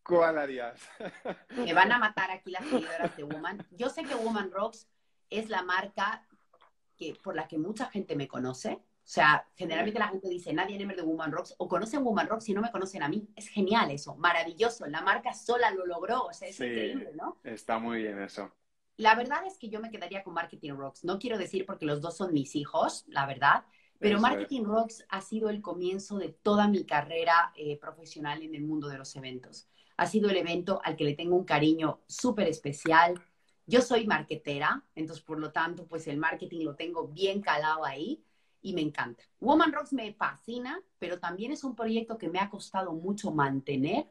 ¿cuál 0.02 0.38
harías? 0.38 0.80
Me 1.56 1.72
van 1.72 1.92
a 1.92 1.98
matar 1.98 2.30
aquí 2.30 2.50
las 2.50 2.64
seguidoras 2.64 3.16
de 3.16 3.24
Woman. 3.24 3.66
Yo 3.70 3.88
sé 3.88 4.02
que 4.04 4.14
Woman 4.14 4.50
Rocks 4.50 4.88
es 5.30 5.48
la 5.48 5.62
marca 5.62 6.26
que, 6.96 7.14
por 7.22 7.34
la 7.34 7.48
que 7.48 7.58
mucha 7.58 7.86
gente 7.86 8.16
me 8.16 8.28
conoce. 8.28 8.80
O 9.06 9.08
sea, 9.08 9.46
generalmente 9.54 10.00
la 10.00 10.08
gente 10.08 10.28
dice, 10.28 10.52
nadie 10.52 10.82
en 10.82 10.88
de 10.88 11.00
Woman 11.00 11.30
Rocks, 11.30 11.54
o 11.58 11.68
conocen 11.68 12.02
Woman 12.02 12.26
Rocks 12.26 12.48
y 12.48 12.54
no 12.54 12.60
me 12.60 12.72
conocen 12.72 13.04
a 13.04 13.08
mí. 13.08 13.28
Es 13.36 13.46
genial 13.46 13.92
eso, 13.92 14.16
maravilloso. 14.16 14.84
La 14.86 15.00
marca 15.00 15.32
sola 15.32 15.70
lo 15.70 15.86
logró, 15.86 16.24
o 16.24 16.32
sea, 16.32 16.48
es 16.48 16.58
increíble, 16.58 17.12
¿no? 17.14 17.38
Está 17.44 17.78
muy 17.78 18.02
bien 18.02 18.20
eso. 18.20 18.50
La 18.96 19.14
verdad 19.14 19.46
es 19.46 19.58
que 19.58 19.68
yo 19.68 19.78
me 19.78 19.92
quedaría 19.92 20.24
con 20.24 20.34
Marketing 20.34 20.72
Rocks. 20.72 21.04
No 21.04 21.20
quiero 21.20 21.38
decir 21.38 21.66
porque 21.66 21.86
los 21.86 22.00
dos 22.00 22.16
son 22.16 22.32
mis 22.32 22.56
hijos, 22.56 23.04
la 23.06 23.26
verdad, 23.26 23.64
pero 24.00 24.18
Marketing 24.18 24.64
Rocks 24.64 25.06
ha 25.08 25.20
sido 25.20 25.50
el 25.50 25.62
comienzo 25.62 26.18
de 26.18 26.30
toda 26.30 26.66
mi 26.66 26.84
carrera 26.84 27.52
eh, 27.54 27.78
profesional 27.78 28.42
en 28.42 28.56
el 28.56 28.64
mundo 28.64 28.88
de 28.88 28.98
los 28.98 29.14
eventos. 29.14 29.68
Ha 29.96 30.06
sido 30.06 30.30
el 30.30 30.36
evento 30.36 30.80
al 30.82 30.96
que 30.96 31.04
le 31.04 31.14
tengo 31.14 31.36
un 31.36 31.44
cariño 31.44 32.00
súper 32.08 32.48
especial. 32.48 33.22
Yo 33.66 33.82
soy 33.82 34.04
marketera, 34.04 34.84
entonces 34.96 35.24
por 35.24 35.38
lo 35.38 35.52
tanto, 35.52 35.86
pues 35.86 36.08
el 36.08 36.18
marketing 36.18 36.64
lo 36.64 36.74
tengo 36.74 37.06
bien 37.06 37.40
calado 37.40 37.84
ahí 37.84 38.25
y 38.66 38.72
me 38.72 38.80
encanta. 38.80 39.22
Woman 39.38 39.72
Rocks 39.72 39.92
me 39.92 40.12
fascina, 40.12 40.82
pero 40.98 41.20
también 41.20 41.52
es 41.52 41.62
un 41.62 41.76
proyecto 41.76 42.18
que 42.18 42.28
me 42.28 42.40
ha 42.40 42.50
costado 42.50 42.92
mucho 42.92 43.30
mantener, 43.30 44.08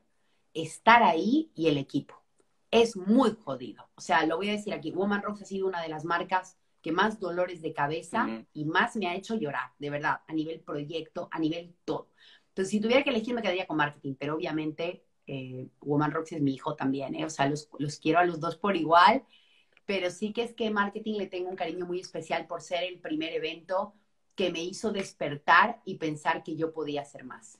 estar 0.54 1.04
ahí 1.04 1.52
y 1.56 1.68
el 1.68 1.78
equipo. 1.78 2.24
Es 2.72 2.96
muy 2.96 3.36
jodido. 3.44 3.90
O 3.96 4.02
sea, 4.02 4.26
lo 4.26 4.38
voy 4.38 4.48
a 4.48 4.54
decir 4.54 4.74
aquí, 4.74 4.92
Woman 4.92 5.22
Rocks 5.22 5.42
ha 5.42 5.46
sido 5.46 5.68
una 5.68 5.82
de 5.82 5.90
las 5.90 6.06
marcas 6.06 6.58
que 6.82 6.94
más 6.94 7.20
dolores 7.20 7.62
de 7.62 7.74
cabeza 7.74 8.46
y 8.54 8.64
más 8.64 8.96
me 8.96 9.08
ha 9.08 9.16
hecho 9.16 9.36
llorar, 9.36 9.72
de 9.78 9.90
verdad, 9.90 10.22
a 10.26 10.32
nivel 10.34 10.62
proyecto, 10.62 11.28
a 11.32 11.40
nivel 11.40 11.76
todo. 11.84 12.08
Entonces, 12.48 12.72
si 12.72 12.80
tuviera 12.80 13.04
que 13.04 13.10
elegir, 13.10 13.36
me 13.36 13.42
quedaría 13.42 13.68
con 13.68 13.76
marketing, 13.76 14.16
pero 14.18 14.36
obviamente 14.36 15.04
eh, 15.28 15.68
Woman 15.82 16.12
Rocks 16.12 16.32
es 16.32 16.42
mi 16.42 16.54
hijo 16.54 16.76
también, 16.76 17.14
¿eh? 17.14 17.26
o 17.26 17.30
sea, 17.30 17.50
los, 17.50 17.68
los 17.78 18.00
quiero 18.00 18.20
a 18.20 18.24
los 18.24 18.40
dos 18.40 18.56
por 18.56 18.78
igual, 18.78 19.26
pero 19.86 20.10
sí 20.12 20.32
que 20.32 20.44
es 20.44 20.54
que 20.54 20.70
marketing 20.70 21.16
le 21.18 21.28
tengo 21.28 21.50
un 21.50 21.58
cariño 21.58 21.86
muy 21.86 22.00
especial 22.00 22.48
por 22.48 22.62
ser 22.62 22.86
el 22.86 23.00
primer 23.00 23.34
evento 23.34 23.96
que 24.36 24.52
me 24.52 24.60
hizo 24.60 24.92
despertar 24.92 25.82
y 25.86 25.98
pensar 25.98 26.44
que 26.44 26.56
yo 26.56 26.74
podía 26.74 27.02
hacer 27.02 27.24
más. 27.24 27.60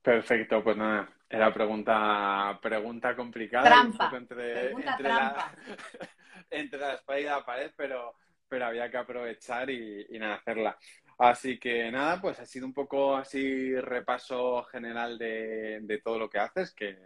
Perfecto, 0.00 0.62
pues 0.62 0.76
nada, 0.76 1.08
era 1.28 1.52
pregunta, 1.52 2.58
pregunta 2.62 3.14
complicada. 3.14 3.64
Trampa. 3.64 4.10
Entre, 4.16 4.54
pregunta 4.54 4.90
entre, 4.92 5.04
trampa. 5.04 5.52
La, 5.98 6.08
entre 6.50 6.80
la 6.80 6.94
espalda 6.94 7.20
y 7.20 7.24
la 7.24 7.44
pared, 7.44 7.72
pero, 7.76 8.14
pero 8.48 8.66
había 8.66 8.90
que 8.90 8.96
aprovechar 8.96 9.68
y, 9.68 10.06
nada, 10.18 10.36
hacerla. 10.36 10.78
Así 11.18 11.58
que 11.58 11.90
nada, 11.90 12.20
pues 12.20 12.38
ha 12.38 12.46
sido 12.46 12.64
un 12.64 12.72
poco 12.72 13.16
así 13.16 13.74
repaso 13.80 14.62
general 14.64 15.18
de, 15.18 15.80
de 15.82 15.98
todo 15.98 16.18
lo 16.18 16.30
que 16.30 16.38
haces, 16.38 16.72
que, 16.72 16.96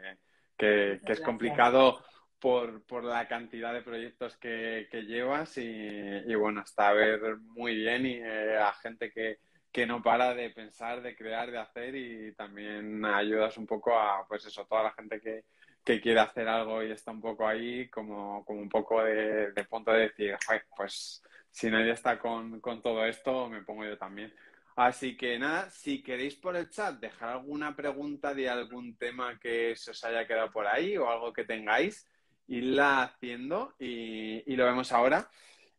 que, 0.57 1.01
que 1.05 1.13
es 1.13 1.21
complicado 1.21 2.05
por, 2.43 2.83
por, 2.87 3.05
la 3.05 3.29
cantidad 3.29 3.73
de 3.73 3.83
proyectos 3.83 4.37
que, 4.37 4.89
que 4.91 5.03
llevas 5.03 5.57
y, 5.59 5.63
y, 5.63 6.35
bueno, 6.35 6.61
hasta 6.61 6.93
ver 6.93 7.37
muy 7.37 7.77
bien 7.77 8.05
y 8.05 8.17
eh, 8.17 8.59
a 8.59 8.73
gente 8.73 9.13
que, 9.13 9.39
que, 9.71 9.87
no 9.87 10.03
para 10.03 10.35
de 10.35 10.51
pensar, 10.51 11.03
de 11.03 11.15
crear, 11.15 11.53
de 11.53 11.59
hacer 11.59 11.95
y 11.95 12.35
también 12.35 13.05
ayudas 13.05 13.57
un 13.59 13.67
poco 13.69 13.97
a, 13.97 14.27
pues 14.27 14.45
eso, 14.45 14.67
toda 14.67 14.83
la 14.83 14.93
gente 14.93 15.21
que, 15.21 15.45
que 15.85 16.01
quiere 16.01 16.19
hacer 16.19 16.49
algo 16.49 16.83
y 16.83 16.91
está 16.91 17.13
un 17.13 17.21
poco 17.21 17.47
ahí 17.47 17.89
como, 17.89 18.45
como 18.45 18.61
un 18.61 18.69
poco 18.69 19.05
de, 19.05 19.53
de 19.53 19.65
punto 19.65 19.93
de 19.93 20.01
decir, 20.09 20.37
pues 20.77 21.23
si 21.53 21.71
nadie 21.71 21.93
está 21.93 22.19
con, 22.19 22.61
con 22.61 22.83
todo 22.83 23.07
esto, 23.07 23.49
me 23.49 23.63
pongo 23.63 23.85
yo 23.85 23.97
también. 23.97 24.35
Así 24.75 25.17
que 25.17 25.39
nada, 25.39 25.71
si 25.71 26.03
queréis 26.03 26.35
por 26.35 26.57
el 26.57 26.71
chat 26.71 26.99
dejar 26.99 27.29
alguna 27.29 27.77
pregunta 27.77 28.35
de 28.35 28.49
algún 28.49 28.97
tema 28.97 29.39
que 29.39 29.77
se 29.77 29.93
os 29.93 30.03
haya 30.03 30.27
quedado 30.27 30.51
por 30.51 30.67
ahí 30.67 30.97
o 30.97 31.09
algo 31.09 31.33
que 31.33 31.45
tengáis, 31.45 32.09
irla 32.49 33.03
haciendo 33.03 33.75
y, 33.79 34.53
y, 34.53 34.57
lo 34.57 34.65
vemos 34.65 34.93
ahora. 34.93 35.29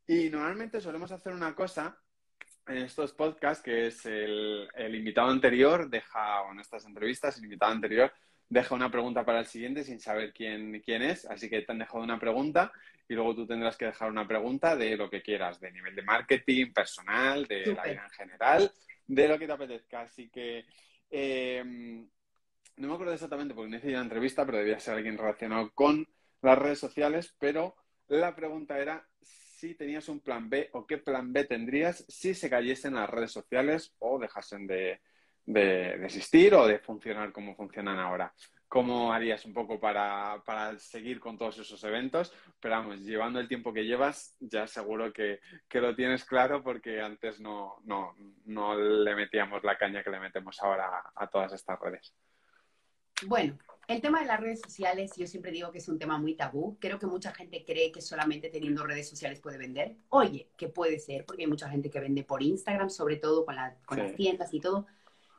Y 0.07 0.29
normalmente 0.29 0.81
solemos 0.81 1.11
hacer 1.11 1.33
una 1.33 1.55
cosa 1.55 1.97
en 2.67 2.77
estos 2.77 3.13
podcasts, 3.13 3.63
que 3.63 3.87
es 3.87 4.05
el, 4.05 4.67
el 4.75 4.95
invitado 4.95 5.29
anterior 5.29 5.89
deja, 5.89 6.41
o 6.43 6.51
en 6.51 6.59
estas 6.59 6.85
entrevistas, 6.85 7.37
el 7.37 7.45
invitado 7.45 7.71
anterior 7.71 8.11
deja 8.49 8.75
una 8.75 8.91
pregunta 8.91 9.25
para 9.25 9.39
el 9.39 9.45
siguiente 9.47 9.83
sin 9.83 9.99
saber 9.99 10.31
quién, 10.31 10.81
quién 10.85 11.01
es, 11.01 11.25
así 11.25 11.49
que 11.49 11.61
te 11.61 11.71
han 11.71 11.79
dejado 11.79 12.03
una 12.03 12.19
pregunta 12.19 12.71
y 13.07 13.15
luego 13.15 13.35
tú 13.35 13.47
tendrás 13.47 13.75
que 13.77 13.85
dejar 13.85 14.11
una 14.11 14.27
pregunta 14.27 14.75
de 14.75 14.95
lo 14.95 15.09
que 15.09 15.21
quieras, 15.21 15.59
de 15.59 15.71
nivel 15.71 15.95
de 15.95 16.03
marketing, 16.03 16.71
personal, 16.71 17.45
de 17.45 17.73
la 17.73 17.83
vida 17.83 18.03
en 18.03 18.09
general, 18.11 18.71
de 19.07 19.27
lo 19.27 19.39
que 19.39 19.47
te 19.47 19.53
apetezca. 19.53 20.01
Así 20.01 20.29
que 20.29 20.65
em, 21.09 22.07
no 22.77 22.87
me 22.87 22.93
acuerdo 22.93 23.13
exactamente 23.13 23.53
porque 23.53 23.71
no 23.71 23.77
hice 23.77 23.89
una 23.89 24.01
entrevista, 24.01 24.45
pero 24.45 24.59
debía 24.59 24.79
ser 24.79 24.95
alguien 24.95 25.17
relacionado 25.17 25.71
con 25.71 26.07
las 26.43 26.57
redes 26.57 26.79
sociales, 26.79 27.35
pero 27.39 27.75
la 28.07 28.35
pregunta 28.35 28.77
era 28.77 29.07
si 29.21 29.75
tenías 29.75 30.09
un 30.09 30.19
plan 30.19 30.49
B 30.49 30.69
o 30.73 30.85
qué 30.85 30.97
plan 30.97 31.31
B 31.31 31.45
tendrías 31.45 32.05
si 32.09 32.33
se 32.33 32.49
cayesen 32.49 32.95
las 32.95 33.09
redes 33.09 33.31
sociales 33.31 33.95
o 33.99 34.19
dejasen 34.19 34.67
de, 34.67 34.99
existir 36.03 36.53
o 36.53 36.67
de 36.67 36.79
funcionar 36.79 37.31
como 37.31 37.55
funcionan 37.55 37.97
ahora. 37.97 38.33
¿Cómo 38.67 39.13
harías 39.13 39.45
un 39.45 39.53
poco 39.53 39.79
para, 39.79 40.41
seguir 40.79 41.19
con 41.19 41.37
todos 41.37 41.59
esos 41.59 41.81
eventos? 41.83 42.33
Pero 42.59 42.75
vamos, 42.75 43.01
llevando 43.01 43.39
el 43.39 43.47
tiempo 43.47 43.71
que 43.71 43.85
llevas, 43.85 44.35
ya 44.39 44.67
seguro 44.67 45.13
que, 45.13 45.39
lo 45.73 45.95
tienes 45.95 46.25
claro 46.25 46.63
porque 46.63 46.99
antes 46.99 47.39
no, 47.39 47.77
no, 47.85 48.75
le 48.75 49.15
metíamos 49.15 49.63
la 49.63 49.77
caña 49.77 50.03
que 50.03 50.09
le 50.09 50.19
metemos 50.19 50.61
ahora 50.61 51.03
a 51.15 51.27
todas 51.27 51.53
estas 51.53 51.79
redes. 51.79 52.13
Bueno, 53.27 53.57
el 53.87 54.01
tema 54.01 54.21
de 54.21 54.25
las 54.25 54.39
redes 54.39 54.61
sociales, 54.61 55.11
yo 55.17 55.27
siempre 55.27 55.51
digo 55.51 55.71
que 55.71 55.79
es 55.79 55.87
un 55.89 55.99
tema 55.99 56.17
muy 56.17 56.35
tabú. 56.35 56.77
Creo 56.79 56.99
que 56.99 57.05
mucha 57.05 57.33
gente 57.33 57.65
cree 57.65 57.91
que 57.91 58.01
solamente 58.01 58.49
teniendo 58.49 58.85
redes 58.85 59.09
sociales 59.09 59.41
puede 59.41 59.57
vender. 59.57 59.97
Oye, 60.09 60.49
que 60.57 60.69
puede 60.69 60.99
ser, 60.99 61.25
porque 61.25 61.43
hay 61.43 61.49
mucha 61.49 61.69
gente 61.69 61.89
que 61.89 61.99
vende 61.99 62.23
por 62.23 62.41
Instagram, 62.41 62.89
sobre 62.89 63.17
todo 63.17 63.45
con, 63.45 63.55
las 63.55 63.75
tiendas 64.15 64.53
y 64.53 64.59
todo. 64.59 64.85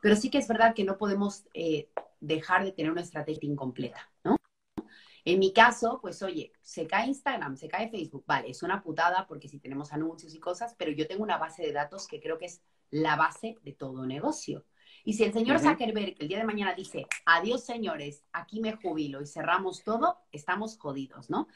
Pero 0.03 0.17
sí 0.17 0.31
que 0.31 0.39
es 0.39 0.49
verdad 0.49 0.75
que 0.75 0.85
no 0.85 0.99
podemos 0.99 1.45
eh, 1.55 1.89
dejar 2.21 2.65
de 2.65 2.73
tener 2.73 2.93
una 2.93 3.01
estrategia 3.01 3.49
incompleta, 3.49 4.11
¿no? 4.23 4.37
En 5.27 5.39
mi 5.39 5.55
caso, 5.55 6.01
pues 6.03 6.23
oye, 6.23 6.53
se 6.61 6.87
cae 6.87 7.07
Instagram, 7.07 7.57
se 7.57 7.67
cae 7.67 7.89
Facebook, 7.89 8.25
vale, 8.27 8.51
es 8.51 8.63
una 8.63 8.83
putada 8.83 9.27
porque 9.27 9.49
si 9.49 9.59
tenemos 9.59 9.91
anuncios 9.95 10.35
y 10.35 10.39
cosas, 10.39 10.75
pero 10.77 10.91
yo 10.93 11.07
tengo 11.07 11.23
una 11.23 11.39
base 11.39 11.63
de 11.63 11.73
datos 11.73 12.07
que 12.07 12.21
creo 12.21 12.37
que 12.37 12.45
es 12.45 12.61
la 12.91 13.17
base 13.17 13.57
de 13.63 13.73
todo 13.73 14.05
negocio. 14.05 14.67
Y 15.05 15.13
si 15.13 15.25
el 15.25 15.35
señor 15.35 15.61
Zuckerberg 15.61 16.17
el 16.19 16.29
día 16.29 16.39
de 16.39 16.45
mañana 16.45 16.75
dice, 16.75 17.07
adiós 17.27 17.63
señores, 17.63 18.25
aquí 18.33 18.61
me 18.61 18.73
jubilo 18.73 19.21
y 19.21 19.27
cerramos 19.27 19.85
todo, 19.85 20.17
estamos 20.33 20.79
jodidos, 20.79 21.29
¿no? 21.29 21.47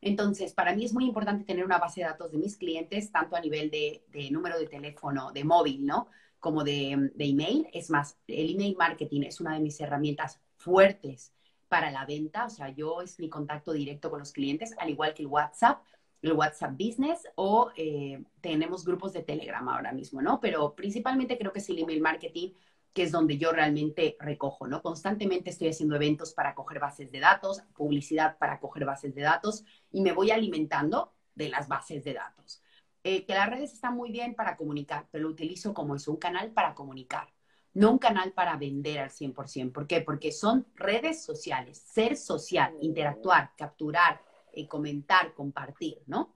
Entonces, 0.00 0.52
para 0.54 0.74
mí 0.74 0.84
es 0.84 0.92
muy 0.92 1.06
importante 1.06 1.44
tener 1.44 1.64
una 1.64 1.78
base 1.78 2.00
de 2.00 2.06
datos 2.06 2.30
de 2.30 2.38
mis 2.38 2.56
clientes, 2.56 3.10
tanto 3.10 3.34
a 3.34 3.40
nivel 3.40 3.70
de, 3.70 4.04
número 4.30 4.58
de 4.58 4.66
teléfono, 4.66 5.32
de 5.32 5.44
móvil, 5.44 5.84
¿no? 5.84 6.08
Como 6.38 6.64
de, 6.64 7.10
de, 7.14 7.24
email. 7.24 7.68
Es 7.72 7.90
más, 7.90 8.18
el 8.26 8.50
email 8.50 8.76
marketing 8.76 9.22
es 9.22 9.40
una 9.40 9.54
de 9.54 9.60
mis 9.60 9.80
herramientas 9.80 10.40
fuertes 10.56 11.32
para 11.68 11.90
la 11.90 12.04
venta. 12.04 12.46
O 12.46 12.50
sea, 12.50 12.68
yo 12.70 13.00
es 13.00 13.18
mi 13.18 13.28
contacto 13.28 13.72
directo 13.72 14.10
con 14.10 14.20
los 14.20 14.32
clientes, 14.32 14.74
al 14.78 14.90
igual 14.90 15.14
que 15.14 15.22
el 15.22 15.28
WhatsApp, 15.28 15.82
el 16.20 16.32
WhatsApp 16.32 16.72
Business 16.72 17.22
o 17.34 17.70
eh, 17.76 18.22
tenemos 18.40 18.84
grupos 18.84 19.12
de 19.12 19.22
Telegram 19.22 19.68
ahora 19.68 19.92
mismo, 19.92 20.22
¿no? 20.22 20.40
Pero 20.40 20.74
principalmente 20.74 21.36
creo 21.38 21.52
que 21.52 21.58
es 21.58 21.68
el 21.68 21.78
email 21.78 22.00
marketing 22.00 22.50
que 22.92 23.04
es 23.04 23.12
donde 23.12 23.38
yo 23.38 23.52
realmente 23.52 24.16
recojo, 24.20 24.66
¿no? 24.66 24.82
Constantemente 24.82 25.50
estoy 25.50 25.68
haciendo 25.68 25.96
eventos 25.96 26.34
para 26.34 26.54
coger 26.54 26.78
bases 26.78 27.10
de 27.10 27.20
datos, 27.20 27.62
publicidad 27.74 28.36
para 28.38 28.60
coger 28.60 28.84
bases 28.84 29.14
de 29.14 29.22
datos 29.22 29.64
y 29.90 30.02
me 30.02 30.12
voy 30.12 30.30
alimentando 30.30 31.14
de 31.34 31.48
las 31.48 31.68
bases 31.68 32.04
de 32.04 32.14
datos. 32.14 32.62
Eh, 33.04 33.24
que 33.24 33.34
las 33.34 33.48
redes 33.48 33.72
están 33.72 33.96
muy 33.96 34.12
bien 34.12 34.34
para 34.34 34.56
comunicar, 34.56 35.08
pero 35.10 35.24
lo 35.24 35.30
utilizo 35.30 35.74
como 35.74 35.96
es 35.96 36.06
un 36.06 36.16
canal 36.16 36.52
para 36.52 36.74
comunicar, 36.74 37.32
no 37.74 37.90
un 37.90 37.98
canal 37.98 38.32
para 38.32 38.56
vender 38.56 39.00
al 39.00 39.10
100%. 39.10 39.72
¿Por 39.72 39.86
qué? 39.86 40.02
Porque 40.02 40.30
son 40.30 40.66
redes 40.74 41.24
sociales, 41.24 41.78
ser 41.78 42.16
social, 42.16 42.74
interactuar, 42.80 43.52
capturar, 43.56 44.22
eh, 44.52 44.68
comentar, 44.68 45.32
compartir, 45.34 46.02
¿no? 46.06 46.34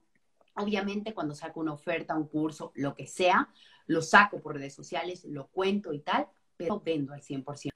Obviamente 0.55 1.13
cuando 1.13 1.35
saco 1.35 1.61
una 1.61 1.75
oferta, 1.75 2.17
un 2.17 2.29
curso, 2.29 2.73
lo 2.75 2.95
que 2.95 3.07
sea, 3.07 3.51
lo 3.87 4.03
saco 4.03 4.41
por 4.41 4.55
redes 4.55 4.75
sociales, 4.75 5.25
lo 5.25 5.49
cuento 5.49 5.93
y 5.93 6.01
tal, 6.01 6.27
pero 6.57 6.81
vendo 6.81 7.13
al 7.13 7.23
100% 7.23 7.71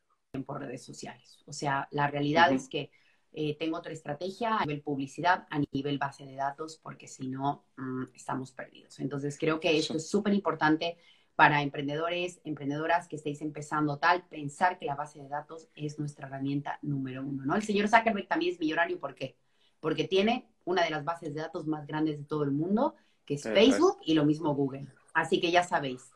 por 0.44 0.60
redes 0.60 0.84
sociales. 0.84 1.38
O 1.46 1.52
sea, 1.52 1.88
la 1.90 2.06
realidad 2.06 2.52
es 2.52 2.68
que 2.68 2.90
eh, 3.32 3.56
tengo 3.58 3.78
otra 3.78 3.92
estrategia 3.92 4.56
a 4.56 4.66
nivel 4.66 4.82
publicidad, 4.82 5.46
a 5.50 5.60
nivel 5.72 5.98
base 5.98 6.24
de 6.26 6.34
datos, 6.34 6.80
porque 6.82 7.06
si 7.06 7.28
no, 7.28 7.64
mm, 7.76 8.04
estamos 8.14 8.52
perdidos. 8.52 8.98
Entonces, 8.98 9.38
creo 9.38 9.60
que 9.60 9.76
esto 9.78 9.96
es 9.96 10.08
súper 10.08 10.34
importante 10.34 10.96
para 11.36 11.62
emprendedores, 11.62 12.40
emprendedoras 12.44 13.08
que 13.08 13.16
estéis 13.16 13.40
empezando 13.40 13.98
tal, 13.98 14.26
pensar 14.28 14.78
que 14.78 14.84
la 14.84 14.94
base 14.94 15.22
de 15.22 15.28
datos 15.28 15.68
es 15.74 15.98
nuestra 15.98 16.26
herramienta 16.26 16.78
número 16.82 17.22
uno, 17.22 17.46
¿no? 17.46 17.56
El 17.56 17.62
señor 17.62 17.88
Zuckerberg 17.88 18.28
también 18.28 18.52
es 18.52 18.60
millonario, 18.60 18.98
¿por 18.98 19.14
qué? 19.14 19.38
Porque 19.80 20.04
tiene 20.04 20.50
una 20.64 20.84
de 20.84 20.90
las 20.90 21.04
bases 21.04 21.32
de 21.32 21.40
datos 21.40 21.66
más 21.66 21.86
grandes 21.86 22.18
de 22.18 22.24
todo 22.24 22.42
el 22.42 22.50
mundo, 22.50 22.94
que 23.24 23.34
es 23.34 23.44
Facebook, 23.44 23.98
y 24.04 24.14
lo 24.14 24.26
mismo 24.26 24.54
Google. 24.54 24.88
Así 25.14 25.40
que 25.40 25.50
ya 25.50 25.62
sabéis, 25.62 26.10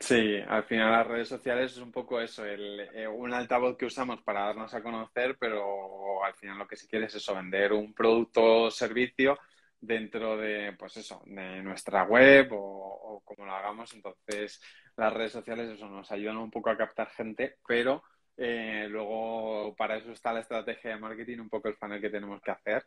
Sí, 0.00 0.40
al 0.48 0.64
final 0.64 0.90
las 0.92 1.06
redes 1.06 1.28
sociales 1.28 1.72
es 1.72 1.78
un 1.78 1.92
poco 1.92 2.20
eso, 2.20 2.44
el, 2.44 2.80
eh, 2.94 3.06
un 3.06 3.34
altavoz 3.34 3.76
que 3.76 3.84
usamos 3.84 4.22
para 4.22 4.46
darnos 4.46 4.72
a 4.72 4.82
conocer, 4.82 5.36
pero 5.38 6.24
al 6.24 6.34
final 6.34 6.58
lo 6.58 6.66
que 6.66 6.76
sí 6.76 6.88
quiere 6.88 7.06
es 7.06 7.14
eso, 7.14 7.34
vender 7.34 7.72
un 7.74 7.92
producto 7.92 8.64
o 8.64 8.70
servicio 8.70 9.38
dentro 9.78 10.38
de, 10.38 10.74
pues 10.78 10.96
eso, 10.96 11.22
de 11.26 11.62
nuestra 11.62 12.04
web 12.04 12.48
o, 12.52 13.22
como 13.24 13.44
lo 13.44 13.52
hagamos. 13.54 13.92
Entonces, 13.94 14.60
las 14.96 15.12
redes 15.12 15.32
sociales 15.32 15.68
eso 15.70 15.86
nos 15.88 16.10
ayudan 16.10 16.38
un 16.38 16.50
poco 16.50 16.70
a 16.70 16.78
captar 16.78 17.10
gente, 17.10 17.58
pero 17.66 18.02
eh, 18.38 18.86
luego 18.90 19.74
para 19.76 19.96
eso 19.96 20.12
está 20.12 20.32
la 20.32 20.40
estrategia 20.40 20.92
de 20.92 20.98
marketing, 21.00 21.40
un 21.40 21.50
poco 21.50 21.68
el 21.68 21.76
funnel 21.76 22.00
que 22.00 22.10
tenemos 22.10 22.40
que 22.42 22.50
hacer 22.50 22.86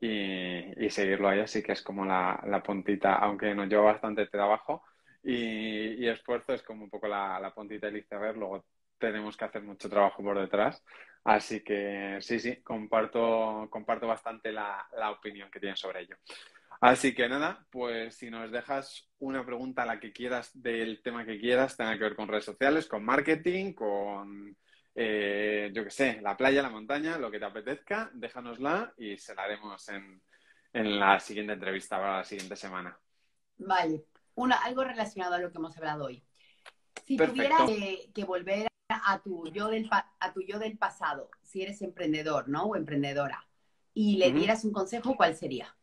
y, 0.00 0.90
seguirlo 0.90 1.28
ahí. 1.28 1.40
Así 1.40 1.62
que 1.62 1.72
es 1.72 1.82
como 1.82 2.04
la 2.04 2.62
puntita, 2.64 3.14
aunque 3.16 3.54
nos 3.54 3.68
lleva 3.68 3.84
bastante 3.92 4.26
trabajo 4.26 4.82
y, 5.22 6.06
esfuerzo 6.06 6.52
es 6.54 6.62
como 6.62 6.84
un 6.84 6.90
poco 6.90 7.08
la, 7.08 7.38
la 7.40 7.54
puntita 7.54 7.86
del 7.86 7.98
iceberg. 7.98 8.36
Luego 8.36 8.64
tenemos 8.98 9.36
que 9.36 9.44
hacer 9.44 9.62
mucho 9.62 9.88
trabajo 9.88 10.22
por 10.22 10.38
detrás. 10.38 10.82
Así 11.24 11.62
que 11.62 12.18
sí, 12.20 12.40
sí, 12.40 12.62
comparto, 12.62 13.68
comparto 13.70 14.06
bastante 14.06 14.50
la, 14.52 14.86
la 14.96 15.10
opinión 15.10 15.50
que 15.50 15.60
tienes 15.60 15.78
sobre 15.78 16.00
ello. 16.02 16.16
Así 16.80 17.14
que 17.14 17.28
nada, 17.28 17.64
pues 17.70 18.16
si 18.16 18.28
nos 18.28 18.50
dejas 18.50 19.08
una 19.20 19.46
pregunta, 19.46 19.86
la 19.86 20.00
que 20.00 20.12
quieras, 20.12 20.50
del 20.60 21.00
tema 21.00 21.24
que 21.24 21.38
quieras, 21.38 21.76
tenga 21.76 21.96
que 21.96 22.02
ver 22.02 22.16
con 22.16 22.26
redes 22.26 22.44
sociales, 22.44 22.88
con 22.88 23.04
marketing, 23.04 23.72
con, 23.72 24.56
eh, 24.96 25.70
yo 25.72 25.84
qué 25.84 25.90
sé, 25.90 26.20
la 26.20 26.36
playa, 26.36 26.60
la 26.60 26.70
montaña, 26.70 27.18
lo 27.18 27.30
que 27.30 27.38
te 27.38 27.44
apetezca, 27.44 28.10
déjanosla 28.14 28.94
y 28.96 29.16
se 29.16 29.32
la 29.32 29.44
haremos 29.44 29.88
en, 29.90 30.20
en 30.72 30.98
la 30.98 31.20
siguiente 31.20 31.52
entrevista 31.52 31.98
para 31.98 32.16
la 32.18 32.24
siguiente 32.24 32.56
semana. 32.56 32.98
Vale, 33.58 34.06
una, 34.34 34.56
algo 34.56 34.84
relacionado 34.84 35.34
a 35.34 35.38
lo 35.38 35.50
que 35.50 35.58
hemos 35.58 35.76
hablado 35.76 36.04
hoy. 36.04 36.22
Si 37.06 37.16
tuvieras 37.16 37.70
que, 38.14 38.24
volver 38.24 38.68
a 38.88 39.20
tu, 39.20 39.50
yo 39.52 39.68
del, 39.68 39.88
a 39.90 40.32
tu 40.32 40.42
yo 40.42 40.58
del 40.58 40.78
pasado, 40.78 41.30
si 41.42 41.62
eres 41.62 41.82
emprendedor, 41.82 42.48
¿no? 42.48 42.64
O 42.64 42.76
emprendedora, 42.76 43.46
y 43.94 44.16
le 44.16 44.32
dieras 44.32 44.64
un 44.64 44.72
consejo, 44.72 45.16
¿cuál 45.16 45.34
sería? 45.36 45.74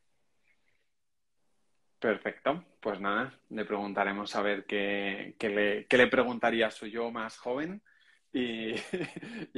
Perfecto. 1.99 2.63
Pues 2.79 2.99
nada, 3.01 3.37
le 3.49 3.65
preguntaremos 3.65 4.33
a 4.35 4.41
ver 4.41 4.65
qué, 4.65 5.35
le, 5.39 5.85
qué 5.85 5.97
le, 5.97 6.07
preguntaría 6.07 6.67
a 6.67 6.71
su 6.71 6.87
yo 6.87 7.11
más 7.11 7.37
joven 7.37 7.81
y, 8.33 8.75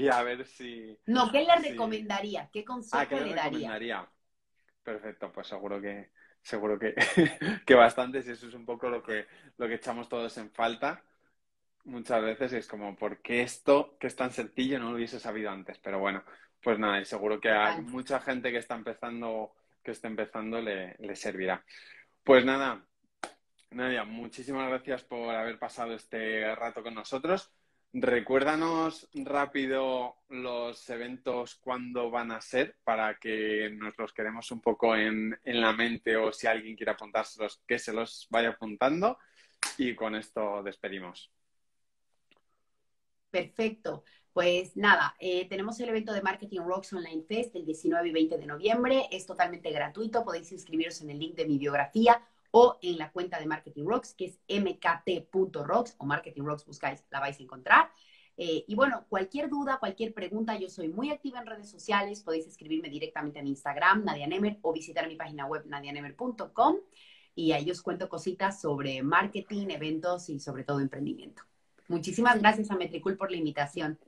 a 0.08 0.24
ver 0.24 0.46
si... 0.46 0.98
No, 1.06 1.32
¿qué 1.32 1.44
le 1.44 1.70
recomendaría? 1.70 2.50
¿Qué 2.52 2.66
consejo 2.66 2.98
ah, 2.98 3.20
le, 3.20 3.36
daría? 3.36 4.10
Perfecto, 4.84 5.32
pues 5.32 5.48
seguro 5.48 5.80
que, 5.80 6.10
seguro 6.42 6.80
que, 6.80 6.96
que 7.66 7.76
bastantes 7.76 8.28
y 8.28 8.32
eso 8.32 8.48
es 8.48 8.54
un 8.54 8.66
poco 8.66 8.90
lo 8.90 9.04
que, 9.04 9.28
lo 9.58 9.68
que 9.68 9.76
echamos 9.76 10.10
todos 10.10 10.38
en 10.38 10.52
falta 10.52 11.04
muchas 11.86 12.22
veces 12.22 12.54
y 12.54 12.56
es 12.58 12.68
como, 12.68 12.96
¿por 12.96 13.22
qué 13.22 13.42
esto 13.42 13.98
que 14.00 14.08
es 14.08 14.16
tan 14.16 14.32
sencillo 14.32 14.80
no 14.80 14.90
lo 14.90 14.96
hubiese 14.98 15.20
sabido 15.20 15.50
antes? 15.52 15.80
Pero 15.80 16.00
bueno, 16.00 16.24
pues 16.62 16.80
nada, 16.80 17.00
y 17.02 17.06
seguro 17.06 17.40
que 17.40 17.50
a 17.50 17.78
mucha 17.82 18.20
gente 18.20 18.52
que 18.52 18.58
está 18.58 18.76
empezando, 18.76 19.54
que 19.84 19.92
esté 19.92 20.08
empezando 20.08 20.62
le, 20.62 20.96
le 21.00 21.16
servirá. 21.16 21.64
Pues 22.24 22.46
nada, 22.46 22.86
Nadia, 23.72 24.04
muchísimas 24.04 24.70
gracias 24.70 25.04
por 25.04 25.34
haber 25.34 25.58
pasado 25.58 25.94
este 25.94 26.54
rato 26.56 26.84
con 26.84 26.94
nosotros. 26.94 27.52
Recuérdanos 27.94 29.10
rápido 29.14 30.16
los 30.30 30.90
eventos, 30.90 31.56
cuándo 31.56 32.10
van 32.10 32.32
a 32.32 32.40
ser, 32.40 32.78
para 32.86 33.18
que 33.18 33.70
nos 33.74 33.98
los 33.98 34.14
quedemos 34.14 34.50
un 34.52 34.62
poco 34.62 34.96
en, 34.96 35.38
la 35.44 35.74
mente 35.74 36.16
o 36.16 36.32
si 36.32 36.48
alguien 36.48 36.78
quiere 36.78 36.94
apuntárselos, 36.94 37.62
que 37.68 37.78
se 37.80 37.92
los 37.92 38.28
vaya 38.30 38.50
apuntando. 38.50 39.18
Y 39.78 39.94
con 39.94 40.16
esto 40.16 40.64
despedimos. 40.64 41.34
Perfecto. 43.30 44.06
Pues 44.32 44.78
nada, 44.78 45.14
eh, 45.20 45.50
tenemos 45.50 45.78
el 45.82 45.90
evento 45.90 46.14
de 46.14 46.22
Marketing 46.22 46.62
Rocks 46.62 46.94
Online 46.94 47.24
Fest 47.24 47.54
el 47.58 47.66
19 47.66 48.08
y 48.08 48.12
20 48.14 48.38
de 48.38 48.46
noviembre. 48.46 49.08
Es 49.12 49.26
totalmente 49.26 49.70
gratuito. 49.70 50.24
Podéis 50.24 50.50
inscribiros 50.54 51.02
en 51.02 51.10
el 51.10 51.20
link 51.20 51.36
de 51.36 51.46
mi 51.46 51.58
biografía 51.58 52.22
o 52.52 52.78
en 52.82 52.98
la 52.98 53.12
cuenta 53.12 53.40
de 53.40 53.46
Marketing 53.46 53.86
Rocks, 53.86 54.14
que 54.14 54.26
es 54.26 54.40
mkt.rocks 54.48 55.96
o 55.98 56.06
Marketing 56.06 56.44
Rocks, 56.44 56.66
buscáis, 56.66 57.04
la 57.10 57.20
vais 57.20 57.40
a 57.40 57.44
encontrar. 57.44 57.90
Eh, 58.38 58.66
y 58.68 58.76
bueno, 58.76 59.06
cualquier 59.10 59.50
duda, 59.50 59.78
cualquier 59.80 60.14
pregunta, 60.14 60.58
yo 60.58 60.70
soy 60.70 60.88
muy 60.88 61.12
activa 61.12 61.40
en 61.40 61.48
redes 61.48 61.70
sociales, 61.70 62.24
podéis 62.24 62.48
escribirme 62.48 62.90
directamente 62.90 63.40
en 63.40 63.48
Instagram, 63.48 64.04
Nadia 64.04 64.28
Nemer, 64.28 64.58
o 64.62 64.74
visitar 64.74 65.08
mi 65.08 65.16
página 65.16 65.46
web, 65.46 65.64
nadianemer.com, 65.66 66.78
y 67.36 67.52
ahí 67.52 67.70
os 67.72 67.82
cuento 67.82 68.10
cositas 68.10 68.62
sobre 68.62 69.04
marketing, 69.04 69.68
eventos 69.70 70.30
y 70.30 70.40
sobre 70.40 70.64
todo 70.64 70.80
emprendimiento. 70.80 71.44
Muchísimas 71.88 72.40
gracias 72.40 72.72
a 72.72 72.76
Metricool 72.76 73.18
por 73.18 73.32
la 73.32 73.38
invitación. 73.38 74.00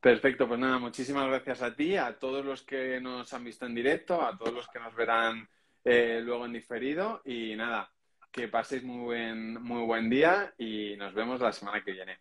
Perfecto, 0.00 0.46
pues 0.46 0.60
nada, 0.60 0.78
muchísimas 0.78 1.26
gracias 1.28 1.62
a 1.62 1.74
ti, 1.74 1.96
a 1.96 2.18
todos 2.18 2.44
los 2.44 2.62
que 2.62 3.00
nos 3.00 3.32
han 3.32 3.42
visto 3.42 3.66
en 3.66 3.74
directo, 3.74 4.22
a 4.22 4.36
todos 4.36 4.52
los 4.52 4.68
que 4.68 4.78
nos 4.78 4.94
verán 4.94 5.48
eh, 5.88 6.20
luego 6.20 6.44
en 6.46 6.52
diferido 6.52 7.22
y 7.24 7.54
nada, 7.54 7.92
que 8.32 8.48
paséis 8.48 8.82
muy 8.82 9.04
buen, 9.04 9.62
muy 9.62 9.82
buen 9.84 10.10
día 10.10 10.52
y 10.58 10.96
nos 10.96 11.14
vemos 11.14 11.40
la 11.40 11.52
semana 11.52 11.82
que 11.84 11.92
viene. 11.92 12.18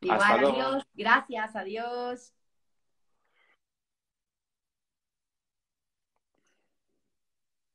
Igual, 0.00 0.44
adiós, 0.44 0.84
gracias, 0.92 1.54
adiós. 1.54 2.33